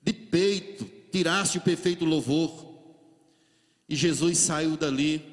de 0.03 0.13
peito, 0.13 0.85
tiraste 1.11 1.57
o 1.57 1.63
perfeito 1.63 2.05
louvor. 2.05 2.53
E 3.89 3.97
Jesus 3.97 4.37
saiu 4.37 4.77
dali 4.77 5.25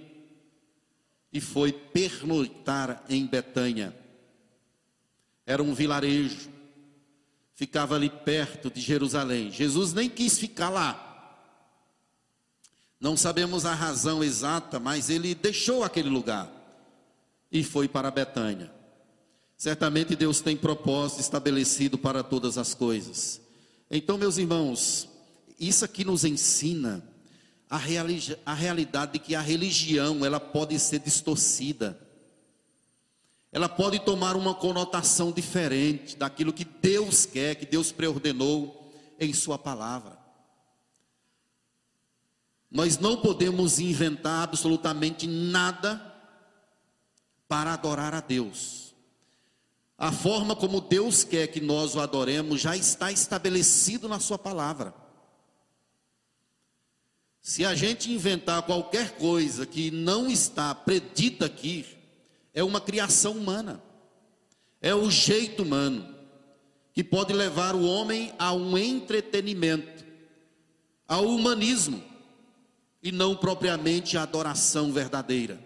e 1.33 1.41
foi 1.41 1.73
pernoitar 1.73 3.03
em 3.09 3.27
Betânia. 3.27 3.93
Era 5.45 5.61
um 5.61 5.73
vilarejo, 5.73 6.49
ficava 7.53 7.95
ali 7.95 8.09
perto 8.09 8.71
de 8.71 8.79
Jerusalém. 8.79 9.51
Jesus 9.51 9.91
nem 9.91 10.09
quis 10.09 10.39
ficar 10.39 10.69
lá. 10.69 11.08
Não 12.99 13.15
sabemos 13.15 13.65
a 13.65 13.73
razão 13.73 14.23
exata, 14.23 14.79
mas 14.79 15.09
ele 15.09 15.33
deixou 15.33 15.83
aquele 15.83 16.09
lugar 16.09 16.51
e 17.51 17.63
foi 17.63 17.87
para 17.87 18.11
Betânia. 18.11 18.71
Certamente 19.57 20.15
Deus 20.15 20.41
tem 20.41 20.57
propósito 20.57 21.21
estabelecido 21.21 21.97
para 21.97 22.23
todas 22.23 22.57
as 22.57 22.73
coisas. 22.73 23.41
Então, 23.89 24.17
meus 24.17 24.37
irmãos, 24.37 25.09
isso 25.59 25.83
aqui 25.85 26.03
nos 26.03 26.23
ensina 26.25 27.03
a, 27.69 27.79
a 28.45 28.53
realidade 28.53 29.13
de 29.13 29.19
que 29.19 29.35
a 29.35 29.41
religião 29.41 30.25
ela 30.25 30.39
pode 30.39 30.77
ser 30.77 30.99
distorcida. 30.99 31.99
Ela 33.51 33.67
pode 33.67 33.99
tomar 33.99 34.35
uma 34.35 34.53
conotação 34.53 35.31
diferente 35.31 36.15
daquilo 36.17 36.53
que 36.53 36.65
Deus 36.65 37.25
quer, 37.25 37.55
que 37.55 37.65
Deus 37.65 37.91
preordenou 37.91 38.93
em 39.19 39.33
Sua 39.33 39.57
palavra. 39.57 40.18
Nós 42.71 42.99
não 42.99 43.17
podemos 43.17 43.79
inventar 43.79 44.43
absolutamente 44.43 45.27
nada 45.27 46.05
para 47.47 47.73
adorar 47.73 48.13
a 48.13 48.21
Deus. 48.21 48.93
A 49.97 50.11
forma 50.11 50.55
como 50.55 50.79
Deus 50.79 51.23
quer 51.23 51.47
que 51.47 51.59
nós 51.59 51.95
o 51.95 51.99
adoremos 51.99 52.61
já 52.61 52.77
está 52.77 53.11
estabelecido 53.11 54.07
na 54.07 54.19
Sua 54.19 54.37
palavra. 54.37 54.93
Se 57.41 57.65
a 57.65 57.73
gente 57.73 58.11
inventar 58.11 58.61
qualquer 58.61 59.17
coisa 59.17 59.65
que 59.65 59.89
não 59.89 60.29
está 60.29 60.73
predita 60.75 61.47
aqui, 61.47 61.85
é 62.53 62.63
uma 62.63 62.79
criação 62.79 63.33
humana, 63.33 63.81
é 64.79 64.93
o 64.93 65.09
jeito 65.09 65.63
humano, 65.63 66.15
que 66.93 67.03
pode 67.03 67.33
levar 67.33 67.75
o 67.75 67.83
homem 67.83 68.33
a 68.37 68.53
um 68.53 68.77
entretenimento, 68.77 70.05
ao 71.07 71.25
humanismo, 71.25 72.03
e 73.01 73.11
não 73.11 73.35
propriamente 73.35 74.17
a 74.17 74.23
adoração 74.23 74.91
verdadeira. 74.91 75.59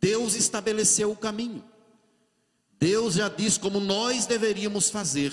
Deus 0.00 0.34
estabeleceu 0.34 1.10
o 1.10 1.16
caminho, 1.16 1.64
Deus 2.78 3.14
já 3.14 3.28
diz 3.28 3.56
como 3.56 3.78
nós 3.78 4.26
deveríamos 4.26 4.90
fazer. 4.90 5.32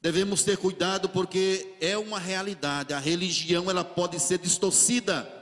Devemos 0.00 0.42
ter 0.42 0.56
cuidado 0.56 1.08
porque 1.08 1.74
é 1.80 1.96
uma 1.96 2.18
realidade. 2.18 2.92
A 2.92 2.98
religião 2.98 3.70
ela 3.70 3.84
pode 3.84 4.20
ser 4.20 4.38
distorcida. 4.38 5.32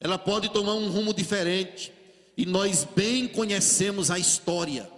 ela 0.00 0.18
pode 0.18 0.48
tomar 0.50 0.74
um 0.74 0.90
rumo 0.90 1.12
diferente, 1.12 1.92
e 2.36 2.46
nós 2.46 2.84
bem 2.84 3.26
conhecemos 3.26 4.10
a 4.10 4.18
história. 4.18 4.90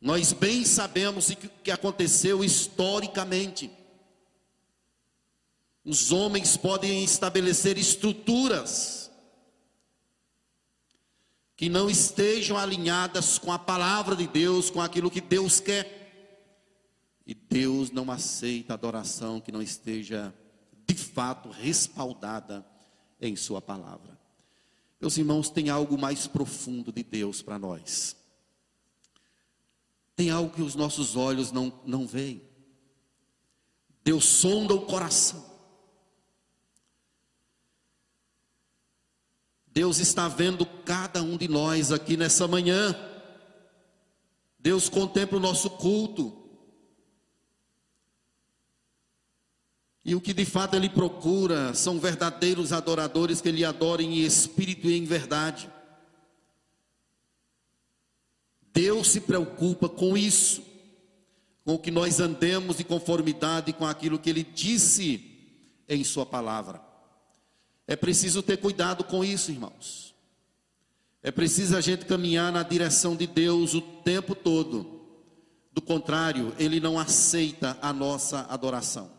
Nós 0.00 0.32
bem 0.32 0.64
sabemos 0.64 1.30
o 1.30 1.36
que 1.36 1.70
aconteceu 1.70 2.42
historicamente. 2.42 3.70
Os 5.84 6.12
homens 6.12 6.56
podem 6.56 7.02
estabelecer 7.02 7.76
estruturas 7.76 9.10
que 11.56 11.68
não 11.68 11.90
estejam 11.90 12.56
alinhadas 12.56 13.38
com 13.38 13.52
a 13.52 13.58
palavra 13.58 14.16
de 14.16 14.26
Deus, 14.26 14.70
com 14.70 14.80
aquilo 14.80 15.10
que 15.10 15.20
Deus 15.20 15.60
quer. 15.60 16.00
E 17.26 17.34
Deus 17.34 17.90
não 17.90 18.10
aceita 18.10 18.74
adoração 18.74 19.40
que 19.40 19.52
não 19.52 19.62
esteja 19.62 20.34
de 20.86 20.94
fato 20.94 21.50
respaldada 21.50 22.66
em 23.20 23.36
Sua 23.36 23.60
palavra. 23.60 24.18
Meus 25.00 25.16
irmãos, 25.16 25.50
tem 25.50 25.68
algo 25.68 25.98
mais 25.98 26.26
profundo 26.26 26.92
de 26.92 27.02
Deus 27.02 27.42
para 27.42 27.58
nós. 27.58 28.16
Tem 30.14 30.30
algo 30.30 30.54
que 30.54 30.62
os 30.62 30.74
nossos 30.74 31.16
olhos 31.16 31.50
não, 31.50 31.72
não 31.84 32.06
veem. 32.06 32.42
Deus 34.04 34.24
sonda 34.24 34.74
o 34.74 34.86
coração. 34.86 35.51
Deus 39.72 39.98
está 39.98 40.28
vendo 40.28 40.66
cada 40.66 41.22
um 41.22 41.36
de 41.36 41.48
nós 41.48 41.90
aqui 41.90 42.16
nessa 42.16 42.46
manhã. 42.46 42.94
Deus 44.58 44.88
contempla 44.88 45.38
o 45.38 45.40
nosso 45.40 45.70
culto. 45.70 46.40
E 50.04 50.14
o 50.14 50.20
que 50.20 50.34
de 50.34 50.44
fato 50.44 50.76
ele 50.76 50.90
procura 50.90 51.72
são 51.74 51.98
verdadeiros 51.98 52.72
adoradores 52.72 53.40
que 53.40 53.50
lhe 53.50 53.64
adorem 53.64 54.18
em 54.18 54.24
espírito 54.24 54.88
e 54.88 54.96
em 54.96 55.04
verdade. 55.04 55.70
Deus 58.74 59.08
se 59.08 59.20
preocupa 59.20 59.88
com 59.88 60.16
isso, 60.16 60.62
com 61.64 61.78
que 61.78 61.90
nós 61.90 62.20
andemos 62.20 62.76
de 62.76 62.84
conformidade 62.84 63.72
com 63.72 63.86
aquilo 63.86 64.18
que 64.18 64.28
ele 64.28 64.42
disse 64.42 65.30
em 65.88 66.04
Sua 66.04 66.26
palavra. 66.26 66.91
É 67.86 67.96
preciso 67.96 68.42
ter 68.42 68.56
cuidado 68.58 69.04
com 69.04 69.24
isso, 69.24 69.50
irmãos. 69.50 70.14
É 71.22 71.30
preciso 71.30 71.76
a 71.76 71.80
gente 71.80 72.04
caminhar 72.04 72.50
na 72.50 72.62
direção 72.62 73.14
de 73.14 73.26
Deus 73.26 73.74
o 73.74 73.80
tempo 73.80 74.34
todo. 74.34 75.00
Do 75.72 75.80
contrário, 75.80 76.54
Ele 76.58 76.80
não 76.80 76.98
aceita 76.98 77.78
a 77.80 77.92
nossa 77.92 78.46
adoração. 78.48 79.10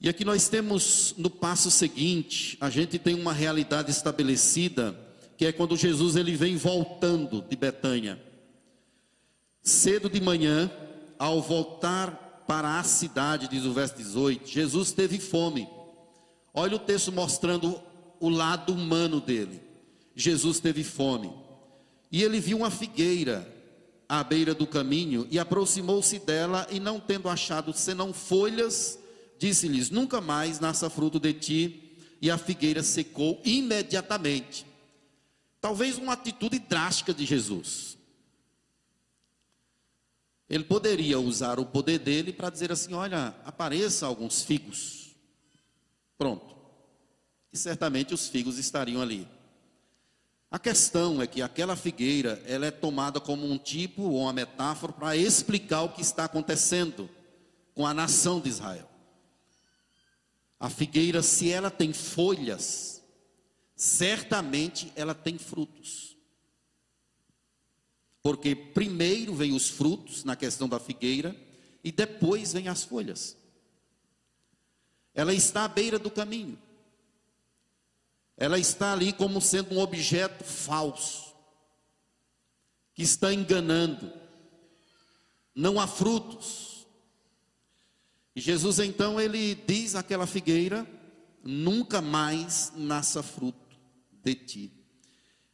E 0.00 0.08
aqui 0.08 0.24
nós 0.24 0.48
temos 0.48 1.14
no 1.18 1.28
passo 1.28 1.70
seguinte, 1.70 2.56
a 2.60 2.70
gente 2.70 2.98
tem 2.98 3.14
uma 3.14 3.32
realidade 3.32 3.90
estabelecida, 3.90 4.96
que 5.36 5.44
é 5.44 5.52
quando 5.52 5.76
Jesus 5.76 6.14
ele 6.14 6.36
vem 6.36 6.56
voltando 6.56 7.42
de 7.42 7.56
Betânia. 7.56 8.20
Cedo 9.60 10.08
de 10.08 10.20
manhã, 10.20 10.70
ao 11.18 11.42
voltar 11.42 12.44
para 12.46 12.78
a 12.78 12.84
cidade, 12.84 13.48
diz 13.48 13.64
o 13.64 13.72
verso 13.72 13.96
18, 13.96 14.48
Jesus 14.48 14.92
teve 14.92 15.18
fome. 15.18 15.68
Olha 16.58 16.74
o 16.74 16.80
texto 16.80 17.12
mostrando 17.12 17.80
o 18.18 18.28
lado 18.28 18.72
humano 18.72 19.20
dele. 19.20 19.62
Jesus 20.12 20.58
teve 20.58 20.82
fome. 20.82 21.32
E 22.10 22.24
ele 22.24 22.40
viu 22.40 22.56
uma 22.56 22.70
figueira 22.70 23.48
à 24.08 24.24
beira 24.24 24.52
do 24.56 24.66
caminho 24.66 25.24
e 25.30 25.38
aproximou-se 25.38 26.18
dela 26.18 26.66
e 26.68 26.80
não 26.80 26.98
tendo 26.98 27.28
achado 27.28 27.72
senão 27.72 28.12
folhas, 28.12 28.98
disse-lhes: 29.38 29.88
Nunca 29.88 30.20
mais 30.20 30.58
nasça 30.58 30.90
fruto 30.90 31.20
de 31.20 31.32
ti. 31.32 31.84
E 32.20 32.28
a 32.28 32.36
figueira 32.36 32.82
secou 32.82 33.40
imediatamente. 33.44 34.66
Talvez 35.60 35.96
uma 35.96 36.14
atitude 36.14 36.58
drástica 36.58 37.14
de 37.14 37.24
Jesus. 37.24 37.96
Ele 40.50 40.64
poderia 40.64 41.20
usar 41.20 41.60
o 41.60 41.66
poder 41.66 42.00
dele 42.00 42.32
para 42.32 42.50
dizer 42.50 42.72
assim: 42.72 42.94
Olha, 42.94 43.32
apareça 43.44 44.06
alguns 44.08 44.42
figos. 44.42 44.97
Pronto. 46.18 46.56
E 47.52 47.56
certamente 47.56 48.12
os 48.12 48.28
figos 48.28 48.58
estariam 48.58 49.00
ali. 49.00 49.26
A 50.50 50.58
questão 50.58 51.22
é 51.22 51.26
que 51.26 51.40
aquela 51.40 51.76
figueira, 51.76 52.42
ela 52.46 52.66
é 52.66 52.70
tomada 52.70 53.20
como 53.20 53.46
um 53.48 53.58
tipo 53.58 54.02
ou 54.02 54.22
uma 54.22 54.32
metáfora 54.32 54.92
para 54.92 55.16
explicar 55.16 55.82
o 55.82 55.92
que 55.92 56.00
está 56.00 56.24
acontecendo 56.24 57.08
com 57.74 57.86
a 57.86 57.94
nação 57.94 58.40
de 58.40 58.48
Israel. 58.48 58.88
A 60.58 60.68
figueira, 60.68 61.22
se 61.22 61.50
ela 61.50 61.70
tem 61.70 61.92
folhas, 61.92 63.02
certamente 63.76 64.90
ela 64.96 65.14
tem 65.14 65.38
frutos. 65.38 66.16
Porque 68.22 68.56
primeiro 68.56 69.34
vem 69.34 69.52
os 69.52 69.68
frutos 69.68 70.24
na 70.24 70.34
questão 70.34 70.68
da 70.68 70.80
figueira 70.80 71.36
e 71.84 71.92
depois 71.92 72.52
vem 72.52 72.68
as 72.68 72.82
folhas. 72.82 73.36
Ela 75.18 75.34
está 75.34 75.64
à 75.64 75.68
beira 75.68 75.98
do 75.98 76.12
caminho. 76.12 76.56
Ela 78.36 78.56
está 78.56 78.92
ali 78.92 79.12
como 79.12 79.40
sendo 79.40 79.74
um 79.74 79.80
objeto 79.80 80.44
falso, 80.44 81.34
que 82.94 83.02
está 83.02 83.34
enganando. 83.34 84.12
Não 85.52 85.80
há 85.80 85.88
frutos. 85.88 86.86
E 88.36 88.40
Jesus 88.40 88.78
então 88.78 89.20
ele 89.20 89.56
diz 89.56 89.96
àquela 89.96 90.24
figueira: 90.24 90.86
nunca 91.42 92.00
mais 92.00 92.72
nasça 92.76 93.20
fruto 93.20 93.76
de 94.22 94.36
ti. 94.36 94.72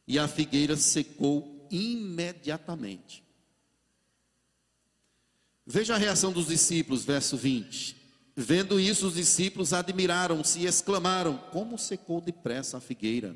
E 0.07 0.19
a 0.19 0.27
figueira 0.27 0.77
secou 0.77 1.67
imediatamente. 1.71 3.23
Veja 5.65 5.95
a 5.95 5.97
reação 5.97 6.31
dos 6.31 6.49
discípulos, 6.49 7.03
verso 7.03 7.35
20. 7.35 8.04
Vendo 8.35 8.79
isso, 8.79 9.07
os 9.07 9.15
discípulos 9.15 9.71
admiraram-se 9.71 10.59
e 10.59 10.65
exclamaram: 10.65 11.37
Como 11.51 11.77
secou 11.77 12.19
depressa 12.19 12.77
a 12.77 12.81
figueira? 12.81 13.35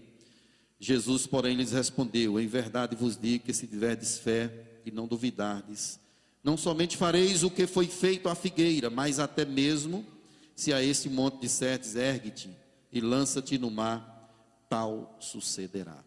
Jesus, 0.77 1.25
porém, 1.25 1.55
lhes 1.55 1.71
respondeu: 1.71 2.39
Em 2.39 2.47
verdade 2.47 2.95
vos 2.95 3.17
digo 3.17 3.45
que 3.45 3.53
se 3.53 3.65
tiverdes 3.65 4.17
fé 4.17 4.51
e 4.85 4.91
não 4.91 5.07
duvidardes, 5.07 5.99
não 6.43 6.57
somente 6.57 6.97
fareis 6.97 7.43
o 7.43 7.49
que 7.49 7.65
foi 7.65 7.87
feito 7.87 8.27
à 8.27 8.35
figueira, 8.35 8.89
mas 8.89 9.19
até 9.19 9.45
mesmo 9.45 10.05
se 10.53 10.73
a 10.73 10.83
este 10.83 11.09
monte 11.09 11.39
dissertes, 11.39 11.95
ergue-te 11.95 12.49
e 12.91 12.99
lança-te 12.99 13.57
no 13.57 13.71
mar, 13.71 14.65
tal 14.69 15.17
sucederá. 15.21 16.03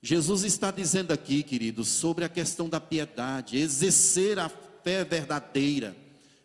Jesus 0.00 0.42
está 0.44 0.70
dizendo 0.70 1.12
aqui, 1.12 1.42
queridos, 1.42 1.88
sobre 1.88 2.24
a 2.24 2.28
questão 2.28 2.68
da 2.68 2.80
piedade, 2.80 3.58
exercer 3.58 4.38
a 4.38 4.48
fé 4.48 5.04
verdadeira, 5.04 5.94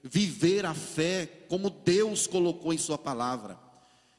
viver 0.03 0.65
a 0.65 0.73
fé 0.73 1.36
como 1.47 1.69
Deus 1.69 2.27
colocou 2.27 2.73
em 2.73 2.77
Sua 2.77 2.97
palavra. 2.97 3.59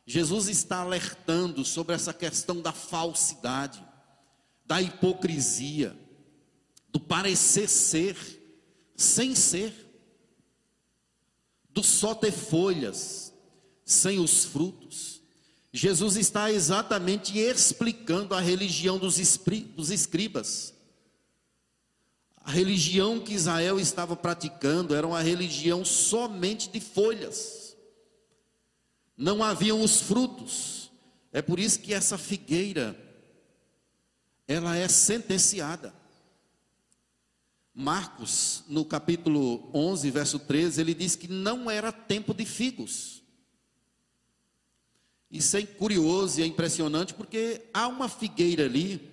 Jesus 0.06 0.48
está 0.48 0.80
alertando 0.80 1.64
sobre 1.64 1.94
essa 1.94 2.14
questão 2.14 2.60
da 2.60 2.72
falsidade, 2.72 3.84
da 4.64 4.80
hipocrisia, 4.80 5.96
do 6.90 6.98
parecer 6.98 7.68
ser 7.68 8.38
sem 8.98 9.36
ser, 9.36 9.72
do 11.70 11.84
só 11.84 12.16
ter 12.16 12.32
folhas, 12.32 13.32
sem 13.84 14.18
os 14.18 14.44
frutos. 14.44 15.22
Jesus 15.72 16.16
está 16.16 16.50
exatamente 16.50 17.38
explicando 17.38 18.34
a 18.34 18.40
religião 18.40 18.98
dos, 18.98 19.18
escribas. 19.18 20.74
A 22.48 22.50
religião 22.50 23.20
que 23.20 23.34
Israel 23.34 23.78
estava 23.78 24.16
praticando 24.16 24.94
era 24.94 25.06
uma 25.06 25.20
religião 25.20 25.84
somente 25.84 26.70
de 26.70 26.80
folhas. 26.80 27.76
Não 29.14 29.44
haviam 29.44 29.82
os 29.82 30.00
frutos. 30.00 30.90
É 31.30 31.42
por 31.42 31.60
isso 31.60 31.78
que 31.78 31.92
essa 31.92 32.16
figueira 32.16 32.98
ela 34.46 34.74
é 34.74 34.88
sentenciada. 34.88 35.94
Marcos, 37.74 38.64
no 38.66 38.82
capítulo 38.82 39.70
11, 39.74 40.10
verso 40.10 40.38
13, 40.38 40.80
ele 40.80 40.94
diz 40.94 41.14
que 41.14 41.28
não 41.28 41.70
era 41.70 41.92
tempo 41.92 42.32
de 42.32 42.46
figos. 42.46 43.22
Isso 45.30 45.54
é 45.54 45.66
curioso 45.66 46.40
e 46.40 46.44
é 46.44 46.46
impressionante 46.46 47.12
porque 47.12 47.60
há 47.74 47.86
uma 47.86 48.08
figueira 48.08 48.64
ali 48.64 49.06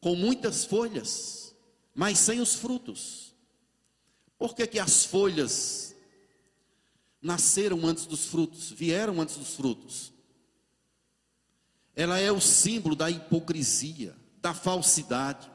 com 0.00 0.16
muitas 0.16 0.64
folhas, 0.64 1.47
mas 1.98 2.16
sem 2.16 2.40
os 2.40 2.54
frutos. 2.54 3.34
Por 4.38 4.54
que, 4.54 4.64
que 4.68 4.78
as 4.78 5.04
folhas 5.04 5.96
nasceram 7.20 7.84
antes 7.84 8.06
dos 8.06 8.26
frutos, 8.26 8.70
vieram 8.70 9.20
antes 9.20 9.36
dos 9.36 9.56
frutos? 9.56 10.12
Ela 11.96 12.20
é 12.20 12.30
o 12.30 12.40
símbolo 12.40 12.94
da 12.94 13.10
hipocrisia, 13.10 14.14
da 14.40 14.54
falsidade 14.54 15.50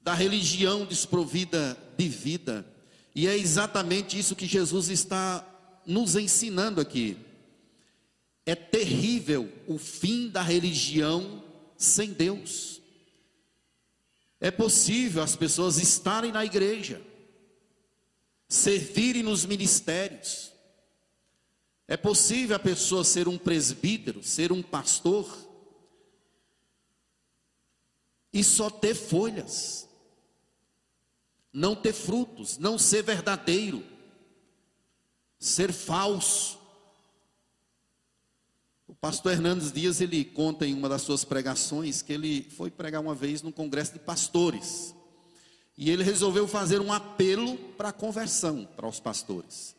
da 0.00 0.14
religião 0.14 0.84
desprovida 0.84 1.78
de 1.96 2.08
vida. 2.08 2.66
E 3.14 3.28
é 3.28 3.36
exatamente 3.36 4.18
isso 4.18 4.34
que 4.34 4.46
Jesus 4.46 4.88
está 4.88 5.46
nos 5.86 6.16
ensinando 6.16 6.80
aqui. 6.80 7.18
É 8.44 8.54
terrível 8.54 9.52
o 9.68 9.76
fim 9.78 10.28
da 10.28 10.42
religião 10.42 11.44
sem 11.76 12.12
Deus. 12.12 12.81
É 14.44 14.50
possível 14.50 15.22
as 15.22 15.36
pessoas 15.36 15.78
estarem 15.78 16.32
na 16.32 16.44
igreja, 16.44 17.00
servirem 18.48 19.22
nos 19.22 19.46
ministérios. 19.46 20.52
É 21.86 21.96
possível 21.96 22.56
a 22.56 22.58
pessoa 22.58 23.04
ser 23.04 23.28
um 23.28 23.38
presbítero, 23.38 24.20
ser 24.20 24.50
um 24.50 24.60
pastor, 24.60 25.32
e 28.32 28.42
só 28.42 28.68
ter 28.68 28.96
folhas, 28.96 29.88
não 31.52 31.76
ter 31.76 31.92
frutos, 31.92 32.58
não 32.58 32.76
ser 32.76 33.04
verdadeiro, 33.04 33.86
ser 35.38 35.72
falso. 35.72 36.58
Pastor 39.02 39.32
Hernandes 39.32 39.72
Dias, 39.72 40.00
ele 40.00 40.24
conta 40.24 40.64
em 40.64 40.74
uma 40.74 40.88
das 40.88 41.02
suas 41.02 41.24
pregações 41.24 42.02
que 42.02 42.12
ele 42.12 42.46
foi 42.56 42.70
pregar 42.70 43.00
uma 43.00 43.16
vez 43.16 43.42
num 43.42 43.50
congresso 43.50 43.94
de 43.94 43.98
pastores. 43.98 44.94
E 45.76 45.90
ele 45.90 46.04
resolveu 46.04 46.46
fazer 46.46 46.80
um 46.80 46.92
apelo 46.92 47.58
para 47.76 47.88
a 47.88 47.92
conversão 47.92 48.64
para 48.76 48.86
os 48.86 49.00
pastores. 49.00 49.74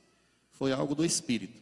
Foi 0.51 0.73
algo 0.73 0.93
do 0.93 1.05
Espírito. 1.05 1.61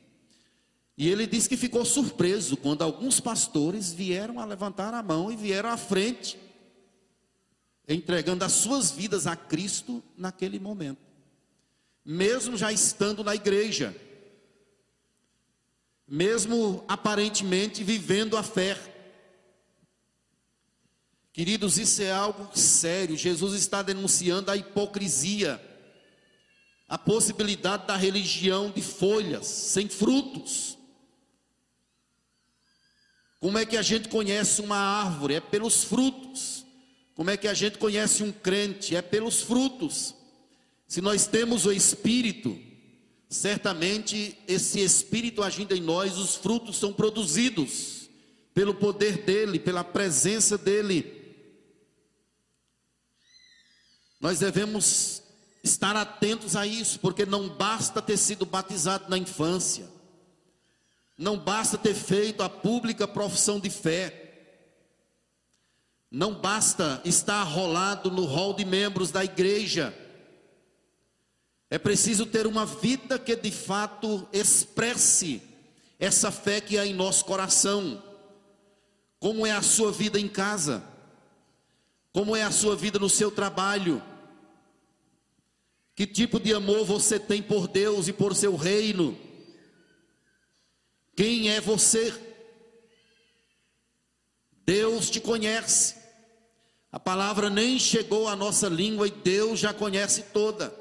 E 0.97 1.07
ele 1.07 1.27
disse 1.27 1.47
que 1.47 1.55
ficou 1.55 1.85
surpreso 1.85 2.57
quando 2.57 2.81
alguns 2.81 3.19
pastores 3.19 3.93
vieram 3.93 4.39
a 4.39 4.45
levantar 4.45 4.91
a 4.95 5.03
mão 5.03 5.31
e 5.31 5.35
vieram 5.35 5.69
à 5.69 5.77
frente 5.77 6.39
entregando 7.87 8.43
as 8.43 8.53
suas 8.53 8.89
vidas 8.89 9.27
a 9.27 9.35
Cristo 9.35 10.01
naquele 10.17 10.59
momento, 10.59 11.01
mesmo 12.03 12.57
já 12.57 12.71
estando 12.71 13.23
na 13.23 13.35
igreja, 13.35 13.95
mesmo 16.11 16.83
aparentemente 16.89 17.85
vivendo 17.85 18.35
a 18.35 18.43
fé. 18.43 18.77
Queridos, 21.31 21.77
isso 21.77 22.01
é 22.01 22.11
algo 22.11 22.49
sério. 22.53 23.15
Jesus 23.15 23.53
está 23.53 23.81
denunciando 23.81 24.51
a 24.51 24.57
hipocrisia, 24.57 25.61
a 26.85 26.97
possibilidade 26.97 27.87
da 27.87 27.95
religião 27.95 28.69
de 28.69 28.81
folhas, 28.81 29.47
sem 29.47 29.87
frutos. 29.87 30.77
Como 33.39 33.57
é 33.57 33.65
que 33.65 33.77
a 33.77 33.81
gente 33.81 34.09
conhece 34.09 34.59
uma 34.59 34.75
árvore? 34.75 35.35
É 35.35 35.39
pelos 35.39 35.85
frutos. 35.85 36.65
Como 37.15 37.29
é 37.29 37.37
que 37.37 37.47
a 37.47 37.53
gente 37.53 37.77
conhece 37.77 38.21
um 38.21 38.33
crente? 38.33 38.97
É 38.97 39.01
pelos 39.01 39.41
frutos. 39.41 40.13
Se 40.85 40.99
nós 40.99 41.25
temos 41.25 41.65
o 41.65 41.71
Espírito, 41.71 42.59
certamente 43.31 44.37
esse 44.45 44.81
Espírito 44.81 45.41
agindo 45.41 45.73
em 45.73 45.79
nós, 45.79 46.17
os 46.17 46.35
frutos 46.35 46.75
são 46.75 46.91
produzidos 46.91 48.09
pelo 48.53 48.75
poder 48.75 49.23
dEle, 49.23 49.57
pela 49.57 49.85
presença 49.85 50.57
dEle. 50.57 51.19
Nós 54.19 54.39
devemos 54.39 55.23
estar 55.63 55.95
atentos 55.95 56.57
a 56.57 56.67
isso, 56.67 56.99
porque 56.99 57.25
não 57.25 57.47
basta 57.47 58.01
ter 58.01 58.17
sido 58.17 58.45
batizado 58.45 59.09
na 59.09 59.17
infância, 59.17 59.89
não 61.17 61.37
basta 61.37 61.77
ter 61.77 61.95
feito 61.95 62.43
a 62.43 62.49
pública 62.49 63.07
profissão 63.07 63.61
de 63.61 63.69
fé, 63.69 64.57
não 66.11 66.33
basta 66.33 67.01
estar 67.05 67.41
rolado 67.43 68.11
no 68.11 68.25
rol 68.25 68.53
de 68.53 68.65
membros 68.65 69.09
da 69.09 69.23
igreja. 69.23 69.97
É 71.71 71.77
preciso 71.79 72.25
ter 72.25 72.45
uma 72.45 72.65
vida 72.65 73.17
que 73.17 73.33
de 73.33 73.49
fato 73.49 74.27
expresse 74.33 75.41
essa 75.97 76.29
fé 76.29 76.59
que 76.59 76.77
há 76.77 76.85
em 76.85 76.93
nosso 76.93 77.23
coração. 77.23 78.03
Como 79.17 79.47
é 79.47 79.53
a 79.53 79.61
sua 79.61 79.89
vida 79.89 80.19
em 80.19 80.27
casa? 80.27 80.83
Como 82.11 82.35
é 82.35 82.43
a 82.43 82.51
sua 82.51 82.75
vida 82.75 82.99
no 82.99 83.09
seu 83.09 83.31
trabalho? 83.31 84.03
Que 85.95 86.05
tipo 86.05 86.41
de 86.41 86.53
amor 86.53 86.83
você 86.83 87.17
tem 87.17 87.41
por 87.41 87.69
Deus 87.69 88.09
e 88.09 88.11
por 88.11 88.35
seu 88.35 88.57
reino? 88.57 89.17
Quem 91.15 91.51
é 91.51 91.61
você? 91.61 92.13
Deus 94.65 95.09
te 95.09 95.21
conhece. 95.21 95.95
A 96.91 96.99
palavra 96.99 97.49
nem 97.49 97.79
chegou 97.79 98.27
à 98.27 98.35
nossa 98.35 98.67
língua 98.67 99.07
e 99.07 99.11
Deus 99.11 99.57
já 99.57 99.73
conhece 99.73 100.23
toda. 100.33 100.80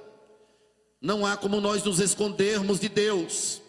Não 1.01 1.24
há 1.24 1.36
como 1.36 1.61
nós 1.61 1.82
nos 1.82 1.98
escondermos 1.98 2.78
de 2.78 2.88
Deus. 2.88 3.62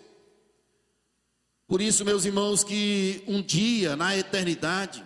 Por 1.67 1.81
isso, 1.81 2.03
meus 2.03 2.25
irmãos, 2.25 2.63
que 2.63 3.23
um 3.25 3.41
dia 3.41 3.95
na 3.95 4.17
eternidade, 4.17 5.01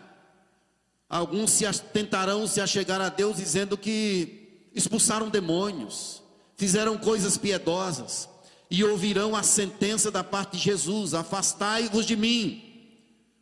alguns 1.07 1.51
se 1.51 1.65
tentarão 1.93 2.47
se 2.47 2.59
achegar 2.59 2.99
a 2.99 3.09
Deus 3.09 3.38
dizendo 3.38 3.78
que 3.78 4.69
expulsaram 4.73 5.30
demônios, 5.30 6.23
fizeram 6.55 6.97
coisas 6.97 7.38
piedosas, 7.38 8.28
e 8.71 8.84
ouvirão 8.84 9.36
a 9.36 9.43
sentença 9.43 10.09
da 10.09 10.23
parte 10.23 10.57
de 10.57 10.63
Jesus: 10.63 11.13
Afastai-vos 11.13 12.05
de 12.05 12.15
mim, 12.15 12.63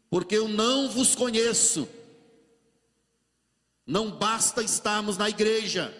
porque 0.09 0.35
eu 0.35 0.49
não 0.49 0.89
vos 0.89 1.15
conheço. 1.15 1.87
Não 3.87 4.11
basta 4.11 4.61
estarmos 4.61 5.17
na 5.17 5.29
igreja. 5.29 5.93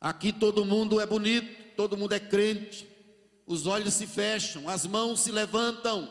Aqui 0.00 0.32
todo 0.32 0.64
mundo 0.64 0.98
é 0.98 1.06
bonito, 1.06 1.74
todo 1.76 1.96
mundo 1.96 2.14
é 2.14 2.20
crente. 2.20 2.88
Os 3.46 3.66
olhos 3.66 3.94
se 3.94 4.06
fecham, 4.06 4.68
as 4.68 4.86
mãos 4.86 5.20
se 5.20 5.30
levantam. 5.30 6.10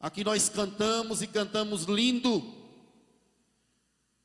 Aqui 0.00 0.24
nós 0.24 0.48
cantamos 0.48 1.22
e 1.22 1.26
cantamos 1.26 1.84
lindo. 1.84 2.54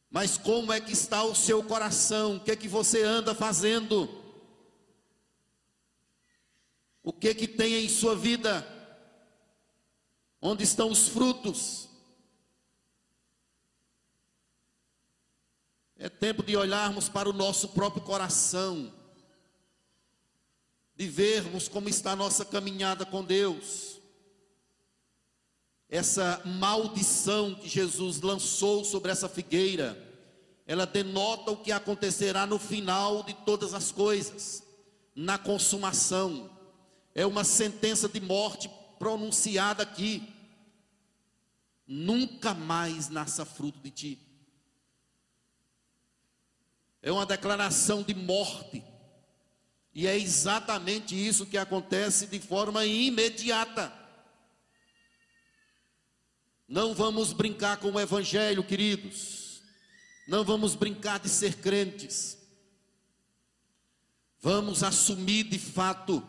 Mas 0.10 0.38
como 0.38 0.74
é 0.74 0.82
que 0.82 0.92
está 0.92 1.24
o 1.24 1.36
seu 1.36 1.64
coração? 1.64 2.38
O 2.38 2.40
que 2.40 2.52
é 2.52 2.56
que 2.56 2.68
você 2.68 3.04
anda 3.04 3.36
fazendo? 3.36 4.10
O 7.04 7.14
que 7.14 7.30
é 7.30 7.34
que 7.34 7.48
tem 7.48 7.86
em 7.86 7.90
sua 7.90 8.16
vida? 8.16 8.68
Onde 10.42 10.64
estão 10.64 10.90
os 10.90 11.08
frutos? 11.08 11.91
É 16.04 16.10
tempo 16.10 16.42
de 16.42 16.58
olharmos 16.58 17.08
para 17.08 17.30
o 17.30 17.34
nosso 17.34 17.70
próprio 17.70 18.02
coração, 18.02 18.92
de 20.96 21.08
vermos 21.08 21.68
como 21.68 21.88
está 21.88 22.14
a 22.14 22.16
nossa 22.16 22.44
caminhada 22.44 23.06
com 23.06 23.24
Deus. 23.24 24.02
Essa 25.88 26.42
maldição 26.44 27.54
que 27.54 27.70
Jesus 27.70 28.20
lançou 28.20 28.84
sobre 28.84 29.12
essa 29.12 29.30
figueira, 29.30 29.96
ela 30.66 30.88
denota 30.88 31.52
o 31.52 31.58
que 31.58 31.72
acontecerá 31.72 32.48
no 32.48 32.58
final 32.58 33.22
de 33.22 33.36
todas 33.36 33.76
as 33.76 33.92
coisas, 33.92 34.64
na 35.16 35.38
consumação. 35.38 36.50
É 37.14 37.28
uma 37.28 37.44
sentença 37.44 38.10
de 38.10 38.20
morte 38.20 38.72
pronunciada 38.98 39.84
aqui. 39.84 40.28
Nunca 41.86 42.56
mais 42.56 43.08
nasça 43.08 43.46
fruto 43.46 43.80
de 43.82 43.92
ti. 43.92 44.31
É 47.02 47.12
uma 47.12 47.26
declaração 47.26 48.04
de 48.04 48.14
morte. 48.14 48.84
E 49.94 50.08
é 50.08 50.18
exatamente 50.18 51.16
isso 51.16 51.46
que 51.46 51.58
acontece 51.58 52.28
de 52.28 52.40
forma 52.40 52.86
imediata. 52.86 53.92
Não 56.68 56.94
vamos 56.94 57.34
brincar 57.34 57.78
com 57.78 57.92
o 57.92 58.00
Evangelho, 58.00 58.64
queridos. 58.64 59.62
Não 60.28 60.44
vamos 60.44 60.76
brincar 60.76 61.20
de 61.20 61.28
ser 61.28 61.56
crentes. 61.56 62.38
Vamos 64.40 64.82
assumir 64.82 65.44
de 65.44 65.60
fato 65.60 66.26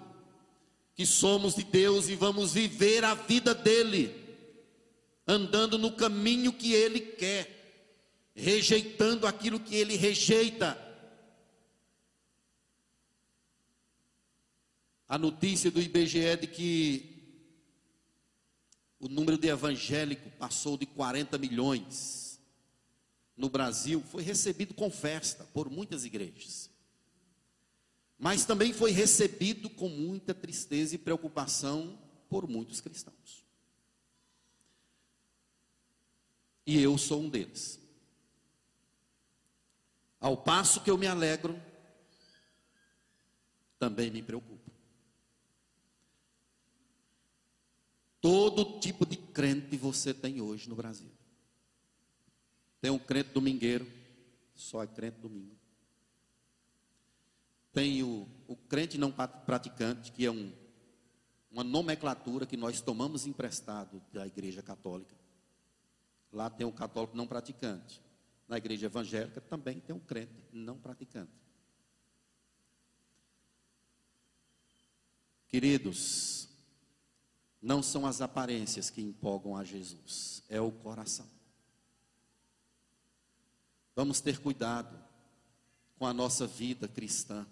que 0.94 1.06
somos 1.06 1.54
de 1.54 1.62
Deus 1.62 2.08
e 2.08 2.14
vamos 2.14 2.52
viver 2.52 3.04
a 3.04 3.14
vida 3.14 3.54
dele, 3.54 4.14
andando 5.26 5.78
no 5.78 5.92
caminho 5.92 6.52
que 6.52 6.72
ele 6.72 7.00
quer 7.00 7.61
rejeitando 8.34 9.26
aquilo 9.26 9.60
que 9.60 9.76
ele 9.76 9.96
rejeita. 9.96 10.78
A 15.08 15.18
notícia 15.18 15.70
do 15.70 15.80
IBGE 15.80 16.36
de 16.36 16.46
que 16.46 17.12
o 18.98 19.08
número 19.08 19.36
de 19.36 19.48
evangélicos 19.48 20.32
passou 20.38 20.78
de 20.78 20.86
40 20.86 21.36
milhões 21.36 22.40
no 23.36 23.48
Brasil 23.48 24.00
foi 24.00 24.22
recebido 24.22 24.72
com 24.72 24.90
festa 24.90 25.44
por 25.52 25.68
muitas 25.68 26.04
igrejas. 26.04 26.70
Mas 28.18 28.44
também 28.44 28.72
foi 28.72 28.92
recebido 28.92 29.68
com 29.68 29.88
muita 29.88 30.32
tristeza 30.32 30.94
e 30.94 30.98
preocupação 30.98 31.98
por 32.28 32.48
muitos 32.48 32.80
cristãos. 32.80 33.44
E 36.64 36.80
eu 36.80 36.96
sou 36.96 37.20
um 37.20 37.28
deles. 37.28 37.81
Ao 40.22 40.36
passo 40.36 40.80
que 40.80 40.88
eu 40.88 40.96
me 40.96 41.08
alegro, 41.08 41.60
também 43.76 44.08
me 44.08 44.22
preocupo. 44.22 44.70
Todo 48.20 48.78
tipo 48.78 49.04
de 49.04 49.16
crente 49.16 49.76
você 49.76 50.14
tem 50.14 50.40
hoje 50.40 50.68
no 50.68 50.76
Brasil. 50.76 51.10
Tem 52.80 52.88
um 52.88 53.00
crente 53.00 53.30
domingueiro, 53.30 53.84
só 54.54 54.84
é 54.84 54.86
crente 54.86 55.18
domingo. 55.18 55.56
Tem 57.72 58.04
o, 58.04 58.28
o 58.46 58.54
crente 58.54 58.96
não 58.96 59.10
praticante, 59.10 60.12
que 60.12 60.24
é 60.24 60.30
um, 60.30 60.52
uma 61.50 61.64
nomenclatura 61.64 62.46
que 62.46 62.56
nós 62.56 62.80
tomamos 62.80 63.26
emprestado 63.26 64.00
da 64.12 64.24
Igreja 64.24 64.62
Católica. 64.62 65.16
Lá 66.32 66.48
tem 66.48 66.64
o 66.64 66.72
católico 66.72 67.16
não 67.16 67.26
praticante. 67.26 68.00
Na 68.52 68.58
igreja 68.58 68.84
evangélica 68.84 69.40
também 69.40 69.80
tem 69.80 69.96
um 69.96 69.98
crente 69.98 70.44
não 70.52 70.76
praticante. 70.76 71.32
Queridos, 75.48 76.50
não 77.62 77.82
são 77.82 78.04
as 78.04 78.20
aparências 78.20 78.90
que 78.90 79.00
empolgam 79.00 79.56
a 79.56 79.64
Jesus, 79.64 80.42
é 80.50 80.60
o 80.60 80.70
coração. 80.70 81.26
Vamos 83.96 84.20
ter 84.20 84.38
cuidado 84.38 85.02
com 85.96 86.04
a 86.04 86.12
nossa 86.12 86.46
vida 86.46 86.86
cristã. 86.86 87.46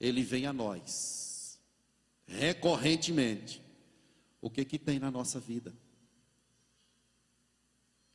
Ele 0.00 0.22
vem 0.22 0.46
a 0.46 0.54
nós 0.54 1.60
recorrentemente. 2.26 3.62
O 4.40 4.48
que 4.48 4.64
que 4.64 4.78
tem 4.78 4.98
na 4.98 5.10
nossa 5.10 5.38
vida? 5.38 5.74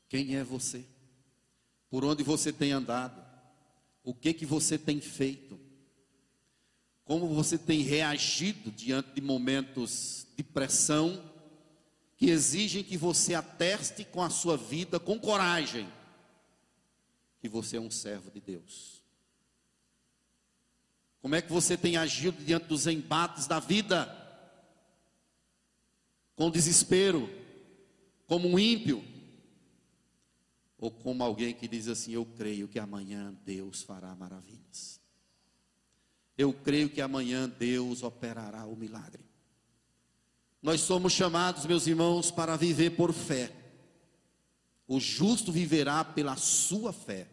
Quem 0.10 0.38
é 0.38 0.44
você? 0.44 0.95
Por 1.90 2.04
onde 2.04 2.24
você 2.24 2.52
tem 2.52 2.72
andado? 2.72 3.24
O 4.04 4.14
que 4.14 4.34
que 4.34 4.46
você 4.46 4.78
tem 4.78 5.00
feito? 5.00 5.60
Como 7.04 7.28
você 7.28 7.58
tem 7.58 7.82
reagido 7.82 8.72
diante 8.72 9.14
de 9.14 9.22
momentos 9.22 10.26
de 10.36 10.44
pressão 10.44 11.24
que 12.18 12.30
exigem 12.30 12.84
que 12.84 12.98
você 12.98 13.36
ateste 13.36 14.04
com 14.06 14.22
a 14.22 14.30
sua 14.30 14.58
vida 14.58 15.00
com 15.00 15.20
coragem 15.20 15.88
que 17.40 17.48
você 17.48 17.78
é 17.78 17.80
um 17.80 17.92
servo 17.92 18.32
de 18.32 18.42
Deus? 18.42 19.04
Como 21.22 21.34
é 21.34 21.42
que 21.42 21.52
você 21.52 21.76
tem 21.76 21.98
agido 21.98 22.44
diante 22.44 22.68
dos 22.68 22.86
embates 22.86 23.48
da 23.48 23.60
vida? 23.60 24.06
Com 26.36 26.52
desespero, 26.52 27.28
como 28.28 28.48
um 28.48 28.60
ímpio, 28.60 29.04
ou 30.78 30.92
como 30.92 31.24
alguém 31.24 31.54
que 31.54 31.68
diz 31.68 31.88
assim: 31.88 32.12
Eu 32.14 32.26
creio 32.26 32.68
que 32.68 32.80
amanhã 32.80 33.34
Deus 33.46 33.82
fará 33.82 34.16
maravilhas. 34.16 35.00
Eu 36.38 36.54
creio 36.54 36.90
que 36.90 37.02
amanhã 37.02 37.48
Deus 37.48 38.04
operará 38.04 38.66
o 38.66 38.76
milagre. 38.76 39.24
Nós 40.62 40.82
somos 40.82 41.14
chamados, 41.14 41.66
meus 41.66 41.88
irmãos, 41.88 42.32
para 42.32 42.56
viver 42.58 42.92
por 42.92 43.14
fé. 43.14 43.56
O 44.88 45.00
justo 45.00 45.52
viverá 45.52 46.04
pela 46.04 46.36
sua 46.36 46.92
fé. 46.92 47.28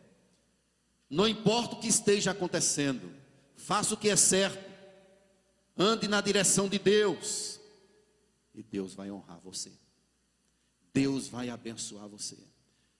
Não 1.11 1.27
importa 1.27 1.75
o 1.75 1.81
que 1.81 1.89
esteja 1.89 2.31
acontecendo, 2.31 3.13
faça 3.57 3.93
o 3.93 3.97
que 3.97 4.09
é 4.09 4.17
certo, 4.17 4.71
ande 5.77 6.09
na 6.09 6.23
direção 6.23 6.69
de 6.69 6.79
Deus, 6.79 7.61
e 8.55 8.63
Deus 8.63 8.95
vai 8.95 9.11
honrar 9.11 9.39
você. 9.41 9.73
Deus 10.93 11.29
vai 11.29 11.51
abençoar 11.51 12.09
você. 12.09 12.39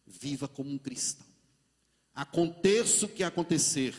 Viva 0.07 0.49
como 0.49 0.71
um 0.71 0.79
cristão. 0.79 1.27
Aconteça 2.15 3.07
o 3.07 3.09
que 3.09 3.23
acontecer, 3.23 3.95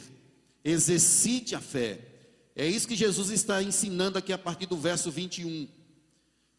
exercite 0.63 1.55
a 1.55 1.59
fé. 1.59 1.99
É 2.55 2.67
isso 2.67 2.87
que 2.87 2.95
Jesus 2.95 3.31
está 3.31 3.63
ensinando 3.63 4.17
aqui 4.17 4.31
a 4.31 4.37
partir 4.37 4.67
do 4.67 4.77
verso 4.77 5.09
21. 5.09 5.67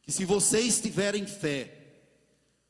Que 0.03 0.11
se 0.11 0.25
vocês 0.25 0.81
tiverem 0.81 1.27
fé, 1.27 1.85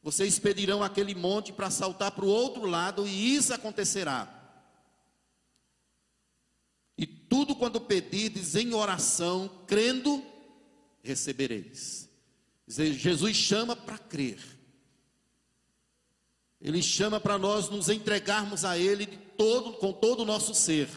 vocês 0.02 0.38
pedirão 0.38 0.82
aquele 0.82 1.14
monte 1.14 1.52
para 1.52 1.70
saltar 1.70 2.12
para 2.12 2.26
o 2.26 2.28
outro 2.28 2.66
lado, 2.66 3.08
e 3.08 3.34
isso 3.34 3.54
acontecerá. 3.54 4.42
E 6.96 7.06
tudo 7.06 7.56
quando 7.56 7.80
pedirdes 7.80 8.54
em 8.54 8.74
oração, 8.74 9.50
crendo, 9.66 10.22
recebereis. 11.02 12.08
Jesus 12.66 13.34
chama 13.34 13.74
para 13.74 13.98
crer. 13.98 14.53
Ele 16.64 16.80
chama 16.82 17.20
para 17.20 17.36
nós 17.36 17.68
nos 17.68 17.90
entregarmos 17.90 18.64
a 18.64 18.78
Ele 18.78 19.06
todo, 19.06 19.74
com 19.74 19.92
todo 19.92 20.20
o 20.20 20.24
nosso 20.24 20.54
ser, 20.54 20.88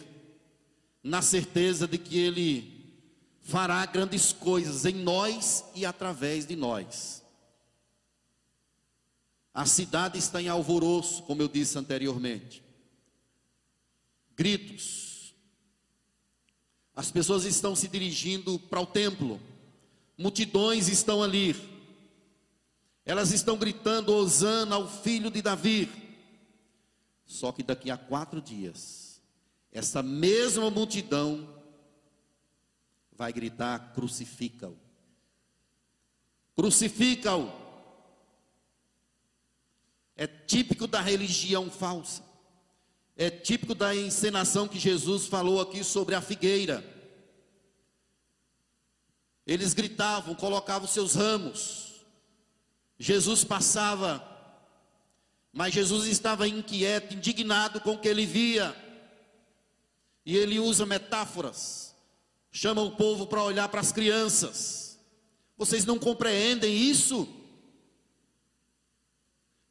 na 1.04 1.22
certeza 1.22 1.86
de 1.86 1.98
que 1.98 2.18
Ele 2.18 2.96
fará 3.42 3.86
grandes 3.86 4.32
coisas 4.32 4.86
em 4.86 4.94
nós 4.94 5.66
e 5.76 5.86
através 5.86 6.46
de 6.46 6.56
nós. 6.56 7.22
A 9.54 9.66
cidade 9.66 10.18
está 10.18 10.42
em 10.42 10.48
alvoroço, 10.48 11.24
como 11.24 11.42
eu 11.42 11.50
disse 11.50 11.78
anteriormente. 11.78 12.64
Gritos. 14.38 15.36
As 16.96 17.12
pessoas 17.12 17.44
estão 17.44 17.76
se 17.76 17.90
dirigindo 17.90 18.58
para 18.58 18.80
o 18.80 18.86
templo. 18.86 19.42
Multidões 20.18 20.88
estão 20.88 21.22
ali 21.22 21.54
elas 23.08 23.32
estão 23.32 23.58
gritando: 23.58 24.14
Osana 24.14 24.76
ao 24.76 24.88
filho 24.88 25.32
de 25.32 25.42
Davi. 25.42 25.90
Só 27.26 27.54
que 27.54 27.64
daqui 27.64 27.90
a 27.90 27.98
quatro 27.98 28.42
dias, 28.42 29.22
essa 29.72 30.04
mesma 30.04 30.70
multidão 30.70 31.48
vai 33.14 33.32
gritar: 33.32 33.94
crucifica-o. 33.94 34.78
Crucifica-o. 36.54 37.50
É 40.18 40.28
típico 40.28 40.86
da 40.86 41.00
religião 41.00 41.72
falsa. 41.72 42.22
É 43.16 43.30
típico 43.30 43.74
da 43.74 43.96
encenação 43.96 44.68
que 44.68 44.78
Jesus 44.78 45.28
falou 45.28 45.62
aqui 45.62 45.82
sobre 45.82 46.14
a 46.14 46.22
figueira. 46.22 46.84
Eles 49.46 49.74
gritavam, 49.74 50.36
colocavam 50.36 50.88
seus 50.88 51.16
ramos 51.16 51.87
Jesus 53.00 53.44
passava, 53.44 54.24
mas 55.54 55.74
Jesus 55.74 56.08
estava 56.08 56.48
inquieto, 56.48 57.14
indignado 57.14 57.80
com 57.80 57.94
o 57.94 58.00
que 58.00 58.08
ele 58.08 58.26
via. 58.26 58.76
E 60.26 60.36
ele 60.36 60.60
usa 60.60 60.86
metáforas, 60.86 61.96
chama 62.52 62.82
o 62.82 62.96
povo 62.96 63.28
para 63.28 63.44
olhar 63.44 63.70
para 63.70 63.82
as 63.82 63.92
crianças. 63.92 65.00
Vocês 65.58 65.86
não 65.86 65.98
compreendem 65.98 66.76
isso? 66.76 67.28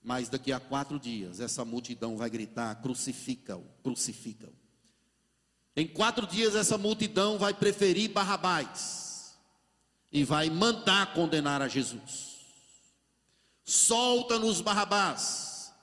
Mas 0.03 0.29
daqui 0.29 0.53
a 0.53 0.61
quatro 0.61 0.99
dias, 0.99 1.41
essa 1.41 1.65
multidão 1.65 2.17
vai 2.17 2.31
gritar: 2.31 2.77
crucifica-o, 2.77 3.65
crucifica-o. 3.83 4.55
Em 5.75 5.87
quatro 5.87 6.27
dias, 6.27 6.55
essa 6.55 6.79
multidão 6.79 7.39
vai 7.39 7.53
preferir 7.53 8.11
Barrabás 8.11 9.37
e 10.11 10.25
vai 10.25 10.49
mandar 10.49 11.13
condenar 11.13 11.61
a 11.61 11.69
Jesus 11.69 12.36
solta-nos 13.67 14.63
Barrabás. 14.63 15.75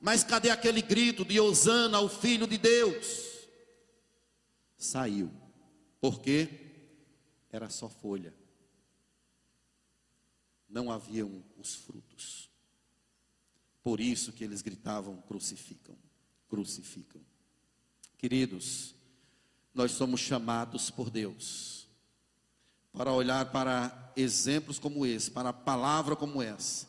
Mas 0.00 0.22
cadê 0.22 0.50
aquele 0.50 0.82
grito 0.82 1.24
de 1.24 1.40
Osana 1.40 1.98
ao 1.98 2.08
Filho 2.08 2.46
de 2.46 2.58
Deus? 2.58 3.48
Saiu, 4.76 5.32
porque 6.00 6.48
era 7.50 7.70
só 7.70 7.88
folha, 7.88 8.34
não 10.68 10.90
haviam 10.90 11.42
os 11.56 11.74
frutos. 11.74 12.50
Por 13.82 14.00
isso 14.00 14.32
que 14.32 14.44
eles 14.44 14.60
gritavam: 14.60 15.16
crucificam, 15.22 15.96
crucificam. 16.48 17.22
Queridos, 18.18 18.94
nós 19.72 19.92
somos 19.92 20.20
chamados 20.20 20.90
por 20.90 21.10
Deus 21.10 21.78
para 22.92 23.12
olhar 23.12 23.52
para 23.52 24.12
exemplos 24.16 24.78
como 24.78 25.06
esse, 25.06 25.30
para 25.30 25.50
a 25.50 25.52
palavra 25.52 26.16
como 26.16 26.42
essa, 26.42 26.87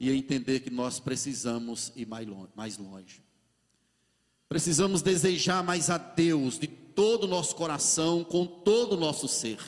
e 0.00 0.10
entender 0.10 0.60
que 0.60 0.70
nós 0.70 0.98
precisamos 0.98 1.92
ir 1.94 2.06
mais 2.06 2.78
longe. 2.78 3.22
Precisamos 4.48 5.02
desejar 5.02 5.62
mais 5.62 5.90
a 5.90 5.98
Deus 5.98 6.58
de 6.58 6.66
todo 6.66 7.24
o 7.24 7.28
nosso 7.28 7.54
coração, 7.54 8.24
com 8.24 8.46
todo 8.46 8.94
o 8.94 8.98
nosso 8.98 9.28
ser. 9.28 9.60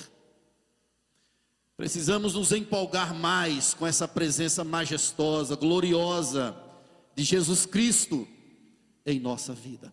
Precisamos 1.76 2.34
nos 2.34 2.50
empolgar 2.50 3.14
mais 3.14 3.74
com 3.74 3.86
essa 3.86 4.08
presença 4.08 4.64
majestosa, 4.64 5.54
gloriosa 5.54 6.56
de 7.14 7.22
Jesus 7.22 7.66
Cristo 7.66 8.26
em 9.04 9.20
nossa 9.20 9.52
vida. 9.52 9.92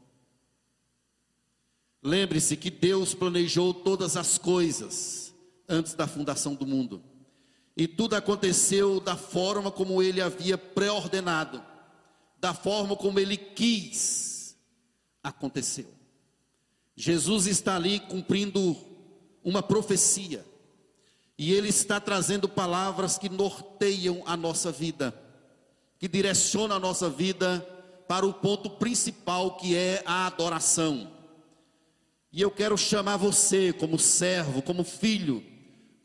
Lembre-se 2.01 2.55
que 2.55 2.71
Deus 2.71 3.13
planejou 3.13 3.73
todas 3.73 4.15
as 4.15 4.37
coisas 4.37 5.33
antes 5.67 5.93
da 5.93 6.07
fundação 6.07 6.55
do 6.55 6.65
mundo. 6.65 7.03
E 7.75 7.87
tudo 7.87 8.15
aconteceu 8.15 8.99
da 8.99 9.15
forma 9.15 9.71
como 9.71 10.01
ele 10.03 10.21
havia 10.21 10.57
preordenado, 10.57 11.63
da 12.39 12.53
forma 12.53 12.95
como 12.95 13.19
ele 13.19 13.37
quis. 13.37 14.57
Aconteceu. 15.23 15.93
Jesus 16.95 17.47
está 17.47 17.75
ali 17.75 17.99
cumprindo 17.99 18.75
uma 19.43 19.63
profecia. 19.63 20.45
E 21.37 21.53
Ele 21.53 21.69
está 21.69 22.01
trazendo 22.01 22.49
palavras 22.49 23.17
que 23.17 23.29
norteiam 23.29 24.21
a 24.25 24.35
nossa 24.35 24.73
vida, 24.73 25.17
que 25.97 26.05
direcionam 26.05 26.75
a 26.75 26.79
nossa 26.79 27.09
vida 27.09 27.65
para 28.09 28.25
o 28.25 28.33
ponto 28.33 28.71
principal 28.71 29.55
que 29.55 29.73
é 29.73 30.03
a 30.05 30.27
adoração. 30.27 31.09
E 32.33 32.41
eu 32.41 32.51
quero 32.51 32.77
chamar 32.77 33.15
você, 33.15 33.71
como 33.71 33.97
servo, 33.97 34.61
como 34.61 34.83
filho, 34.83 35.41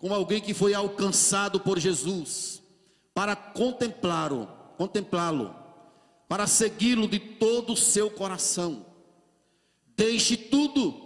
como 0.04 0.14
alguém 0.14 0.38
que 0.38 0.52
foi 0.52 0.74
alcançado 0.74 1.58
por 1.58 1.78
Jesus, 1.78 2.62
para 3.14 3.34
contemplá-lo, 3.34 4.46
contemplá-lo, 4.76 5.56
para 6.28 6.46
segui-lo 6.46 7.08
de 7.08 7.18
todo 7.18 7.72
o 7.72 7.76
seu 7.76 8.10
coração. 8.10 8.84
Deixe 9.96 10.36
tudo 10.36 11.02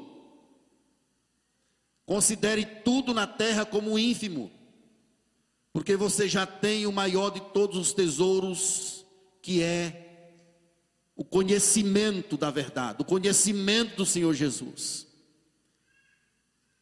Considere 2.04 2.64
tudo 2.64 3.14
na 3.14 3.26
terra 3.26 3.64
como 3.66 3.98
ínfimo, 3.98 4.50
porque 5.74 5.94
você 5.94 6.26
já 6.26 6.46
tem 6.46 6.86
o 6.86 6.92
maior 6.92 7.28
de 7.30 7.40
todos 7.52 7.76
os 7.76 7.92
tesouros, 7.92 9.04
que 9.42 9.62
é 9.62 10.34
o 11.14 11.22
conhecimento 11.22 12.36
da 12.36 12.50
verdade, 12.50 13.02
o 13.02 13.04
conhecimento 13.04 13.96
do 13.96 14.06
Senhor 14.06 14.32
Jesus. 14.32 15.07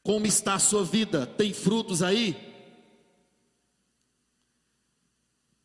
Como 0.06 0.24
está 0.24 0.54
a 0.54 0.60
sua 0.60 0.84
vida? 0.84 1.26
Tem 1.26 1.52
frutos 1.52 2.00
aí? 2.00 2.36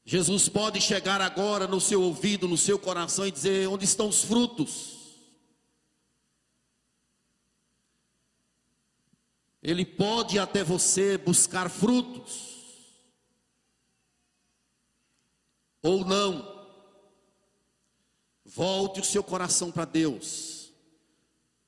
Jesus 0.03 0.49
pode 0.49 0.81
chegar 0.81 1.21
agora 1.21 1.67
no 1.67 1.79
seu 1.79 2.01
ouvido, 2.01 2.47
no 2.47 2.57
seu 2.57 2.79
coração 2.79 3.27
e 3.27 3.31
dizer: 3.31 3.67
onde 3.67 3.85
estão 3.85 4.07
os 4.07 4.23
frutos? 4.23 4.97
Ele 9.61 9.85
pode 9.85 10.39
até 10.39 10.63
você 10.63 11.19
buscar 11.19 11.69
frutos. 11.69 12.89
Ou 15.83 16.03
não. 16.03 16.67
Volte 18.43 19.01
o 19.01 19.05
seu 19.05 19.23
coração 19.23 19.71
para 19.71 19.85
Deus. 19.85 20.60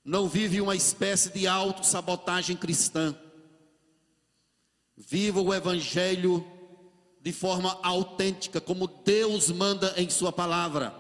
Não 0.04 0.28
vive 0.28 0.60
uma 0.60 0.76
espécie 0.76 1.32
de 1.32 1.48
autossabotagem 1.48 2.58
cristã. 2.58 3.16
Viva 4.98 5.42
o 5.42 5.54
Evangelho 5.54 6.46
de 7.22 7.32
forma 7.32 7.80
autêntica, 7.82 8.60
como 8.60 8.86
Deus 8.86 9.50
manda 9.50 9.94
em 9.96 10.10
Sua 10.10 10.32
palavra. 10.32 10.94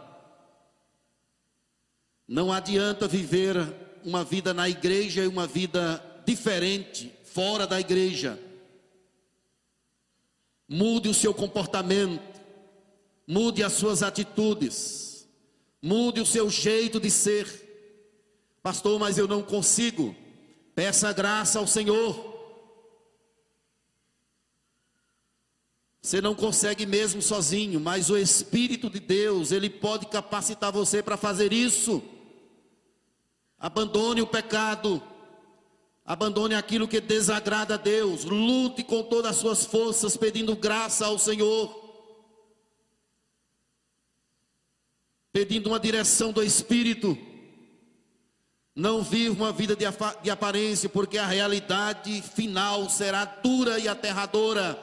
Não 2.26 2.52
adianta 2.52 3.08
viver 3.08 3.56
uma 4.06 4.24
vida 4.24 4.54
na 4.54 4.70
igreja 4.70 5.24
e 5.24 5.28
uma 5.28 5.46
vida 5.46 6.04
diferente 6.26 7.12
fora 7.26 7.68
da 7.68 7.80
igreja. 7.80 8.40
Mude 10.68 11.10
o 11.10 11.14
seu 11.14 11.34
comportamento, 11.34 12.42
mude 13.28 13.62
as 13.64 13.74
suas 13.74 14.02
atitudes, 14.02 15.28
mude 15.82 16.22
o 16.22 16.26
seu 16.26 16.50
jeito 16.50 17.00
de 17.00 17.12
ser. 17.12 17.63
Pastor, 18.64 19.00
mas 19.00 19.18
eu 19.18 19.28
não 19.28 19.44
consigo. 19.44 20.16
Peça 20.74 21.14
graça 21.14 21.60
ao 21.60 21.68
Senhor. 21.68 22.34
Você 26.02 26.20
não 26.20 26.34
consegue 26.34 26.86
mesmo 26.86 27.22
sozinho, 27.22 27.80
mas 27.80 28.10
o 28.10 28.18
Espírito 28.18 28.90
de 28.90 29.00
Deus, 29.00 29.52
ele 29.52 29.70
pode 29.70 30.08
capacitar 30.08 30.72
você 30.72 31.04
para 31.04 31.16
fazer 31.16 31.54
isso. 31.54 32.02
Abandone 33.60 34.22
o 34.22 34.28
pecado, 34.28 35.02
Abandone 36.06 36.54
aquilo 36.54 36.88
que 36.88 37.00
desagrada 37.00 37.76
a 37.76 37.78
Deus. 37.78 38.26
Lute 38.26 38.84
com 38.84 39.04
todas 39.04 39.32
as 39.32 39.38
suas 39.38 39.66
forças, 39.66 40.18
pedindo 40.18 40.56
graça 40.56 41.06
ao 41.06 41.18
Senhor. 41.18 41.82
Pedindo 45.32 45.68
uma 45.70 45.80
direção 45.80 46.34
do 46.34 46.44
Espírito. 46.44 47.18
Não 48.76 49.04
viva 49.04 49.44
uma 49.44 49.52
vida 49.52 49.76
de, 49.76 49.86
de 50.22 50.30
aparência, 50.32 50.90
porque 50.90 51.18
a 51.18 51.28
realidade 51.28 52.22
final 52.22 52.90
será 52.90 53.24
dura 53.26 53.78
e 53.78 53.88
aterradora. 53.88 54.80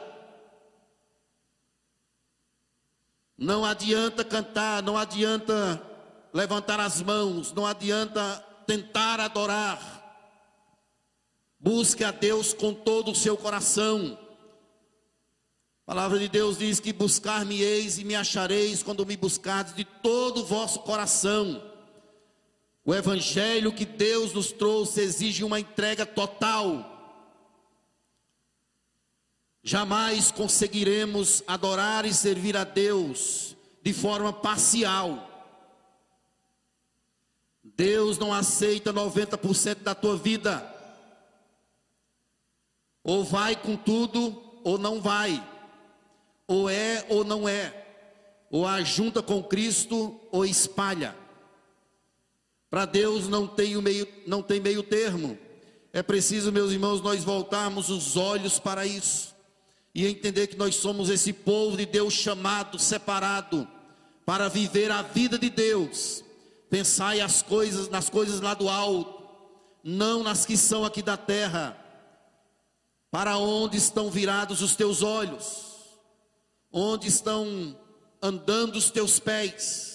Não 3.37 3.65
adianta 3.65 4.25
cantar, 4.25 4.83
não 4.83 4.97
adianta 4.97 5.83
levantar 6.33 6.79
as 6.79 7.03
mãos, 7.03 7.53
não 7.53 7.67
adianta 7.67 8.45
tentar 8.67 9.19
adorar 9.19 10.01
Busque 11.63 12.03
a 12.03 12.11
Deus 12.11 12.55
com 12.55 12.73
todo 12.73 13.11
o 13.11 13.15
seu 13.15 13.37
coração. 13.37 14.19
A 15.87 15.93
palavra 15.93 16.19
de 16.19 16.27
Deus 16.27 16.57
diz 16.57 16.81
que 16.81 16.91
buscar-me-eis 16.91 17.99
e 17.99 18.05
me 18.05 18.15
achareis 18.15 18.83
quando 18.83 19.05
me 19.05 19.15
buscardes 19.15 19.75
de 19.75 19.85
todo 19.85 20.41
o 20.41 20.47
vosso 20.47 20.79
coração. 20.81 21.70
O 22.85 22.95
evangelho 22.95 23.73
que 23.73 23.85
Deus 23.85 24.33
nos 24.33 24.53
trouxe 24.53 25.01
exige 25.01 25.45
uma 25.45 25.61
entrega 25.61 26.07
total. 26.07 26.87
Jamais 29.63 30.31
conseguiremos 30.31 31.43
adorar 31.47 32.07
e 32.07 32.15
servir 32.15 32.57
a 32.57 32.65
Deus 32.65 33.55
de 33.83 33.93
forma 33.93 34.33
parcial. 34.33 35.27
Deus 37.63 38.19
não 38.19 38.33
aceita 38.33 38.93
90% 38.93 39.83
da 39.83 39.95
tua 39.95 40.17
vida. 40.17 40.67
Ou 43.05 43.25
vai 43.25 43.55
com 43.55 43.77
tudo, 43.77 44.43
ou 44.65 44.79
não 44.79 45.01
vai. 45.01 45.47
Ou 46.47 46.69
é 46.69 47.05
ou 47.09 47.25
não 47.25 47.49
é. 47.49 47.77
Ou 48.51 48.67
ajunta 48.67 49.23
com 49.23 49.43
Cristo, 49.43 50.19
ou 50.33 50.45
espalha. 50.45 51.15
Para 52.71 52.85
Deus 52.87 53.29
não 53.29 53.49
tem, 53.49 53.77
o 53.77 53.83
meio, 53.83 54.07
não 54.27 54.43
tem 54.43 54.61
meio 54.61 54.83
termo. 54.83 55.37
É 55.93 56.03
preciso, 56.03 56.53
meus 56.53 56.71
irmãos, 56.71 57.03
nós 57.03 57.25
voltarmos 57.25 57.91
os 57.91 58.17
olhos 58.17 58.61
para 58.61 58.87
isso. 58.87 59.35
E 59.93 60.07
entender 60.07 60.47
que 60.47 60.57
nós 60.57 60.77
somos 60.77 61.11
esse 61.11 61.33
povo 61.33 61.77
de 61.77 61.85
Deus 61.85 62.15
chamado, 62.15 62.79
separado, 62.79 63.67
para 64.25 64.49
viver 64.49 64.93
a 64.93 65.03
vida 65.03 65.37
de 65.37 65.51
Deus. 65.51 66.23
Pensai 66.71 67.21
as 67.21 67.43
coisas, 67.43 67.89
nas 67.89 68.09
coisas 68.09 68.41
lá 68.41 68.55
do 68.55 68.69
alto, 68.69 69.21
não 69.83 70.23
nas 70.23 70.47
que 70.47 70.57
são 70.57 70.85
aqui 70.85 71.03
da 71.03 71.17
terra 71.17 71.77
para 73.11 73.37
onde 73.37 73.77
estão 73.77 74.09
virados 74.09 74.63
os 74.63 74.77
teus 74.77 75.03
olhos? 75.03 75.67
Onde 76.73 77.09
estão 77.09 77.77
andando 78.23 78.77
os 78.77 78.91
teus 78.91 79.19
pés? 79.19 79.90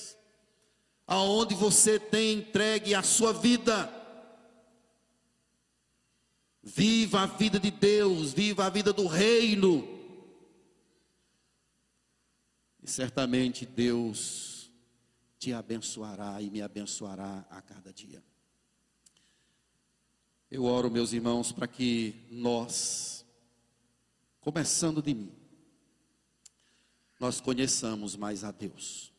Aonde 1.08 1.54
você 1.54 2.00
tem 2.00 2.40
entregue 2.40 2.96
a 2.96 3.04
sua 3.04 3.32
vida? 3.32 3.92
Viva 6.64 7.22
a 7.22 7.26
vida 7.28 7.60
de 7.60 7.70
Deus, 7.70 8.34
viva 8.34 8.66
a 8.66 8.70
vida 8.70 8.92
do 8.92 9.06
reino. 9.06 9.88
E 12.82 12.90
certamente 12.90 13.66
Deus 13.66 14.72
te 15.38 15.54
abençoará 15.54 16.42
e 16.42 16.50
me 16.50 16.62
abençoará 16.62 17.46
a 17.52 17.62
cada 17.62 17.94
dia. 17.94 18.24
Eu 20.50 20.66
oro, 20.66 20.90
meus 20.90 21.14
irmãos, 21.14 21.52
para 21.52 21.68
que 21.68 22.16
nós, 22.32 23.26
começando 24.40 25.02
de 25.02 25.14
mim, 25.14 25.32
nós 27.20 27.40
conheçamos 27.40 28.16
mais 28.16 28.44
a 28.44 28.52
Deus. 28.52 29.15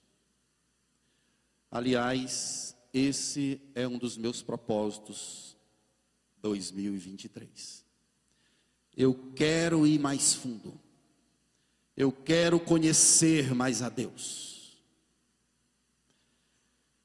Aliás, 1.70 2.76
esse 2.92 3.60
é 3.74 3.86
um 3.86 3.98
dos 3.98 4.16
meus 4.16 4.42
propósitos 4.42 5.56
2023. 6.42 7.84
Eu 8.96 9.32
quero 9.34 9.86
ir 9.86 9.98
mais 9.98 10.34
fundo. 10.34 10.80
Eu 11.96 12.12
quero 12.12 12.60
conhecer 12.60 13.54
mais 13.54 13.82
a 13.82 13.88
Deus. 13.88 14.82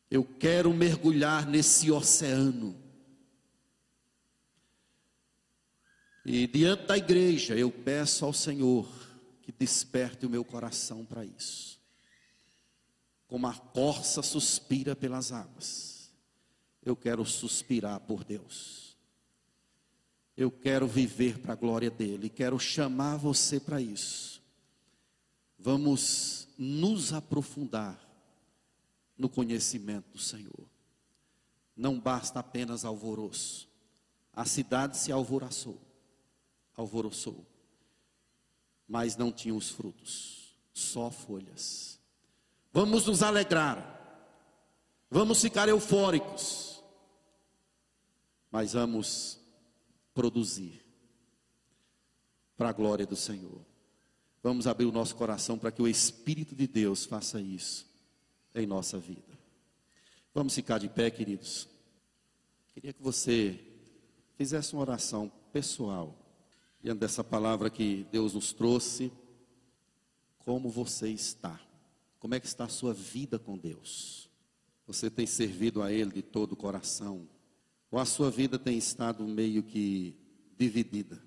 Eu 0.09 0.23
quero 0.23 0.73
mergulhar 0.73 1.47
nesse 1.47 1.89
oceano 1.89 2.81
E 6.25 6.45
diante 6.45 6.85
da 6.85 6.97
igreja, 6.97 7.55
eu 7.55 7.71
peço 7.71 8.25
ao 8.25 8.33
Senhor 8.33 8.87
que 9.41 9.51
desperte 9.51 10.25
o 10.25 10.29
meu 10.29 10.45
coração 10.45 11.03
para 11.03 11.25
isso. 11.25 11.80
Como 13.31 13.47
a 13.47 13.53
corça 13.53 14.21
suspira 14.21 14.93
pelas 14.93 15.31
águas, 15.31 16.11
eu 16.83 16.97
quero 16.97 17.25
suspirar 17.25 17.97
por 18.01 18.25
Deus. 18.25 18.97
Eu 20.35 20.51
quero 20.51 20.85
viver 20.85 21.39
para 21.39 21.53
a 21.53 21.55
glória 21.55 21.89
dele, 21.89 22.27
quero 22.27 22.59
chamar 22.59 23.15
você 23.15 23.57
para 23.57 23.79
isso. 23.79 24.43
Vamos 25.57 26.49
nos 26.57 27.13
aprofundar 27.13 27.97
no 29.17 29.29
conhecimento 29.29 30.09
do 30.11 30.19
Senhor. 30.19 30.67
Não 31.73 31.97
basta 31.97 32.41
apenas 32.41 32.83
alvoroço. 32.83 33.69
A 34.33 34.43
cidade 34.43 34.97
se 34.97 35.09
alvoroçou 35.09 35.79
alvoroçou. 36.75 37.45
mas 38.87 39.15
não 39.15 39.31
tinham 39.31 39.55
os 39.55 39.69
frutos, 39.69 40.53
só 40.73 41.09
folhas. 41.09 41.90
Vamos 42.73 43.05
nos 43.05 43.21
alegrar, 43.21 43.85
vamos 45.09 45.41
ficar 45.41 45.67
eufóricos, 45.67 46.81
mas 48.49 48.73
vamos 48.73 49.39
produzir 50.13 50.81
para 52.55 52.69
a 52.69 52.73
glória 52.73 53.05
do 53.05 53.15
Senhor. 53.15 53.59
Vamos 54.41 54.67
abrir 54.67 54.85
o 54.85 54.91
nosso 54.91 55.15
coração 55.15 55.57
para 55.57 55.71
que 55.71 55.81
o 55.81 55.87
Espírito 55.87 56.55
de 56.55 56.65
Deus 56.65 57.05
faça 57.05 57.41
isso 57.41 57.85
em 58.55 58.65
nossa 58.65 58.97
vida. 58.97 59.37
Vamos 60.33 60.55
ficar 60.55 60.77
de 60.77 60.87
pé, 60.87 61.11
queridos. 61.11 61.67
Queria 62.73 62.93
que 62.93 63.03
você 63.03 63.59
fizesse 64.37 64.73
uma 64.73 64.81
oração 64.81 65.29
pessoal 65.51 66.15
diante 66.81 66.99
dessa 66.99 67.23
palavra 67.23 67.69
que 67.69 68.07
Deus 68.11 68.33
nos 68.33 68.53
trouxe. 68.53 69.11
Como 70.39 70.69
você 70.69 71.09
está? 71.09 71.59
Como 72.21 72.35
é 72.35 72.39
que 72.39 72.45
está 72.45 72.65
a 72.65 72.69
sua 72.69 72.93
vida 72.93 73.39
com 73.39 73.57
Deus? 73.57 74.29
Você 74.85 75.09
tem 75.09 75.25
servido 75.25 75.81
a 75.81 75.91
Ele 75.91 76.11
de 76.11 76.21
todo 76.21 76.51
o 76.51 76.55
coração? 76.55 77.27
Ou 77.89 77.97
a 77.97 78.05
sua 78.05 78.29
vida 78.29 78.59
tem 78.59 78.77
estado 78.77 79.27
meio 79.27 79.63
que 79.63 80.15
dividida? 80.55 81.19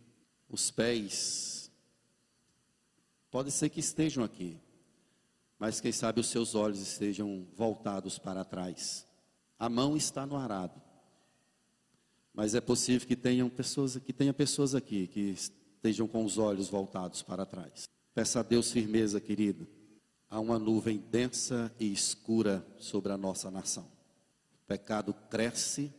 Os 0.49 0.71
pés, 0.71 1.69
pode 3.29 3.51
ser 3.51 3.71
que 3.71 3.81
estejam 3.81 4.23
aqui, 4.23 4.57
mas 5.59 5.81
quem 5.81 5.91
sabe 5.91 6.21
os 6.21 6.29
seus 6.29 6.55
olhos 6.55 6.81
estejam 6.81 7.45
voltados 7.57 8.17
para 8.17 8.45
trás. 8.45 9.05
A 9.59 9.69
mão 9.69 9.97
está 9.97 10.25
no 10.25 10.37
arado, 10.37 10.81
mas 12.33 12.55
é 12.55 12.61
possível 12.61 13.09
que 13.09 13.17
tenham 13.17 13.51
pessoas, 13.51 13.97
que 13.97 14.13
tenha 14.13 14.33
pessoas 14.33 14.77
aqui 14.77 15.09
que 15.09 15.31
estejam 15.31 16.07
com 16.07 16.25
os 16.25 16.39
olhos 16.39 16.69
voltados 16.69 17.21
para 17.21 17.45
trás. 17.45 17.89
Peça 18.15 18.39
a 18.39 18.43
Deus 18.45 18.71
firmeza, 18.71 19.21
querido. 19.21 19.67
Há 20.35 20.41
uma 20.41 20.59
nuvem 20.59 20.99
densa 20.99 21.73
e 21.79 21.93
escura 21.93 22.67
sobre 22.77 23.13
a 23.13 23.17
nossa 23.17 23.53
nação. 23.53 23.85
O 23.85 24.67
pecado 24.67 25.15
cresce 25.31 25.95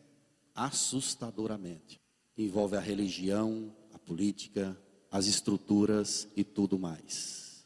assustadoramente. 0.53 2.01
Envolve 2.38 2.75
a 2.75 2.81
religião, 2.81 3.73
a 3.93 3.97
política, 3.97 4.77
as 5.09 5.25
estruturas 5.27 6.27
e 6.36 6.43
tudo 6.43 6.77
mais. 6.77 7.65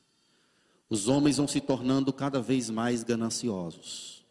Os 0.88 1.08
homens 1.08 1.38
vão 1.38 1.48
se 1.48 1.60
tornando 1.60 2.14
cada 2.14 2.40
vez 2.40 2.70
mais 2.70 3.04
gananciosos, 3.04 4.24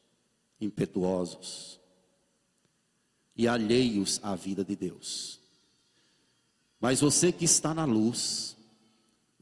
impetuosos, 0.61 1.81
e 3.35 3.49
alheios 3.49 4.21
à 4.23 4.37
vida 4.37 4.65
de 4.65 4.77
Deus. 4.77 5.41
Mas 6.79 7.01
você 7.01 7.33
que 7.33 7.47
está 7.47 7.75
na 7.75 7.85
luz, 7.85 8.57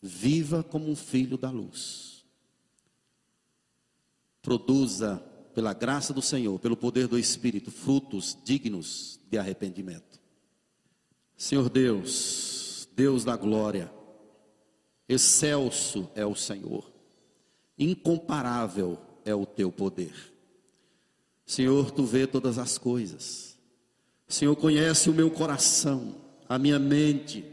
viva 0.00 0.62
como 0.62 0.90
um 0.90 0.96
filho 0.96 1.36
da 1.36 1.50
luz. 1.50 2.15
Produza, 4.46 5.20
pela 5.52 5.72
graça 5.72 6.14
do 6.14 6.22
Senhor, 6.22 6.56
pelo 6.60 6.76
poder 6.76 7.08
do 7.08 7.18
Espírito, 7.18 7.68
frutos 7.68 8.38
dignos 8.44 9.18
de 9.28 9.36
arrependimento. 9.36 10.20
Senhor 11.36 11.68
Deus, 11.68 12.88
Deus 12.94 13.24
da 13.24 13.36
glória, 13.36 13.92
excelso 15.08 16.08
é 16.14 16.24
o 16.24 16.36
Senhor, 16.36 16.88
incomparável 17.76 19.00
é 19.24 19.34
o 19.34 19.44
teu 19.44 19.72
poder. 19.72 20.14
Senhor, 21.44 21.90
tu 21.90 22.04
vê 22.04 22.24
todas 22.24 22.56
as 22.56 22.78
coisas. 22.78 23.58
Senhor 24.28 24.54
conhece 24.54 25.10
o 25.10 25.14
meu 25.14 25.28
coração, 25.28 26.14
a 26.48 26.56
minha 26.56 26.78
mente. 26.78 27.44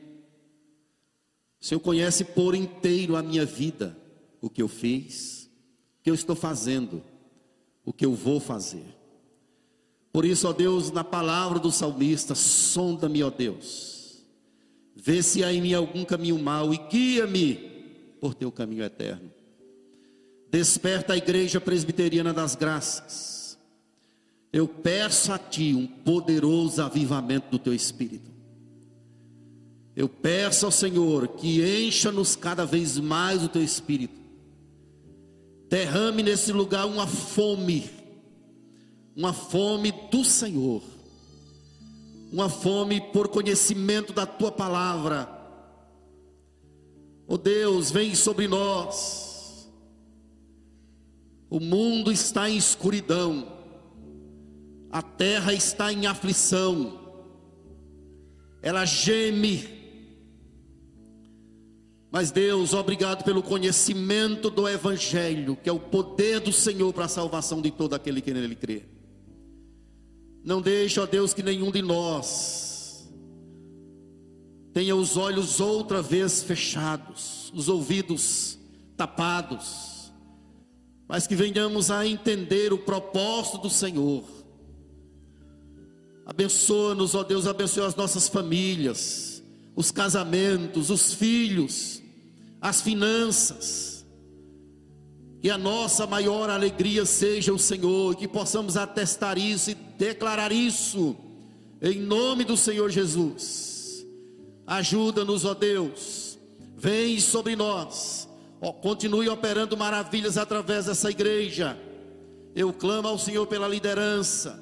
Senhor 1.59 1.79
conhece 1.79 2.23
por 2.23 2.53
inteiro 2.53 3.15
a 3.15 3.23
minha 3.23 3.47
vida, 3.47 3.97
o 4.39 4.47
que 4.47 4.61
eu 4.61 4.67
fiz, 4.67 5.42
que 6.03 6.09
eu 6.09 6.13
estou 6.13 6.35
fazendo, 6.35 7.01
o 7.85 7.93
que 7.93 8.05
eu 8.05 8.13
vou 8.13 8.39
fazer. 8.39 8.85
Por 10.11 10.25
isso, 10.25 10.47
ó 10.47 10.53
Deus, 10.53 10.91
na 10.91 11.03
palavra 11.03 11.57
do 11.57 11.71
salmista, 11.71 12.35
sonda-me, 12.35 13.23
ó 13.23 13.31
Deus. 13.31 14.23
Vê 14.95 15.23
se 15.23 15.43
há 15.43 15.51
em 15.51 15.61
mim 15.61 15.73
algum 15.73 16.05
caminho 16.05 16.37
mau 16.37 16.73
e 16.73 16.77
guia-me 16.77 17.55
por 18.19 18.35
teu 18.35 18.51
caminho 18.51 18.83
eterno. 18.83 19.31
Desperta 20.51 21.13
a 21.13 21.17
igreja 21.17 21.59
presbiteriana 21.59 22.31
das 22.31 22.53
graças 22.55 23.33
eu 24.53 24.67
peço 24.67 25.33
a 25.33 25.39
Ti 25.39 25.73
um 25.73 25.87
poderoso 25.87 26.79
avivamento 26.83 27.49
do 27.49 27.57
Teu 27.57 27.73
Espírito. 27.73 28.31
Eu 29.95 30.07
peço 30.07 30.67
ao 30.67 30.71
Senhor 30.71 31.27
que 31.29 31.59
encha-nos 31.83 32.35
cada 32.35 32.63
vez 32.63 32.99
mais 32.99 33.43
o 33.43 33.49
Teu 33.49 33.63
Espírito. 33.63 34.21
Derrame 35.73 36.21
nesse 36.21 36.51
lugar 36.51 36.85
uma 36.85 37.07
fome, 37.07 37.89
uma 39.15 39.33
fome 39.33 39.91
do 40.11 40.23
Senhor, 40.23 40.83
uma 42.31 42.47
fome 42.47 43.01
por 43.11 43.27
conhecimento 43.27 44.13
da 44.13 44.23
Tua 44.23 44.51
palavra. 44.51 45.27
Oh 47.25 47.39
Deus, 47.39 47.89
vem 47.89 48.13
sobre 48.13 48.47
nós. 48.47 49.67
O 51.49 51.59
mundo 51.59 52.11
está 52.11 52.47
em 52.47 52.55
escuridão 52.55 53.51
a 54.91 55.01
terra 55.01 55.51
está 55.55 55.91
em 55.91 56.05
aflição, 56.05 56.99
ela 58.61 58.85
geme. 58.85 59.82
Mas 62.13 62.29
Deus, 62.29 62.73
obrigado 62.73 63.23
pelo 63.23 63.41
conhecimento 63.41 64.51
do 64.51 64.69
Evangelho, 64.69 65.57
que 65.57 65.67
é 65.67 65.73
o 65.73 65.79
poder 65.79 66.39
do 66.39 66.53
Senhor 66.53 66.93
para 66.93 67.05
a 67.05 67.09
salvação 67.09 67.59
de 67.59 67.71
todo 67.71 67.95
aquele 67.95 68.21
que 68.21 68.31
nele 68.31 68.55
crê. 68.55 68.83
Não 70.45 70.61
deixe, 70.61 70.99
ó 70.99 71.07
Deus, 71.07 71.33
que 71.33 71.41
nenhum 71.41 71.71
de 71.71 71.81
nós 71.81 73.09
tenha 74.71 74.95
os 74.95 75.17
olhos 75.17 75.59
outra 75.59 76.01
vez 76.01 76.43
fechados, 76.43 77.51
os 77.51 77.67
ouvidos 77.67 78.59
tapados, 78.95 80.13
mas 81.07 81.25
que 81.25 81.35
venhamos 81.35 81.89
a 81.89 82.05
entender 82.05 82.71
o 82.71 82.77
propósito 82.77 83.57
do 83.57 83.69
Senhor 83.69 84.23
Abençoa-nos, 86.25 87.15
ó 87.15 87.23
Deus, 87.23 87.45
abençoa 87.47 87.87
as 87.87 87.95
nossas 87.95 88.29
famílias, 88.29 89.43
os 89.75 89.91
casamentos, 89.91 90.89
os 90.89 91.13
filhos, 91.13 92.01
as 92.63 92.81
finanças. 92.81 94.05
Que 95.41 95.49
a 95.49 95.57
nossa 95.57 96.07
maior 96.07 96.49
alegria 96.49 97.05
seja 97.05 97.53
o 97.53 97.59
Senhor, 97.59 98.15
que 98.15 98.25
possamos 98.25 98.77
atestar 98.77 99.37
isso 99.37 99.71
e 99.71 99.73
declarar 99.75 100.53
isso, 100.53 101.13
em 101.81 101.99
nome 101.99 102.45
do 102.45 102.55
Senhor 102.55 102.89
Jesus. 102.89 104.05
Ajuda-nos, 104.65 105.43
ó 105.43 105.53
Deus, 105.53 106.39
vem 106.77 107.19
sobre 107.19 107.57
nós, 107.57 108.29
ó, 108.61 108.71
continue 108.71 109.27
operando 109.27 109.75
maravilhas 109.75 110.37
através 110.37 110.85
dessa 110.85 111.11
igreja. 111.11 111.77
Eu 112.55 112.71
clamo 112.71 113.09
ao 113.09 113.19
Senhor 113.19 113.45
pela 113.45 113.67
liderança 113.67 114.57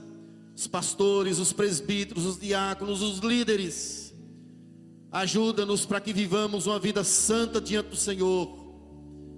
os 0.56 0.66
pastores, 0.66 1.38
os 1.38 1.54
presbíteros, 1.54 2.26
os 2.26 2.40
diáconos, 2.40 3.04
os 3.04 3.20
líderes. 3.20 4.01
Ajuda-nos 5.12 5.86
para 5.86 6.00
que 6.00 6.14
vivamos 6.14 6.68
uma 6.68 6.80
vida 6.80 7.04
santa 7.04 7.60
diante 7.60 7.90
do 7.90 7.96
Senhor. 7.98 8.58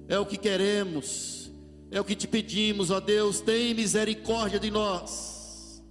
É 0.07 0.19
o 0.19 0.25
que 0.25 0.37
queremos, 0.37 1.51
é 1.89 1.99
o 1.99 2.03
que 2.03 2.15
te 2.15 2.27
pedimos, 2.27 2.91
ó 2.91 2.99
Deus, 2.99 3.41
tem 3.41 3.73
misericórdia 3.73 4.59
de 4.59 4.69
nós. 4.69 5.83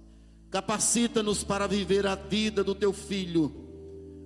Capacita-nos 0.49 1.43
para 1.43 1.67
viver 1.67 2.05
a 2.05 2.15
vida 2.15 2.63
do 2.63 2.75
teu 2.75 2.93
filho, 2.93 3.51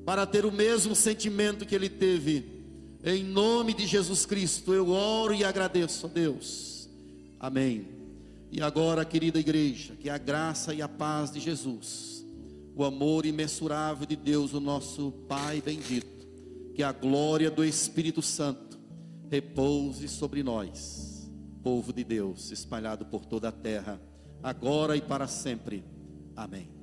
para 0.06 0.26
ter 0.26 0.46
o 0.46 0.52
mesmo 0.52 0.96
sentimento 0.96 1.66
que 1.66 1.74
ele 1.74 1.90
teve. 1.90 2.58
Em 3.04 3.24
nome 3.24 3.74
de 3.74 3.88
Jesus 3.88 4.26
Cristo, 4.26 4.74
eu 4.74 4.90
oro 4.90 5.34
e 5.34 5.44
agradeço, 5.44 6.06
ó 6.06 6.10
Deus. 6.10 6.90
Amém. 7.40 7.88
E 8.52 8.62
agora, 8.62 9.06
querida 9.06 9.40
igreja, 9.40 9.96
que 9.96 10.10
a 10.10 10.18
graça 10.18 10.74
e 10.74 10.82
a 10.82 10.88
paz 10.88 11.32
de 11.32 11.40
Jesus, 11.40 12.17
o 12.78 12.84
amor 12.84 13.26
imensurável 13.26 14.06
de 14.06 14.16
Deus, 14.16 14.54
o 14.54 14.60
nosso 14.60 15.12
Pai 15.28 15.60
bendito, 15.62 16.28
que 16.76 16.84
a 16.84 16.92
glória 16.92 17.50
do 17.50 17.66
Espírito 17.66 18.22
Santo 18.22 18.80
repouse 19.32 20.08
sobre 20.08 20.44
nós, 20.44 21.28
povo 21.64 21.92
de 21.92 22.04
Deus, 22.04 22.52
espalhado 22.52 23.04
por 23.08 23.26
toda 23.26 23.50
a 23.50 23.52
terra, 23.52 24.00
agora 24.44 24.96
e 24.96 25.02
para 25.02 25.28
sempre. 25.28 25.84
Amém. 26.36 26.77